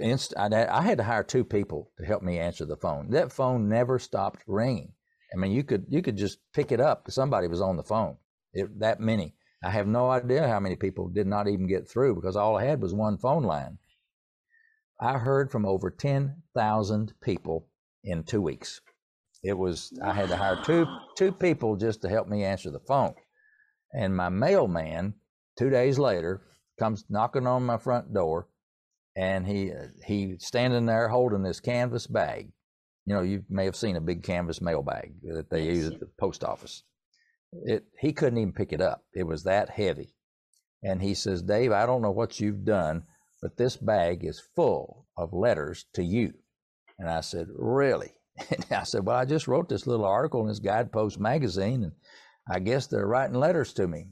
Inst- 0.00 0.34
I 0.36 0.82
had 0.82 0.98
to 0.98 1.04
hire 1.04 1.22
two 1.22 1.44
people 1.44 1.90
to 1.98 2.04
help 2.04 2.22
me 2.22 2.38
answer 2.38 2.66
the 2.66 2.76
phone. 2.76 3.10
That 3.10 3.32
phone 3.32 3.68
never 3.68 3.98
stopped 3.98 4.42
ringing. 4.46 4.92
I 5.32 5.36
mean, 5.36 5.52
you 5.52 5.62
could 5.62 5.86
you 5.88 6.02
could 6.02 6.16
just 6.16 6.38
pick 6.52 6.72
it 6.72 6.80
up. 6.80 7.10
Somebody 7.10 7.48
was 7.48 7.60
on 7.60 7.76
the 7.76 7.82
phone. 7.82 8.16
It, 8.52 8.80
that 8.80 9.00
many. 9.00 9.34
I 9.62 9.70
have 9.70 9.86
no 9.86 10.10
idea 10.10 10.46
how 10.46 10.60
many 10.60 10.76
people 10.76 11.08
did 11.08 11.26
not 11.26 11.48
even 11.48 11.66
get 11.66 11.88
through 11.88 12.14
because 12.14 12.36
all 12.36 12.56
I 12.56 12.64
had 12.64 12.80
was 12.80 12.94
one 12.94 13.18
phone 13.18 13.42
line. 13.42 13.78
I 15.00 15.18
heard 15.18 15.50
from 15.50 15.64
over 15.66 15.90
10,000 15.90 17.12
people 17.22 17.68
in 18.04 18.24
two 18.24 18.40
weeks. 18.42 18.80
It 19.42 19.56
was, 19.56 19.92
I 20.02 20.12
had 20.12 20.28
to 20.28 20.36
hire 20.36 20.60
two, 20.64 20.86
two 21.16 21.32
people 21.32 21.76
just 21.76 22.02
to 22.02 22.08
help 22.08 22.28
me 22.28 22.44
answer 22.44 22.70
the 22.70 22.80
phone. 22.80 23.14
And 23.92 24.16
my 24.16 24.28
mailman, 24.28 25.14
two 25.56 25.70
days 25.70 25.98
later, 25.98 26.42
comes 26.78 27.04
knocking 27.08 27.46
on 27.46 27.64
my 27.64 27.78
front 27.78 28.12
door 28.12 28.48
and 29.16 29.46
he, 29.46 29.72
he 30.06 30.36
standing 30.38 30.86
there 30.86 31.08
holding 31.08 31.42
this 31.42 31.60
canvas 31.60 32.06
bag. 32.06 32.52
You 33.06 33.14
know, 33.14 33.22
you 33.22 33.44
may 33.48 33.64
have 33.64 33.76
seen 33.76 33.96
a 33.96 34.00
big 34.00 34.22
canvas 34.22 34.60
mail 34.60 34.82
bag 34.82 35.14
that 35.22 35.50
they 35.50 35.64
Yes. 35.64 35.76
use 35.76 35.86
at 35.94 36.00
the 36.00 36.08
post 36.18 36.44
office. 36.44 36.82
It, 37.52 37.84
he 37.98 38.12
couldn't 38.12 38.38
even 38.38 38.52
pick 38.52 38.72
it 38.72 38.80
up. 38.80 39.04
It 39.14 39.24
was 39.24 39.44
that 39.44 39.70
heavy. 39.70 40.14
And 40.82 41.02
he 41.02 41.14
says, 41.14 41.42
Dave, 41.42 41.72
I 41.72 41.86
don't 41.86 42.02
know 42.02 42.10
what 42.10 42.40
you've 42.40 42.64
done, 42.64 43.04
but 43.40 43.56
this 43.56 43.76
bag 43.76 44.24
is 44.24 44.40
full 44.54 45.06
of 45.16 45.32
letters 45.32 45.86
to 45.94 46.04
you. 46.04 46.34
And 46.98 47.08
I 47.08 47.20
said, 47.20 47.48
Really? 47.50 48.14
And 48.50 48.66
I 48.70 48.84
said, 48.84 49.04
Well, 49.04 49.16
I 49.16 49.24
just 49.24 49.48
wrote 49.48 49.68
this 49.68 49.86
little 49.86 50.06
article 50.06 50.42
in 50.42 50.48
this 50.48 50.60
Guidepost 50.60 51.18
magazine, 51.18 51.82
and 51.84 51.92
I 52.48 52.60
guess 52.60 52.86
they're 52.86 53.06
writing 53.06 53.36
letters 53.36 53.72
to 53.74 53.88
me. 53.88 54.06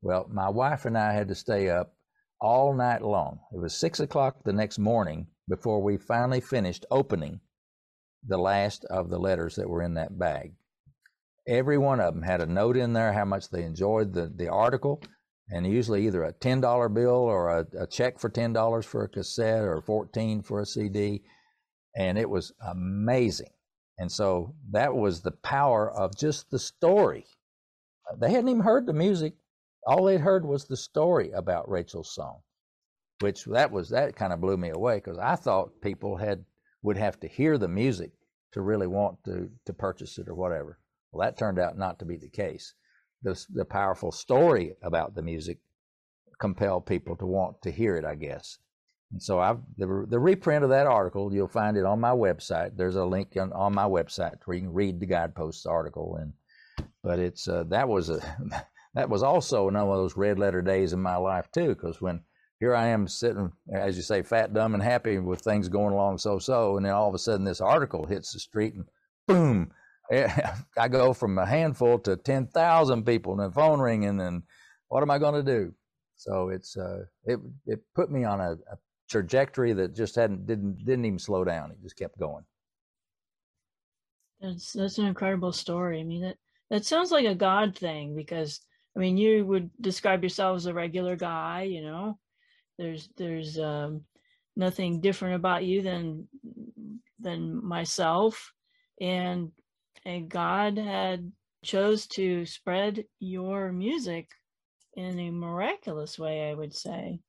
Well, 0.00 0.26
my 0.30 0.48
wife 0.48 0.84
and 0.84 0.96
I 0.96 1.12
had 1.12 1.28
to 1.28 1.34
stay 1.34 1.68
up 1.68 1.94
all 2.40 2.74
night 2.74 3.02
long. 3.02 3.40
It 3.52 3.60
was 3.60 3.74
six 3.74 4.00
o'clock 4.00 4.44
the 4.44 4.52
next 4.52 4.78
morning 4.78 5.26
before 5.48 5.82
we 5.82 5.96
finally 5.96 6.40
finished 6.40 6.86
opening 6.90 7.40
the 8.26 8.38
last 8.38 8.84
of 8.86 9.10
the 9.10 9.18
letters 9.18 9.56
that 9.56 9.68
were 9.68 9.82
in 9.82 9.94
that 9.94 10.18
bag. 10.18 10.54
Every 11.48 11.78
one 11.78 12.00
of 12.00 12.14
them 12.14 12.22
had 12.24 12.40
a 12.40 12.46
note 12.46 12.76
in 12.76 12.92
there 12.92 13.12
how 13.12 13.24
much 13.24 13.50
they 13.50 13.62
enjoyed 13.62 14.12
the, 14.12 14.26
the 14.34 14.48
article, 14.48 15.00
and 15.48 15.64
usually 15.66 16.06
either 16.06 16.24
a 16.24 16.32
ten 16.32 16.60
dollar 16.60 16.88
bill 16.88 17.10
or 17.10 17.48
a, 17.50 17.66
a 17.78 17.86
check 17.86 18.18
for 18.18 18.28
ten 18.28 18.52
dollars 18.52 18.84
for 18.84 19.04
a 19.04 19.08
cassette 19.08 19.62
or 19.62 19.80
fourteen 19.80 20.42
for 20.42 20.60
a 20.60 20.66
CD, 20.66 21.22
and 21.96 22.18
it 22.18 22.28
was 22.28 22.52
amazing. 22.60 23.50
And 23.98 24.10
so 24.10 24.56
that 24.72 24.94
was 24.94 25.22
the 25.22 25.30
power 25.30 25.90
of 25.90 26.16
just 26.16 26.50
the 26.50 26.58
story. 26.58 27.26
They 28.18 28.30
hadn't 28.30 28.48
even 28.48 28.62
heard 28.62 28.86
the 28.86 28.92
music; 28.92 29.34
all 29.86 30.04
they'd 30.04 30.20
heard 30.20 30.44
was 30.44 30.66
the 30.66 30.76
story 30.76 31.30
about 31.30 31.68
Rachel's 31.70 32.12
song, 32.12 32.40
which 33.20 33.44
that 33.44 33.70
was 33.70 33.90
that 33.90 34.16
kind 34.16 34.32
of 34.32 34.40
blew 34.40 34.56
me 34.56 34.70
away 34.70 34.96
because 34.96 35.18
I 35.18 35.36
thought 35.36 35.80
people 35.80 36.16
had 36.16 36.44
would 36.82 36.96
have 36.96 37.20
to 37.20 37.28
hear 37.28 37.56
the 37.56 37.68
music 37.68 38.10
to 38.52 38.60
really 38.60 38.88
want 38.88 39.22
to 39.24 39.50
to 39.64 39.72
purchase 39.72 40.18
it 40.18 40.28
or 40.28 40.34
whatever. 40.34 40.80
Well, 41.12 41.26
that 41.26 41.38
turned 41.38 41.58
out 41.58 41.78
not 41.78 41.98
to 42.00 42.04
be 42.04 42.16
the 42.16 42.28
case. 42.28 42.74
The, 43.22 43.42
the 43.52 43.64
powerful 43.64 44.12
story 44.12 44.76
about 44.82 45.14
the 45.14 45.22
music 45.22 45.58
compelled 46.38 46.86
people 46.86 47.16
to 47.16 47.26
want 47.26 47.62
to 47.62 47.70
hear 47.70 47.96
it, 47.96 48.04
I 48.04 48.14
guess. 48.14 48.58
And 49.12 49.22
so 49.22 49.38
I've 49.38 49.60
the, 49.76 50.06
the 50.08 50.18
reprint 50.18 50.64
of 50.64 50.70
that 50.70 50.86
article, 50.86 51.32
you'll 51.32 51.48
find 51.48 51.76
it 51.76 51.84
on 51.84 52.00
my 52.00 52.10
website. 52.10 52.76
There's 52.76 52.96
a 52.96 53.04
link 53.04 53.36
on, 53.36 53.52
on 53.52 53.74
my 53.74 53.84
website 53.84 54.38
where 54.44 54.56
you 54.56 54.64
can 54.64 54.72
read 54.72 55.00
the 55.00 55.06
guideposts 55.06 55.64
article. 55.64 56.16
And 56.20 56.32
but 57.02 57.18
it's 57.18 57.48
uh, 57.48 57.64
that 57.68 57.88
was 57.88 58.10
a 58.10 58.20
that 58.94 59.08
was 59.08 59.22
also 59.22 59.64
one 59.64 59.76
of 59.76 59.88
those 59.88 60.16
red 60.16 60.38
letter 60.38 60.60
days 60.60 60.92
in 60.92 61.00
my 61.00 61.16
life 61.16 61.50
too, 61.52 61.68
because 61.68 62.00
when 62.00 62.22
here 62.58 62.74
I 62.74 62.86
am 62.86 63.06
sitting, 63.06 63.52
as 63.72 63.96
you 63.96 64.02
say, 64.02 64.22
fat, 64.22 64.54
dumb, 64.54 64.74
and 64.74 64.82
happy 64.82 65.18
with 65.18 65.40
things 65.40 65.68
going 65.68 65.92
along 65.92 66.18
so 66.18 66.38
so, 66.38 66.76
and 66.76 66.84
then 66.84 66.92
all 66.92 67.08
of 67.08 67.14
a 67.14 67.18
sudden 67.18 67.44
this 67.44 67.60
article 67.60 68.06
hits 68.06 68.32
the 68.32 68.40
street 68.40 68.74
and 68.74 68.86
boom, 69.28 69.70
I 70.78 70.88
go 70.88 71.12
from 71.12 71.38
a 71.38 71.46
handful 71.46 71.98
to 72.00 72.16
10,000 72.16 73.04
people 73.04 73.32
and 73.32 73.50
the 73.50 73.54
phone 73.54 73.80
ringing 73.80 74.20
and 74.20 74.42
what 74.88 75.02
am 75.02 75.10
I 75.10 75.18
going 75.18 75.34
to 75.34 75.42
do? 75.42 75.72
So 76.16 76.48
it's, 76.48 76.76
uh, 76.76 77.04
it, 77.24 77.38
it 77.66 77.80
put 77.94 78.10
me 78.10 78.24
on 78.24 78.40
a, 78.40 78.52
a 78.52 78.78
trajectory 79.10 79.72
that 79.74 79.94
just 79.94 80.14
hadn't, 80.14 80.46
didn't, 80.46 80.78
didn't 80.84 81.04
even 81.04 81.18
slow 81.18 81.44
down. 81.44 81.70
It 81.70 81.82
just 81.82 81.96
kept 81.96 82.18
going. 82.18 82.44
That's 84.40 84.72
that's 84.72 84.98
an 84.98 85.06
incredible 85.06 85.52
story. 85.52 86.00
I 86.00 86.04
mean, 86.04 86.22
that 86.22 86.36
that 86.70 86.84
sounds 86.84 87.10
like 87.10 87.24
a 87.24 87.34
God 87.34 87.76
thing 87.76 88.14
because 88.14 88.60
I 88.96 88.98
mean, 88.98 89.16
you 89.16 89.44
would 89.46 89.70
describe 89.80 90.22
yourself 90.22 90.56
as 90.56 90.66
a 90.66 90.74
regular 90.74 91.16
guy. 91.16 91.62
You 91.62 91.82
know, 91.82 92.18
there's 92.78 93.08
there's 93.16 93.58
um, 93.58 94.02
nothing 94.56 95.00
different 95.00 95.36
about 95.36 95.64
you 95.64 95.82
than 95.82 96.28
than 97.18 97.64
myself, 97.64 98.52
and 99.00 99.52
and 100.06 100.28
God 100.30 100.78
had 100.78 101.32
chose 101.64 102.06
to 102.06 102.46
spread 102.46 103.04
your 103.18 103.72
music 103.72 104.28
in 104.94 105.18
a 105.18 105.30
miraculous 105.30 106.18
way. 106.18 106.48
I 106.48 106.54
would 106.54 106.74
say. 106.74 107.20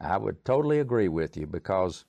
I 0.00 0.18
would 0.18 0.44
totally 0.44 0.80
agree 0.80 1.08
with 1.08 1.36
you 1.36 1.46
because 1.46 2.04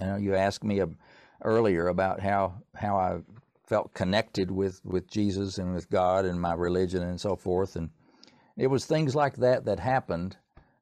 you 0.00 0.06
know 0.06 0.16
you 0.16 0.34
asked 0.34 0.62
me 0.62 0.80
um, 0.80 0.98
earlier 1.42 1.88
about 1.88 2.20
how 2.20 2.62
how 2.76 2.96
I 2.96 3.20
felt 3.66 3.94
connected 3.94 4.50
with 4.50 4.84
with 4.84 5.10
Jesus 5.10 5.58
and 5.58 5.74
with 5.74 5.90
God 5.90 6.26
and 6.26 6.40
my 6.40 6.52
religion 6.52 7.02
and 7.02 7.20
so 7.20 7.34
forth 7.34 7.74
and 7.74 7.90
it 8.56 8.66
was 8.66 8.84
things 8.84 9.14
like 9.14 9.36
that 9.36 9.64
that 9.64 9.80
happened 9.80 10.36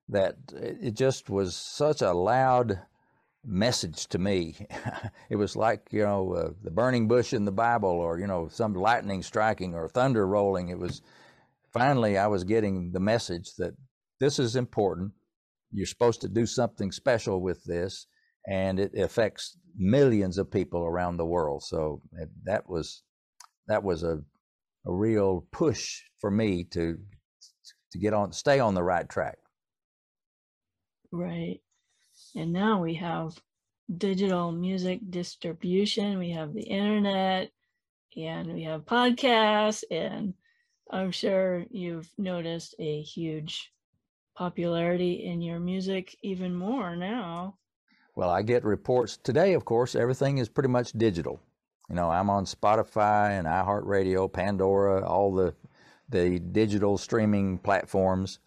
that 0.08 0.36
it 0.52 0.94
just 0.96 1.30
was 1.30 1.54
such 1.54 2.02
a 2.02 2.12
loud 2.12 2.80
message 3.44 4.06
to 4.08 4.18
me. 4.18 4.66
it 5.30 5.36
was 5.36 5.56
like, 5.56 5.88
you 5.90 6.02
know, 6.02 6.34
uh, 6.34 6.50
the 6.62 6.70
burning 6.70 7.08
bush 7.08 7.32
in 7.32 7.44
the 7.44 7.52
Bible 7.52 7.88
or, 7.88 8.18
you 8.18 8.26
know, 8.26 8.48
some 8.48 8.74
lightning 8.74 9.22
striking 9.22 9.74
or 9.74 9.88
thunder 9.88 10.26
rolling. 10.26 10.68
It 10.68 10.78
was 10.78 11.02
finally, 11.72 12.18
I 12.18 12.26
was 12.26 12.44
getting 12.44 12.92
the 12.92 13.00
message 13.00 13.54
that 13.56 13.74
this 14.18 14.38
is 14.38 14.56
important. 14.56 15.12
You're 15.72 15.86
supposed 15.86 16.20
to 16.22 16.28
do 16.28 16.46
something 16.46 16.92
special 16.92 17.40
with 17.40 17.64
this, 17.64 18.06
and 18.46 18.80
it 18.80 18.94
affects 18.98 19.56
millions 19.76 20.36
of 20.36 20.50
people 20.50 20.84
around 20.84 21.16
the 21.16 21.26
world. 21.26 21.62
So 21.62 22.02
that 22.44 22.68
was 22.68 23.02
that 23.68 23.84
was 23.84 24.02
a 24.02 24.20
a 24.86 24.92
real 24.92 25.46
push 25.52 26.02
for 26.20 26.30
me 26.30 26.64
to 26.64 26.98
to 27.92 27.98
get 27.98 28.14
on 28.14 28.32
stay 28.32 28.58
on 28.58 28.74
the 28.74 28.82
right 28.82 29.08
track. 29.08 29.38
Right. 31.12 31.60
And 32.36 32.52
now 32.52 32.80
we 32.82 32.94
have 32.94 33.40
digital 33.96 34.52
music 34.52 35.00
distribution, 35.10 36.18
we 36.18 36.30
have 36.30 36.54
the 36.54 36.62
internet, 36.62 37.50
and 38.16 38.52
we 38.52 38.62
have 38.64 38.84
podcasts. 38.84 39.84
And 39.90 40.34
I'm 40.90 41.10
sure 41.10 41.64
you've 41.70 42.10
noticed 42.18 42.74
a 42.78 43.02
huge 43.02 43.72
popularity 44.36 45.24
in 45.26 45.42
your 45.42 45.60
music 45.60 46.16
even 46.22 46.54
more 46.54 46.96
now. 46.96 47.56
Well, 48.14 48.30
I 48.30 48.42
get 48.42 48.64
reports 48.64 49.16
today, 49.16 49.54
of 49.54 49.64
course, 49.64 49.94
everything 49.94 50.38
is 50.38 50.48
pretty 50.48 50.68
much 50.68 50.92
digital. 50.92 51.40
You 51.88 51.96
know, 51.96 52.10
I'm 52.10 52.30
on 52.30 52.44
Spotify 52.44 53.38
and 53.38 53.46
iHeartRadio, 53.46 54.32
Pandora, 54.32 55.04
all 55.06 55.34
the 55.34 55.54
the 56.08 56.40
digital 56.40 56.98
streaming 56.98 57.58
platforms. 57.58 58.40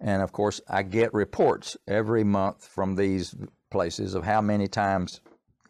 And 0.00 0.22
of 0.22 0.32
course, 0.32 0.60
I 0.68 0.82
get 0.82 1.12
reports 1.12 1.76
every 1.86 2.24
month 2.24 2.66
from 2.66 2.94
these 2.94 3.34
places 3.70 4.14
of 4.14 4.24
how 4.24 4.40
many 4.40 4.68
times 4.68 5.20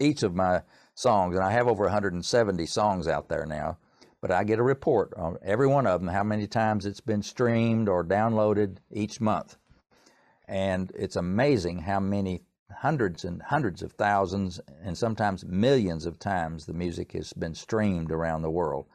each 0.00 0.22
of 0.22 0.34
my 0.34 0.62
songs, 0.94 1.36
and 1.36 1.44
I 1.44 1.52
have 1.52 1.68
over 1.68 1.84
170 1.84 2.66
songs 2.66 3.08
out 3.08 3.28
there 3.28 3.46
now, 3.46 3.78
but 4.20 4.30
I 4.32 4.44
get 4.44 4.58
a 4.58 4.64
report 4.64 5.14
on 5.16 5.38
every 5.42 5.66
one 5.66 5.86
of 5.86 6.00
them, 6.00 6.12
how 6.12 6.24
many 6.24 6.46
times 6.46 6.86
it's 6.86 7.00
been 7.00 7.22
streamed 7.22 7.88
or 7.88 8.04
downloaded 8.04 8.78
each 8.90 9.20
month. 9.20 9.56
And 10.46 10.90
it's 10.94 11.16
amazing 11.16 11.80
how 11.80 12.00
many 12.00 12.42
hundreds 12.74 13.24
and 13.24 13.42
hundreds 13.42 13.82
of 13.82 13.92
thousands 13.92 14.60
and 14.82 14.96
sometimes 14.96 15.44
millions 15.44 16.06
of 16.06 16.18
times 16.18 16.66
the 16.66 16.72
music 16.72 17.12
has 17.12 17.32
been 17.32 17.54
streamed 17.54 18.10
around 18.10 18.42
the 18.42 18.50
world. 18.50 18.86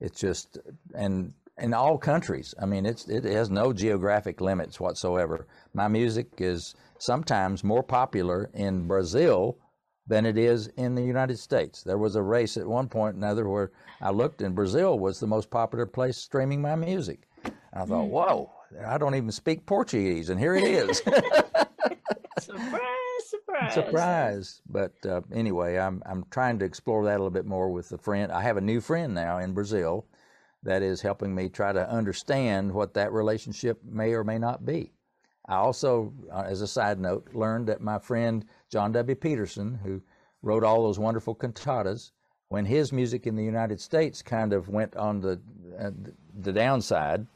It's 0.00 0.20
just, 0.20 0.58
and 0.94 1.32
in 1.60 1.74
all 1.74 1.98
countries. 1.98 2.54
I 2.60 2.66
mean, 2.66 2.86
it's 2.86 3.08
it 3.08 3.24
has 3.24 3.50
no 3.50 3.72
geographic 3.72 4.40
limits 4.40 4.80
whatsoever. 4.80 5.46
My 5.74 5.88
music 5.88 6.28
is 6.38 6.74
sometimes 6.98 7.64
more 7.64 7.82
popular 7.82 8.50
in 8.54 8.86
Brazil 8.86 9.58
than 10.06 10.24
it 10.24 10.38
is 10.38 10.68
in 10.76 10.94
the 10.94 11.02
United 11.02 11.38
States. 11.38 11.82
There 11.82 11.98
was 11.98 12.16
a 12.16 12.22
race 12.22 12.56
at 12.56 12.66
one 12.66 12.88
point 12.88 13.14
or 13.14 13.18
another 13.18 13.48
where 13.48 13.70
I 14.00 14.10
looked 14.10 14.40
and 14.40 14.54
Brazil 14.54 14.98
was 14.98 15.20
the 15.20 15.26
most 15.26 15.50
popular 15.50 15.86
place 15.86 16.16
streaming 16.16 16.62
my 16.62 16.74
music. 16.74 17.28
I 17.72 17.84
thought, 17.84 18.06
mm. 18.06 18.08
whoa, 18.08 18.50
I 18.86 18.98
don't 18.98 19.14
even 19.14 19.30
speak 19.30 19.66
Portuguese, 19.66 20.30
and 20.30 20.40
here 20.40 20.54
it 20.54 20.64
is. 20.64 20.98
surprise, 22.38 22.80
surprise. 23.28 23.74
Surprise. 23.74 24.62
But 24.68 24.94
uh, 25.06 25.20
anyway, 25.32 25.76
I'm, 25.78 26.02
I'm 26.06 26.24
trying 26.30 26.58
to 26.60 26.64
explore 26.64 27.04
that 27.04 27.12
a 27.12 27.18
little 27.18 27.30
bit 27.30 27.46
more 27.46 27.70
with 27.70 27.92
a 27.92 27.98
friend. 27.98 28.32
I 28.32 28.42
have 28.42 28.56
a 28.56 28.62
new 28.62 28.80
friend 28.80 29.14
now 29.14 29.38
in 29.38 29.52
Brazil 29.52 30.06
that 30.62 30.82
is 30.82 31.00
helping 31.00 31.34
me 31.34 31.48
try 31.48 31.72
to 31.72 31.90
understand 31.90 32.72
what 32.72 32.94
that 32.94 33.12
relationship 33.12 33.80
may 33.84 34.12
or 34.12 34.24
may 34.24 34.38
not 34.38 34.64
be. 34.64 34.92
I 35.48 35.56
also, 35.56 36.12
uh, 36.32 36.44
as 36.46 36.60
a 36.60 36.66
side 36.66 37.00
note, 37.00 37.28
learned 37.32 37.68
that 37.68 37.80
my 37.80 37.98
friend 37.98 38.44
John 38.70 38.92
W. 38.92 39.14
Peterson, 39.14 39.78
who 39.82 40.02
wrote 40.42 40.64
all 40.64 40.82
those 40.82 40.98
wonderful 40.98 41.34
cantatas, 41.34 42.10
when 42.48 42.66
his 42.66 42.92
music 42.92 43.26
in 43.26 43.36
the 43.36 43.44
United 43.44 43.80
States 43.80 44.22
kind 44.22 44.52
of 44.52 44.68
went 44.68 44.96
on 44.96 45.20
the 45.20 45.40
uh, 45.78 45.90
the 46.38 46.52
downside, 46.52 47.26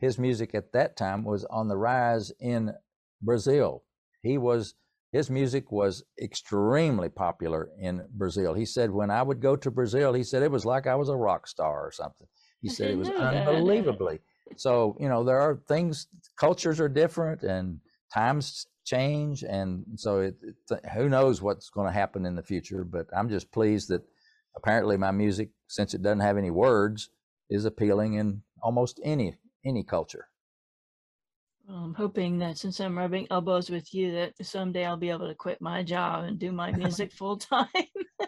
his 0.00 0.18
music 0.18 0.54
at 0.54 0.72
that 0.72 0.96
time 0.96 1.24
was 1.24 1.44
on 1.46 1.68
the 1.68 1.76
rise 1.76 2.32
in 2.40 2.72
Brazil. 3.22 3.82
He 4.22 4.38
was 4.38 4.74
his 5.12 5.30
music 5.30 5.70
was 5.72 6.04
extremely 6.20 7.08
popular 7.08 7.70
in 7.80 8.06
Brazil. 8.10 8.54
He 8.54 8.66
said 8.66 8.90
when 8.90 9.10
I 9.10 9.22
would 9.22 9.40
go 9.40 9.56
to 9.56 9.70
Brazil, 9.70 10.12
he 10.12 10.24
said 10.24 10.42
it 10.42 10.50
was 10.50 10.64
like 10.64 10.86
I 10.86 10.96
was 10.96 11.08
a 11.08 11.16
rock 11.16 11.46
star 11.46 11.86
or 11.86 11.92
something. 11.92 12.26
He 12.62 12.68
said 12.68 12.90
it 12.90 12.98
was 12.98 13.10
unbelievably. 13.10 14.20
So, 14.56 14.96
you 15.00 15.08
know, 15.08 15.24
there 15.24 15.40
are 15.40 15.60
things, 15.68 16.06
cultures 16.38 16.80
are 16.80 16.88
different 16.88 17.42
and 17.42 17.80
times 18.12 18.66
change. 18.84 19.42
And 19.42 19.84
so 19.96 20.20
it, 20.20 20.36
it, 20.42 20.86
who 20.94 21.08
knows 21.08 21.42
what's 21.42 21.68
going 21.70 21.86
to 21.86 21.92
happen 21.92 22.24
in 22.24 22.36
the 22.36 22.42
future. 22.42 22.84
But 22.84 23.06
I'm 23.14 23.28
just 23.28 23.52
pleased 23.52 23.88
that 23.88 24.02
apparently 24.56 24.96
my 24.96 25.10
music, 25.10 25.50
since 25.68 25.94
it 25.94 26.02
doesn't 26.02 26.20
have 26.20 26.38
any 26.38 26.50
words, 26.50 27.10
is 27.50 27.64
appealing 27.64 28.14
in 28.14 28.42
almost 28.62 29.00
any 29.04 29.36
any 29.64 29.82
culture. 29.82 30.28
Well, 31.68 31.78
I'm 31.78 31.94
hoping 31.94 32.38
that 32.38 32.58
since 32.58 32.78
I'm 32.80 32.96
rubbing 32.96 33.26
elbows 33.30 33.70
with 33.70 33.92
you, 33.92 34.12
that 34.12 34.34
someday 34.40 34.84
I'll 34.84 34.96
be 34.96 35.10
able 35.10 35.26
to 35.26 35.34
quit 35.34 35.60
my 35.60 35.82
job 35.82 36.24
and 36.24 36.38
do 36.38 36.52
my 36.52 36.70
music 36.76 37.12
full 37.12 37.36
time. 37.36 37.66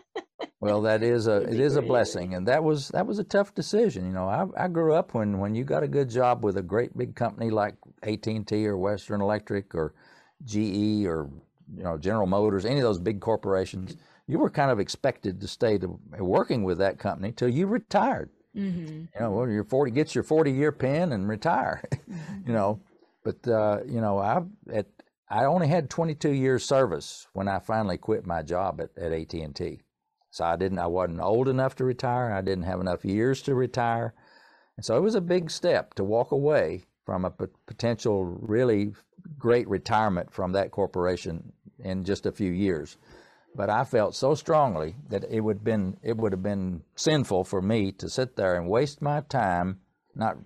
Well, 0.61 0.82
that 0.82 1.04
is 1.04 1.28
a 1.28 1.42
it 1.42 1.61
is 1.61 1.76
a 1.76 1.82
blessing, 1.82 2.34
and 2.34 2.48
that 2.48 2.64
was 2.64 2.88
that 2.88 3.06
was 3.06 3.20
a 3.20 3.24
tough 3.24 3.54
decision. 3.54 4.06
You 4.06 4.12
know, 4.12 4.28
I, 4.28 4.64
I 4.64 4.68
grew 4.68 4.92
up 4.92 5.14
when 5.14 5.38
when 5.38 5.54
you 5.54 5.62
got 5.62 5.84
a 5.84 5.88
good 5.88 6.11
job 6.11 6.42
with 6.42 6.56
a 6.56 6.62
great 6.62 6.96
big 6.96 7.14
company 7.14 7.50
like 7.50 7.76
AT 8.02 8.26
and 8.26 8.46
T 8.46 8.66
or 8.66 8.76
Western 8.76 9.20
Electric 9.20 9.72
or 9.76 9.94
GE 10.44 11.06
or 11.06 11.30
you 11.76 11.84
know 11.84 11.96
General 11.96 12.26
Motors, 12.26 12.64
any 12.64 12.80
of 12.80 12.82
those 12.82 12.98
big 12.98 13.20
corporations, 13.20 13.96
you 14.26 14.40
were 14.40 14.50
kind 14.50 14.72
of 14.72 14.80
expected 14.80 15.40
to 15.40 15.46
stay 15.46 15.78
to 15.78 15.96
working 16.18 16.64
with 16.64 16.78
that 16.78 16.98
company 16.98 17.30
till 17.30 17.48
you 17.48 17.68
retired. 17.68 18.30
Mm-hmm. 18.56 18.88
You 19.14 19.20
know, 19.20 19.30
well, 19.30 19.48
you're 19.48 19.62
forty, 19.62 19.92
gets 19.92 20.12
your 20.12 20.24
forty 20.24 20.50
year 20.50 20.72
pin 20.72 21.12
and 21.12 21.28
retire. 21.28 21.82
Mm-hmm. 22.09 22.48
you 22.48 22.54
know, 22.54 22.80
but 23.22 23.46
uh, 23.46 23.80
you 23.86 24.00
know, 24.00 24.18
I 24.18 24.40
at 24.72 24.86
I 25.30 25.44
only 25.44 25.68
had 25.68 25.90
22 25.90 26.30
years 26.30 26.64
service 26.64 27.28
when 27.34 27.48
I 27.48 27.59
finally 27.59 27.98
quit 27.98 28.26
my 28.26 28.42
job 28.42 28.80
at, 28.80 28.96
at 28.96 29.12
AT&T. 29.12 29.82
So 30.39 30.45
I 30.45 30.55
didn't, 30.55 30.78
I 30.78 30.86
wasn't 30.86 31.20
old 31.20 31.49
enough 31.49 31.74
to 31.76 31.84
retire. 31.84 32.32
I 32.32 32.43
didn't 32.43 32.62
have 32.62 32.80
enough 32.80 33.05
years 33.05 33.43
to 33.43 33.57
retire. 33.57 34.14
And 34.76 34.86
so 34.86 34.97
it 34.97 35.01
was 35.01 35.16
a 35.16 35.20
big 35.20 35.51
step 35.51 35.95
to 35.95 36.05
walk 36.05 36.30
away 36.30 36.84
from 37.05 37.24
a 37.24 37.30
p- 37.30 37.47
potential 37.66 38.24
really 38.24 38.93
great 39.36 39.68
retirement 39.68 40.32
from 40.32 40.53
that 40.53 40.70
corporation 40.70 41.53
in 41.80 42.05
just 42.05 42.24
a 42.24 42.30
few 42.30 42.53
years. 42.53 42.99
But 43.57 43.68
I 43.68 43.82
felt 43.82 44.14
so 44.14 44.36
strongly 44.36 44.95
that 45.09 45.24
it 45.28 45.41
would 45.41 45.64
been 45.64 45.97
it 46.05 46.16
would 46.16 46.30
have 46.30 46.43
been 46.43 46.84
sinful 46.95 47.43
for 47.43 47.61
me 47.61 47.91
to 47.93 48.09
sit 48.09 48.36
there 48.36 48.55
and 48.55 48.68
waste 48.68 49.03
my 49.03 49.22
time, 49.22 49.80
not 50.14 50.36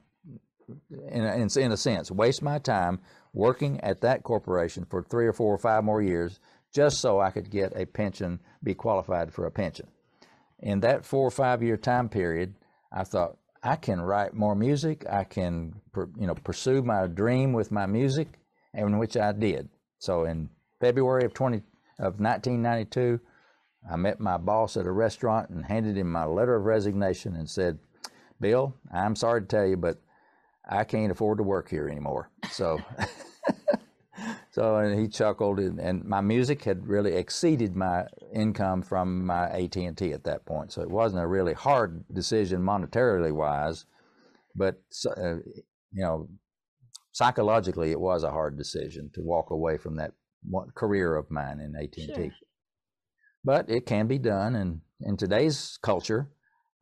in 1.10 1.22
a, 1.22 1.60
in 1.60 1.72
a 1.72 1.76
sense, 1.76 2.10
waste 2.10 2.40
my 2.40 2.58
time 2.58 3.00
working 3.34 3.78
at 3.82 4.00
that 4.00 4.22
corporation 4.22 4.86
for 4.86 5.02
three 5.02 5.26
or 5.26 5.34
four 5.34 5.52
or 5.52 5.58
five 5.58 5.84
more 5.84 6.00
years 6.00 6.40
just 6.72 7.00
so 7.00 7.20
I 7.20 7.30
could 7.30 7.50
get 7.50 7.76
a 7.76 7.84
pension, 7.84 8.40
be 8.62 8.74
qualified 8.74 9.32
for 9.32 9.46
a 9.46 9.50
pension. 9.50 9.88
In 10.58 10.80
that 10.80 11.04
four 11.04 11.26
or 11.26 11.30
five 11.30 11.62
year 11.62 11.76
time 11.76 12.08
period, 12.08 12.54
I 12.92 13.04
thought, 13.04 13.38
I 13.62 13.76
can 13.76 14.00
write 14.00 14.34
more 14.34 14.54
music. 14.54 15.04
I 15.08 15.24
can, 15.24 15.80
you 15.96 16.26
know, 16.26 16.34
pursue 16.34 16.82
my 16.82 17.06
dream 17.06 17.52
with 17.52 17.70
my 17.70 17.86
music, 17.86 18.28
and 18.74 18.98
which 18.98 19.16
I 19.16 19.32
did. 19.32 19.68
So 19.98 20.24
in 20.24 20.50
February 20.80 21.24
of 21.24 21.32
20 21.32 21.58
of 21.98 22.18
1992, 22.18 23.20
I 23.90 23.96
met 23.96 24.20
my 24.20 24.36
boss 24.36 24.76
at 24.76 24.86
a 24.86 24.90
restaurant 24.90 25.50
and 25.50 25.64
handed 25.64 25.96
him 25.96 26.10
my 26.10 26.24
letter 26.24 26.56
of 26.56 26.64
resignation 26.64 27.36
and 27.36 27.48
said, 27.48 27.78
"Bill, 28.40 28.74
I'm 28.92 29.16
sorry 29.16 29.42
to 29.42 29.46
tell 29.46 29.66
you, 29.66 29.76
but 29.76 29.98
I 30.68 30.84
can't 30.84 31.12
afford 31.12 31.38
to 31.38 31.44
work 31.44 31.68
here 31.68 31.88
anymore." 31.88 32.30
So 32.50 32.80
So 34.52 34.76
and 34.76 35.00
he 35.00 35.08
chuckled, 35.08 35.58
and, 35.58 35.80
and, 35.80 36.04
my 36.04 36.20
music 36.20 36.64
had 36.64 36.86
really 36.86 37.14
exceeded 37.14 37.74
my 37.74 38.04
income 38.34 38.82
from 38.82 39.24
my 39.24 39.48
AT 39.48 39.74
and 39.76 39.96
T 39.96 40.12
at 40.12 40.24
that 40.24 40.44
point. 40.44 40.72
So 40.72 40.82
it 40.82 40.90
wasn't 40.90 41.22
a 41.22 41.26
really 41.26 41.54
hard 41.54 42.04
decision 42.12 42.60
monetarily 42.60 43.32
wise, 43.32 43.86
but 44.54 44.82
uh, 45.16 45.36
you 45.92 46.02
know, 46.04 46.28
psychologically, 47.12 47.92
it 47.92 48.00
was 48.00 48.24
a 48.24 48.30
hard 48.30 48.58
decision 48.58 49.10
to 49.14 49.22
walk 49.22 49.50
away 49.50 49.78
from 49.78 49.96
that 49.96 50.12
career 50.74 51.16
of 51.16 51.30
mine 51.30 51.58
in 51.58 51.74
AT 51.74 51.96
and 51.96 52.14
T. 52.14 52.14
Sure. 52.14 52.30
But 53.42 53.70
it 53.70 53.86
can 53.86 54.06
be 54.06 54.18
done, 54.18 54.54
and 54.54 54.82
in 55.00 55.16
today's 55.16 55.78
culture, 55.82 56.28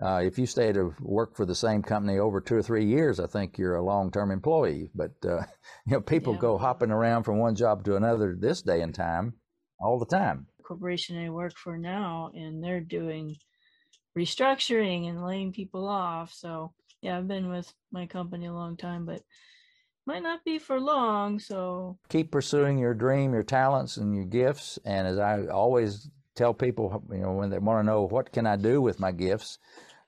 uh, 0.00 0.20
if 0.24 0.38
you 0.38 0.46
stay 0.46 0.72
to 0.72 0.94
work 1.00 1.36
for 1.36 1.44
the 1.44 1.54
same 1.54 1.82
company 1.82 2.18
over 2.18 2.40
two 2.40 2.56
or 2.56 2.62
three 2.62 2.86
years, 2.86 3.20
I 3.20 3.26
think 3.26 3.58
you're 3.58 3.76
a 3.76 3.84
long-term 3.84 4.30
employee. 4.30 4.90
But 4.94 5.12
uh, 5.24 5.42
you 5.86 5.92
know, 5.92 6.00
people 6.00 6.34
yeah. 6.34 6.40
go 6.40 6.58
hopping 6.58 6.90
around 6.90 7.24
from 7.24 7.38
one 7.38 7.54
job 7.54 7.84
to 7.84 7.96
another 7.96 8.36
this 8.38 8.62
day 8.62 8.80
and 8.80 8.94
time, 8.94 9.34
all 9.78 9.98
the 9.98 10.06
time. 10.06 10.46
Corporation 10.62 11.18
I 11.18 11.30
work 11.30 11.56
for 11.56 11.76
now, 11.76 12.30
and 12.34 12.62
they're 12.62 12.80
doing 12.80 13.36
restructuring 14.16 15.08
and 15.08 15.24
laying 15.24 15.52
people 15.52 15.86
off. 15.88 16.32
So 16.32 16.72
yeah, 17.02 17.18
I've 17.18 17.28
been 17.28 17.48
with 17.48 17.72
my 17.92 18.06
company 18.06 18.46
a 18.46 18.52
long 18.52 18.76
time, 18.76 19.04
but 19.04 19.22
might 20.06 20.22
not 20.22 20.44
be 20.44 20.58
for 20.58 20.80
long. 20.80 21.38
So 21.38 21.98
keep 22.08 22.30
pursuing 22.30 22.78
your 22.78 22.94
dream, 22.94 23.32
your 23.32 23.42
talents, 23.42 23.96
and 23.96 24.14
your 24.14 24.24
gifts. 24.24 24.78
And 24.84 25.06
as 25.06 25.18
I 25.18 25.46
always 25.46 26.08
tell 26.34 26.54
people, 26.54 27.02
you 27.10 27.18
know, 27.18 27.32
when 27.32 27.50
they 27.50 27.58
want 27.58 27.80
to 27.80 27.86
know 27.86 28.06
what 28.06 28.32
can 28.32 28.46
I 28.46 28.56
do 28.56 28.80
with 28.80 29.00
my 29.00 29.12
gifts, 29.12 29.58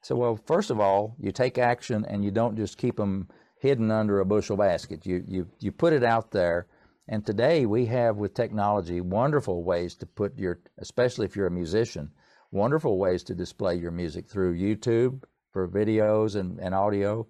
so 0.03 0.17
well, 0.17 0.39
first 0.47 0.71
of 0.71 0.81
all, 0.81 1.17
you 1.19 1.33
take 1.33 1.59
action 1.59 2.05
and 2.09 2.25
you 2.25 2.31
don't 2.31 2.57
just 2.57 2.77
keep 2.77 2.97
them 2.97 3.29
hidden 3.59 3.91
under 3.91 4.21
a 4.21 4.27
bushel 4.27 4.57
basket. 4.57 5.07
You 5.07 5.25
you 5.27 5.49
you 5.61 5.73
put 5.73 5.93
it 5.93 6.05
out 6.05 6.33
there. 6.33 6.67
And 7.09 7.27
today 7.27 7.67
we 7.67 7.87
have 7.87 8.17
with 8.17 8.33
technology 8.35 9.01
wonderful 9.01 9.65
ways 9.65 9.97
to 9.97 10.07
put 10.07 10.39
your, 10.39 10.61
especially 10.79 11.27
if 11.27 11.35
you're 11.35 11.49
a 11.49 11.51
musician, 11.51 12.11
wonderful 12.53 12.97
ways 12.97 13.25
to 13.25 13.35
display 13.35 13.75
your 13.75 13.91
music 13.91 14.29
through 14.29 14.57
YouTube 14.57 15.25
for 15.53 15.69
videos 15.69 16.37
and, 16.37 16.61
and 16.61 16.75
audio, 16.75 17.27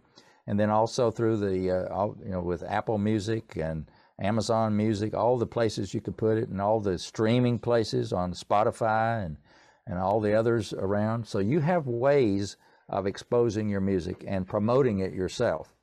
and 0.46 0.60
then 0.60 0.68
also 0.68 1.10
through 1.10 1.38
the, 1.38 1.70
uh, 1.70 2.06
you 2.22 2.30
know, 2.30 2.42
with 2.42 2.62
Apple 2.62 2.98
Music 2.98 3.56
and 3.56 3.90
Amazon 4.20 4.76
Music, 4.76 5.14
all 5.14 5.38
the 5.38 5.46
places 5.46 5.94
you 5.94 6.02
could 6.02 6.18
put 6.18 6.36
it, 6.36 6.50
and 6.50 6.60
all 6.60 6.78
the 6.78 6.98
streaming 6.98 7.58
places 7.58 8.12
on 8.12 8.34
Spotify 8.34 9.24
and, 9.24 9.38
and 9.86 9.98
all 9.98 10.20
the 10.20 10.34
others 10.34 10.72
around. 10.72 11.26
So 11.26 11.38
you 11.38 11.60
have 11.60 11.86
ways 11.86 12.56
of 12.88 13.06
exposing 13.06 13.68
your 13.68 13.80
music 13.80 14.24
and 14.26 14.46
promoting 14.46 15.00
it 15.00 15.12
yourself. 15.12 15.74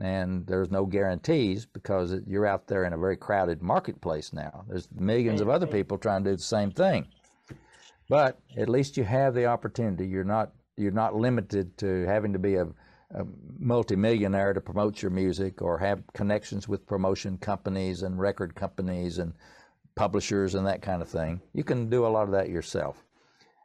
And 0.00 0.46
there's 0.46 0.70
no 0.70 0.86
guarantees 0.86 1.66
because 1.66 2.14
you're 2.26 2.46
out 2.46 2.66
there 2.66 2.84
in 2.84 2.94
a 2.94 2.98
very 2.98 3.16
crowded 3.16 3.62
marketplace 3.62 4.32
now. 4.32 4.64
There's 4.68 4.88
millions 4.94 5.40
of 5.40 5.50
other 5.50 5.66
people 5.66 5.98
trying 5.98 6.24
to 6.24 6.30
do 6.30 6.36
the 6.36 6.42
same 6.42 6.70
thing. 6.70 7.08
But 8.08 8.40
at 8.56 8.68
least 8.68 8.96
you 8.96 9.04
have 9.04 9.34
the 9.34 9.46
opportunity. 9.46 10.06
You're 10.06 10.24
not 10.24 10.52
you're 10.76 10.90
not 10.90 11.14
limited 11.14 11.76
to 11.78 12.06
having 12.06 12.32
to 12.32 12.38
be 12.38 12.54
a, 12.54 12.64
a 12.64 13.24
multimillionaire 13.58 14.54
to 14.54 14.60
promote 14.60 15.02
your 15.02 15.10
music 15.10 15.60
or 15.60 15.78
have 15.78 16.02
connections 16.14 16.66
with 16.66 16.86
promotion 16.86 17.36
companies 17.36 18.02
and 18.02 18.18
record 18.18 18.54
companies 18.54 19.18
and 19.18 19.34
publishers 19.94 20.54
and 20.54 20.66
that 20.66 20.80
kind 20.80 21.02
of 21.02 21.08
thing. 21.08 21.40
You 21.52 21.64
can 21.64 21.90
do 21.90 22.06
a 22.06 22.08
lot 22.08 22.24
of 22.24 22.32
that 22.32 22.48
yourself. 22.48 23.04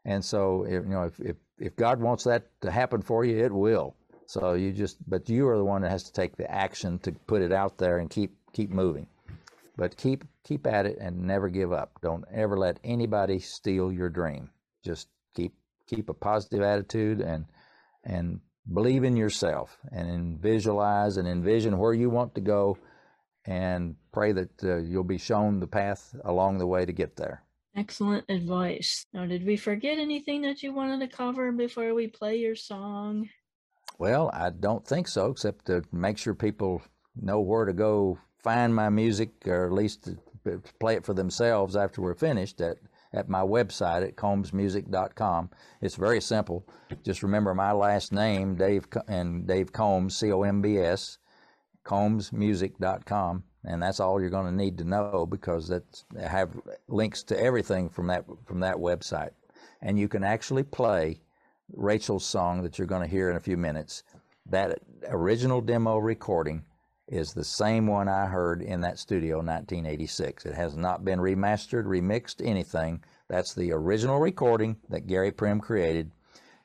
And 0.08 0.24
so, 0.24 0.66
you 0.66 0.82
know, 0.84 1.03
if, 1.03 1.20
if, 1.20 1.36
if 1.60 1.76
God 1.76 1.99
wants 1.99 2.24
that 2.24 2.49
to 2.62 2.72
happen 2.72 3.01
for 3.01 3.26
you, 3.26 3.43
it 3.43 3.51
will. 3.51 3.93
So 4.26 4.53
you 4.53 4.72
just, 4.72 4.97
but 5.08 5.28
you 5.30 5.47
are 5.49 5.58
the 5.58 5.66
one 5.66 5.82
that 5.82 5.91
has 5.91 6.03
to 6.03 6.14
take 6.14 6.38
the 6.38 6.49
action 6.49 6.97
to 6.99 7.12
put 7.12 7.41
it 7.41 7.51
out 7.51 7.78
there 7.78 7.99
and 7.99 8.10
keep 8.10 8.34
keep 8.53 8.70
moving. 8.70 9.08
But 9.76 9.97
keep 9.97 10.24
keep 10.43 10.66
at 10.66 10.86
it 10.86 10.97
and 10.99 11.28
never 11.28 11.49
give 11.49 11.74
up. 11.74 11.99
Don't 12.01 12.24
ever 12.34 12.58
let 12.58 12.80
anybody 12.84 13.39
steal 13.39 13.91
your 13.91 14.10
dream. 14.10 14.49
Just 14.84 15.10
keep 15.36 15.53
keep 15.88 16.10
a 16.10 16.14
positive 16.14 16.62
attitude 16.62 17.20
and 17.20 17.45
and 18.03 18.39
believe 18.74 19.03
in 19.03 19.18
yourself 19.18 19.78
and 19.91 20.39
visualize 20.39 21.18
and 21.18 21.28
envision 21.28 21.78
where 21.78 21.93
you 21.93 22.10
want 22.10 22.34
to 22.36 22.41
go 22.41 22.78
and 23.45 23.95
pray 24.12 24.32
that 24.32 24.64
uh, 24.64 24.78
you'll 24.78 25.03
be 25.03 25.18
shown 25.18 25.60
the 25.60 25.68
path 25.68 26.16
along 26.26 26.58
the 26.58 26.68
way 26.68 26.86
to 26.86 26.91
get 26.91 27.16
there. 27.16 27.43
Excellent 27.78 28.26
advice. 28.28 29.06
Now, 29.14 29.28
did 29.28 29.46
we 29.46 29.56
forget 29.56 30.00
anything 30.00 30.42
that 30.42 30.64
you 30.64 30.74
wanted 30.74 31.00
to 31.00 31.16
cover 31.16 31.52
before 31.52 31.94
we 31.94 32.08
play 32.08 32.38
your 32.38 32.56
song? 32.56 33.30
Well, 34.00 34.32
I 34.34 34.50
don't 34.50 34.86
think 34.86 35.08
so, 35.08 35.28
except 35.28 35.66
to 35.68 35.84
make 35.92 36.18
sure 36.18 36.34
people 36.34 36.82
know 37.16 37.40
where 37.40 37.66
to 37.66 37.74
go 37.74 38.18
find 38.44 38.74
my 38.74 38.90
music, 38.90 39.30
or 39.46 39.68
at 39.68 39.74
least 39.74 40.10
play 40.80 40.96
it 40.96 41.06
for 41.06 41.14
themselves 41.14 41.76
after 41.76 42.02
we're 42.02 42.16
finished 42.16 42.62
at, 42.62 42.78
at 43.14 43.30
my 43.30 43.42
website 43.42 44.08
at 44.08 44.16
combsmusic.com. 44.16 45.50
It's 45.82 45.96
very 45.96 46.22
simple. 46.22 46.68
Just 47.04 47.22
remember 47.22 47.54
my 47.54 47.74
last 47.74 48.12
name, 48.12 48.56
Dave 48.56 48.88
and 49.08 49.46
Dave 49.48 49.72
Combs, 49.72 50.16
C 50.18 50.32
O 50.32 50.42
M 50.42 50.62
B 50.62 50.80
S, 50.80 51.20
combsmusic.com, 51.86 53.44
and 53.68 53.82
that's 53.82 53.99
all 53.99 54.20
you're 54.20 54.30
going 54.30 54.45
to 54.45 54.63
need 54.63 54.78
to 54.78 54.84
know 54.84 55.28
because 55.30 55.68
that's 55.68 56.05
have 56.20 56.49
links 56.88 57.24
to 57.24 57.39
everything 57.39 57.89
from 57.89 58.07
that 58.07 58.26
from 58.45 58.59
that 58.61 58.76
website, 58.76 59.32
and 59.82 59.99
you 59.99 60.07
can 60.07 60.24
actually 60.24 60.63
play 60.63 61.22
Rachel's 61.74 62.26
song 62.26 62.63
that 62.63 62.78
you're 62.78 62.88
going 62.88 63.01
to 63.01 63.07
hear 63.07 63.30
in 63.30 63.36
a 63.36 63.41
few 63.41 63.57
minutes, 63.57 64.03
that 64.45 64.80
original 65.09 65.61
demo 65.61 65.97
recording 65.97 66.63
is 67.07 67.34
the 67.34 67.43
same 67.43 67.88
one 67.88 68.07
I 68.07 68.26
heard 68.26 68.61
in 68.61 68.82
that 68.82 68.99
studio 68.99 69.39
in 69.39 69.45
1986. 69.45 70.45
It 70.45 70.55
has 70.55 70.76
not 70.76 71.05
been 71.05 71.20
remastered, 71.20 71.86
remixed, 71.86 72.45
anything. 72.45 73.01
That's 73.30 73.53
the 73.53 73.72
original 73.72 74.20
recording 74.20 74.78
that 74.89 75.07
Gary 75.07 75.32
Prim 75.32 75.59
created. 75.59 76.11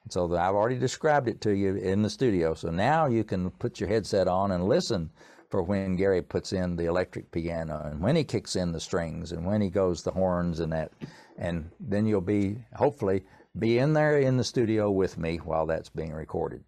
And 0.04 0.12
so 0.12 0.24
I've 0.36 0.54
already 0.54 0.78
described 0.78 1.28
it 1.28 1.40
to 1.42 1.52
you 1.52 1.76
in 1.76 2.02
the 2.02 2.10
studio. 2.10 2.54
So 2.54 2.70
now 2.70 3.06
you 3.06 3.22
can 3.22 3.50
put 3.50 3.78
your 3.78 3.88
headset 3.88 4.26
on 4.26 4.50
and 4.50 4.64
listen 4.64 5.10
for 5.52 5.62
when 5.62 5.96
Gary 5.96 6.22
puts 6.22 6.54
in 6.54 6.76
the 6.76 6.86
electric 6.86 7.30
piano 7.30 7.82
and 7.84 8.00
when 8.00 8.16
he 8.16 8.24
kicks 8.24 8.56
in 8.56 8.72
the 8.72 8.80
strings 8.80 9.32
and 9.32 9.44
when 9.44 9.60
he 9.60 9.68
goes 9.68 10.02
the 10.02 10.10
horns 10.10 10.60
and 10.60 10.72
that. 10.72 10.90
And 11.36 11.70
then 11.78 12.06
you'll 12.06 12.22
be, 12.22 12.56
hopefully, 12.74 13.24
be 13.58 13.76
in 13.76 13.92
there 13.92 14.18
in 14.18 14.38
the 14.38 14.44
studio 14.44 14.90
with 14.90 15.18
me 15.18 15.36
while 15.36 15.66
that's 15.66 15.90
being 15.90 16.14
recorded. 16.14 16.64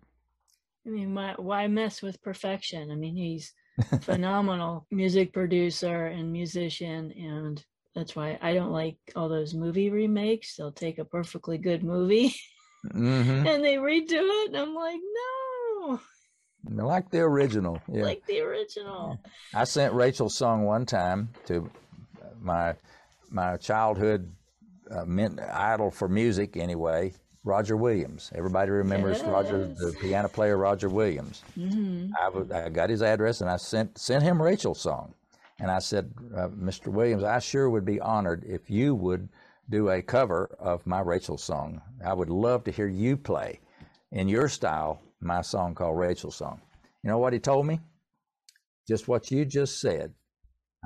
I 0.87 0.91
mean, 0.91 1.15
why, 1.15 1.33
why 1.39 1.67
mess 1.67 2.03
with 2.03 2.23
perfection? 2.23 2.91
I 2.91 2.95
mean, 2.95 3.17
he's 3.17 3.55
phenomenal 4.03 4.87
music 4.91 5.33
producer 5.33 6.09
and 6.09 6.31
musician, 6.31 7.11
and 7.13 7.65
that's 7.95 8.15
why 8.15 8.39
I 8.43 8.53
don't 8.53 8.71
like 8.71 8.99
all 9.17 9.31
those 9.31 9.55
movie 9.55 9.89
remakes. 9.89 10.57
They'll 10.57 10.73
take 10.73 10.99
a 10.99 11.07
perfectly 11.07 11.57
good 11.57 11.83
movie 11.83 12.35
mm-hmm. 12.93 13.47
and 13.47 13.65
they 13.65 13.77
redo 13.77 14.21
it, 14.45 14.49
and 14.49 14.59
I'm 14.59 14.75
like, 14.75 15.01
no. 15.01 16.01
Like 16.71 17.11
the 17.11 17.21
original, 17.21 17.81
yeah. 17.93 18.05
Like 18.05 18.25
the 18.27 18.41
original. 18.41 19.19
I 19.53 19.65
sent 19.65 19.93
Rachel's 19.93 20.37
song 20.37 20.65
one 20.65 20.87
time 20.87 21.29
to 21.47 21.71
my 22.41 22.75
my 23.31 23.57
childhood 23.57 24.33
uh, 24.91 25.05
idol 25.53 25.91
for 25.91 26.09
music 26.09 26.57
anyway. 26.57 27.13
Roger 27.47 27.77
Williams. 27.77 28.33
Everybody 28.35 28.71
remembers 28.71 29.19
yes. 29.19 29.27
Roger, 29.27 29.67
the 29.67 29.95
piano 30.01 30.29
player 30.29 30.57
Roger 30.57 30.89
Williams. 30.89 31.43
Mm-hmm. 31.59 32.15
I, 32.19 32.25
w- 32.25 32.55
I 32.55 32.71
got 32.71 32.89
his 32.89 33.03
address 33.03 33.43
and 33.43 33.51
I 33.51 33.59
sent 33.59 33.99
sent 33.99 34.23
him 34.23 34.41
Rachel's 34.41 34.81
song, 34.81 35.13
and 35.61 35.71
I 35.71 35.79
said, 35.79 36.11
uh, 36.35 36.49
Mr. 36.49 36.87
Williams, 36.87 37.23
I 37.23 37.39
sure 37.41 37.69
would 37.69 37.85
be 37.85 38.01
honored 38.01 38.45
if 38.47 38.71
you 38.71 38.95
would 38.95 39.29
do 39.69 39.91
a 39.91 40.01
cover 40.01 40.57
of 40.59 40.87
my 40.87 41.01
Rachel 41.01 41.37
song. 41.37 41.83
I 42.05 42.15
would 42.15 42.31
love 42.31 42.65
to 42.65 42.71
hear 42.71 42.89
you 42.89 43.17
play 43.17 43.61
in 44.11 44.29
your 44.29 44.49
style 44.49 45.01
my 45.25 45.41
song 45.41 45.75
called 45.75 45.99
Rachel's 45.99 46.37
Song. 46.37 46.61
You 47.03 47.11
know 47.11 47.19
what 47.19 47.33
he 47.33 47.39
told 47.39 47.67
me? 47.67 47.81
Just 48.87 49.09
what 49.09 49.31
you 49.31 49.45
just 49.45 49.81
said. 49.81 50.13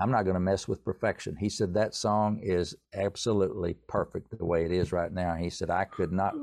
I'm 0.01 0.13
not 0.13 0.23
going 0.23 0.35
to 0.35 0.41
mess 0.41 0.69
with 0.69 0.85
perfection. 0.85 1.37
He 1.37 1.49
said 1.49 1.75
that 1.75 1.95
song 1.95 2.39
is 2.41 2.77
absolutely 2.95 3.75
perfect 3.89 4.31
the 4.31 4.45
way 4.45 4.65
it 4.65 4.71
is 4.71 4.93
right 4.93 5.13
now. 5.13 5.35
He 5.35 5.51
said 5.51 5.71
I 5.71 5.85
could 5.85 6.13
not, 6.13 6.35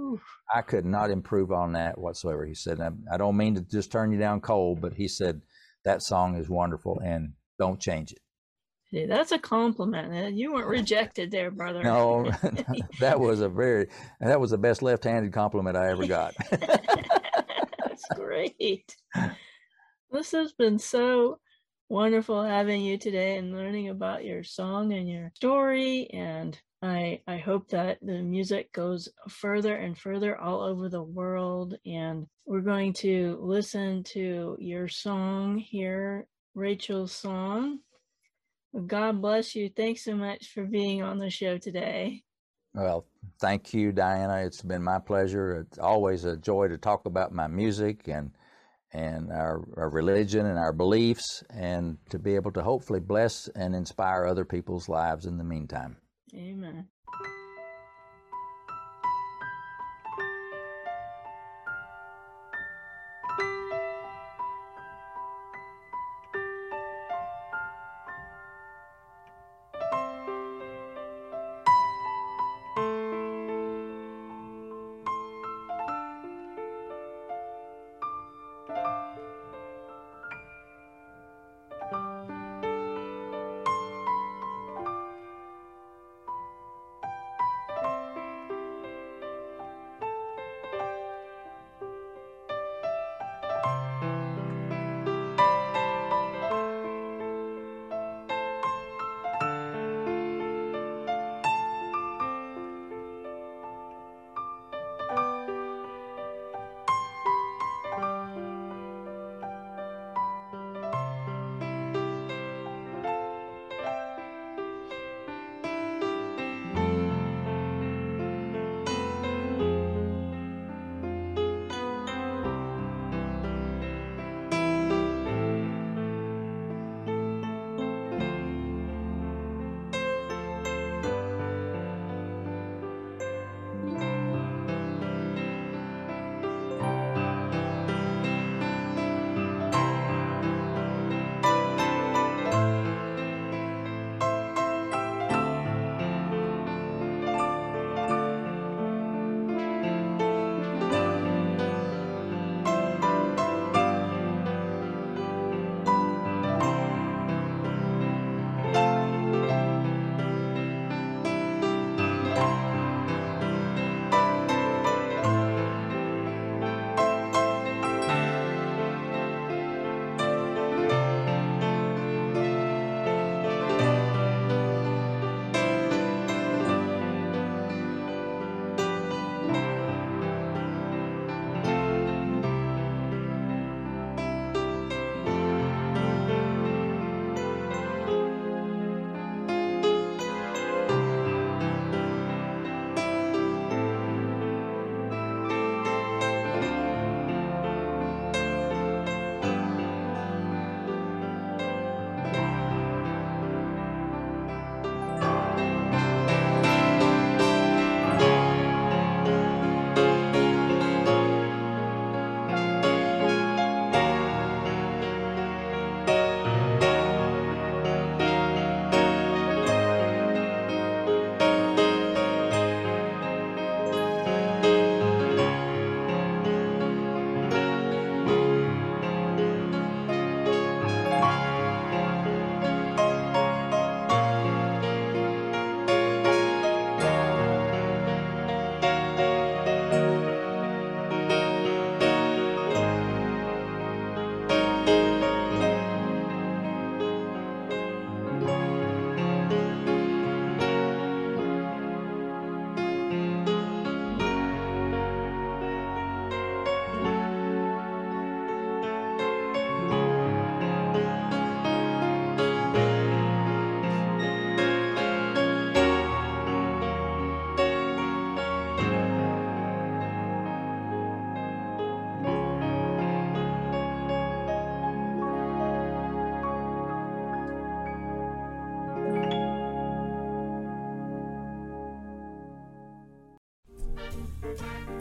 I 0.53 0.61
could 0.61 0.85
not 0.85 1.09
improve 1.09 1.53
on 1.53 1.71
that 1.73 1.97
whatsoever. 1.97 2.45
He 2.45 2.53
said 2.53 2.81
I 3.11 3.17
don't 3.17 3.37
mean 3.37 3.55
to 3.55 3.61
just 3.61 3.93
turn 3.93 4.11
you 4.11 4.19
down 4.19 4.41
cold, 4.41 4.81
but 4.81 4.93
he 4.93 5.07
said 5.07 5.41
that 5.85 6.01
song 6.01 6.35
is 6.35 6.49
wonderful 6.49 6.99
and 6.99 7.33
don't 7.57 7.79
change 7.79 8.11
it. 8.11 8.19
That's 9.07 9.31
a 9.31 9.39
compliment. 9.39 10.35
You 10.35 10.53
weren't 10.53 10.67
rejected 10.67 11.31
there, 11.31 11.51
brother. 11.51 11.83
No, 11.83 12.25
that 12.99 13.19
was 13.19 13.41
a 13.41 13.49
very, 13.49 13.87
that 14.19 14.39
was 14.39 14.51
the 14.51 14.57
best 14.57 14.81
left-handed 14.81 15.33
compliment 15.33 15.75
I 15.75 15.89
ever 15.89 16.07
got. 16.07 16.33
great. 18.15 18.95
This 20.11 20.31
has 20.31 20.53
been 20.53 20.79
so 20.79 21.39
wonderful 21.89 22.43
having 22.43 22.81
you 22.81 22.97
today 22.97 23.37
and 23.37 23.53
learning 23.53 23.89
about 23.89 24.25
your 24.25 24.43
song 24.43 24.93
and 24.93 25.09
your 25.09 25.31
story. 25.35 26.09
And 26.11 26.59
I, 26.81 27.21
I 27.27 27.37
hope 27.37 27.69
that 27.69 27.99
the 28.01 28.21
music 28.21 28.71
goes 28.71 29.09
further 29.29 29.75
and 29.75 29.97
further 29.97 30.37
all 30.37 30.61
over 30.61 30.89
the 30.89 31.03
world. 31.03 31.75
And 31.85 32.27
we're 32.45 32.61
going 32.61 32.93
to 32.93 33.39
listen 33.41 34.03
to 34.03 34.57
your 34.59 34.87
song 34.87 35.57
here, 35.57 36.27
Rachel's 36.53 37.11
song. 37.11 37.79
God 38.87 39.21
bless 39.21 39.55
you. 39.55 39.69
Thanks 39.69 40.03
so 40.03 40.15
much 40.15 40.51
for 40.53 40.65
being 40.65 41.01
on 41.01 41.17
the 41.17 41.29
show 41.29 41.57
today. 41.57 42.24
Well, 42.75 43.05
thank 43.39 43.73
you, 43.73 43.93
Diana. 43.93 44.45
It's 44.45 44.61
been 44.61 44.83
my 44.83 44.99
pleasure. 44.99 45.61
It's 45.61 45.79
always 45.79 46.25
a 46.25 46.35
joy 46.35 46.67
to 46.67 46.77
talk 46.77 47.05
about 47.05 47.31
my 47.31 47.47
music 47.47 48.07
and 48.07 48.31
and 48.91 49.29
our, 49.31 49.61
our 49.75 49.89
religion 49.89 50.45
and 50.45 50.57
our 50.57 50.71
beliefs, 50.71 51.43
and 51.49 51.97
to 52.09 52.17
be 52.17 52.35
able 52.35 52.51
to 52.51 52.61
hopefully 52.61 53.01
bless 53.01 53.49
and 53.49 53.75
inspire 53.75 54.25
other 54.25 54.45
people's 54.45 54.87
lives 54.87 55.25
in 55.25 55.37
the 55.37 55.43
meantime. 55.43 55.97
Amen. 56.33 56.87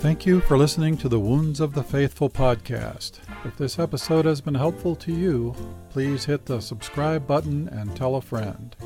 Thank 0.04 0.26
you 0.26 0.42
for 0.42 0.58
listening 0.58 0.98
to 0.98 1.08
the 1.08 1.18
Wounds 1.18 1.60
of 1.60 1.72
the 1.72 1.82
Faithful 1.82 2.28
podcast. 2.28 3.20
If 3.46 3.56
this 3.56 3.78
episode 3.78 4.26
has 4.26 4.42
been 4.42 4.54
helpful 4.54 4.94
to 4.96 5.10
you, 5.10 5.56
please 5.88 6.26
hit 6.26 6.44
the 6.44 6.60
subscribe 6.60 7.26
button 7.26 7.68
and 7.68 7.96
tell 7.96 8.16
a 8.16 8.20
friend. 8.20 8.76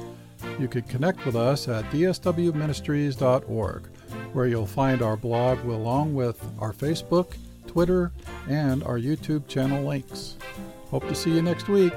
You 0.61 0.69
can 0.69 0.83
connect 0.83 1.27
with 1.27 1.35
us 1.35 1.67
at 1.67 1.85
dswministries.org, 1.87 3.87
where 4.33 4.47
you'll 4.47 4.65
find 4.65 5.03
our 5.03 5.17
blog 5.17 5.59
along 5.65 6.15
with 6.15 6.41
our 6.61 6.73
Facebook, 6.73 7.37
Twitter, 7.67 8.13
and 8.49 8.85
our 8.85 9.01
YouTube 9.01 9.49
channel 9.49 9.83
links. 9.83 10.37
Hope 10.89 11.09
to 11.09 11.17
see 11.17 11.35
you 11.35 11.43
next 11.43 11.69
week. 11.69 11.95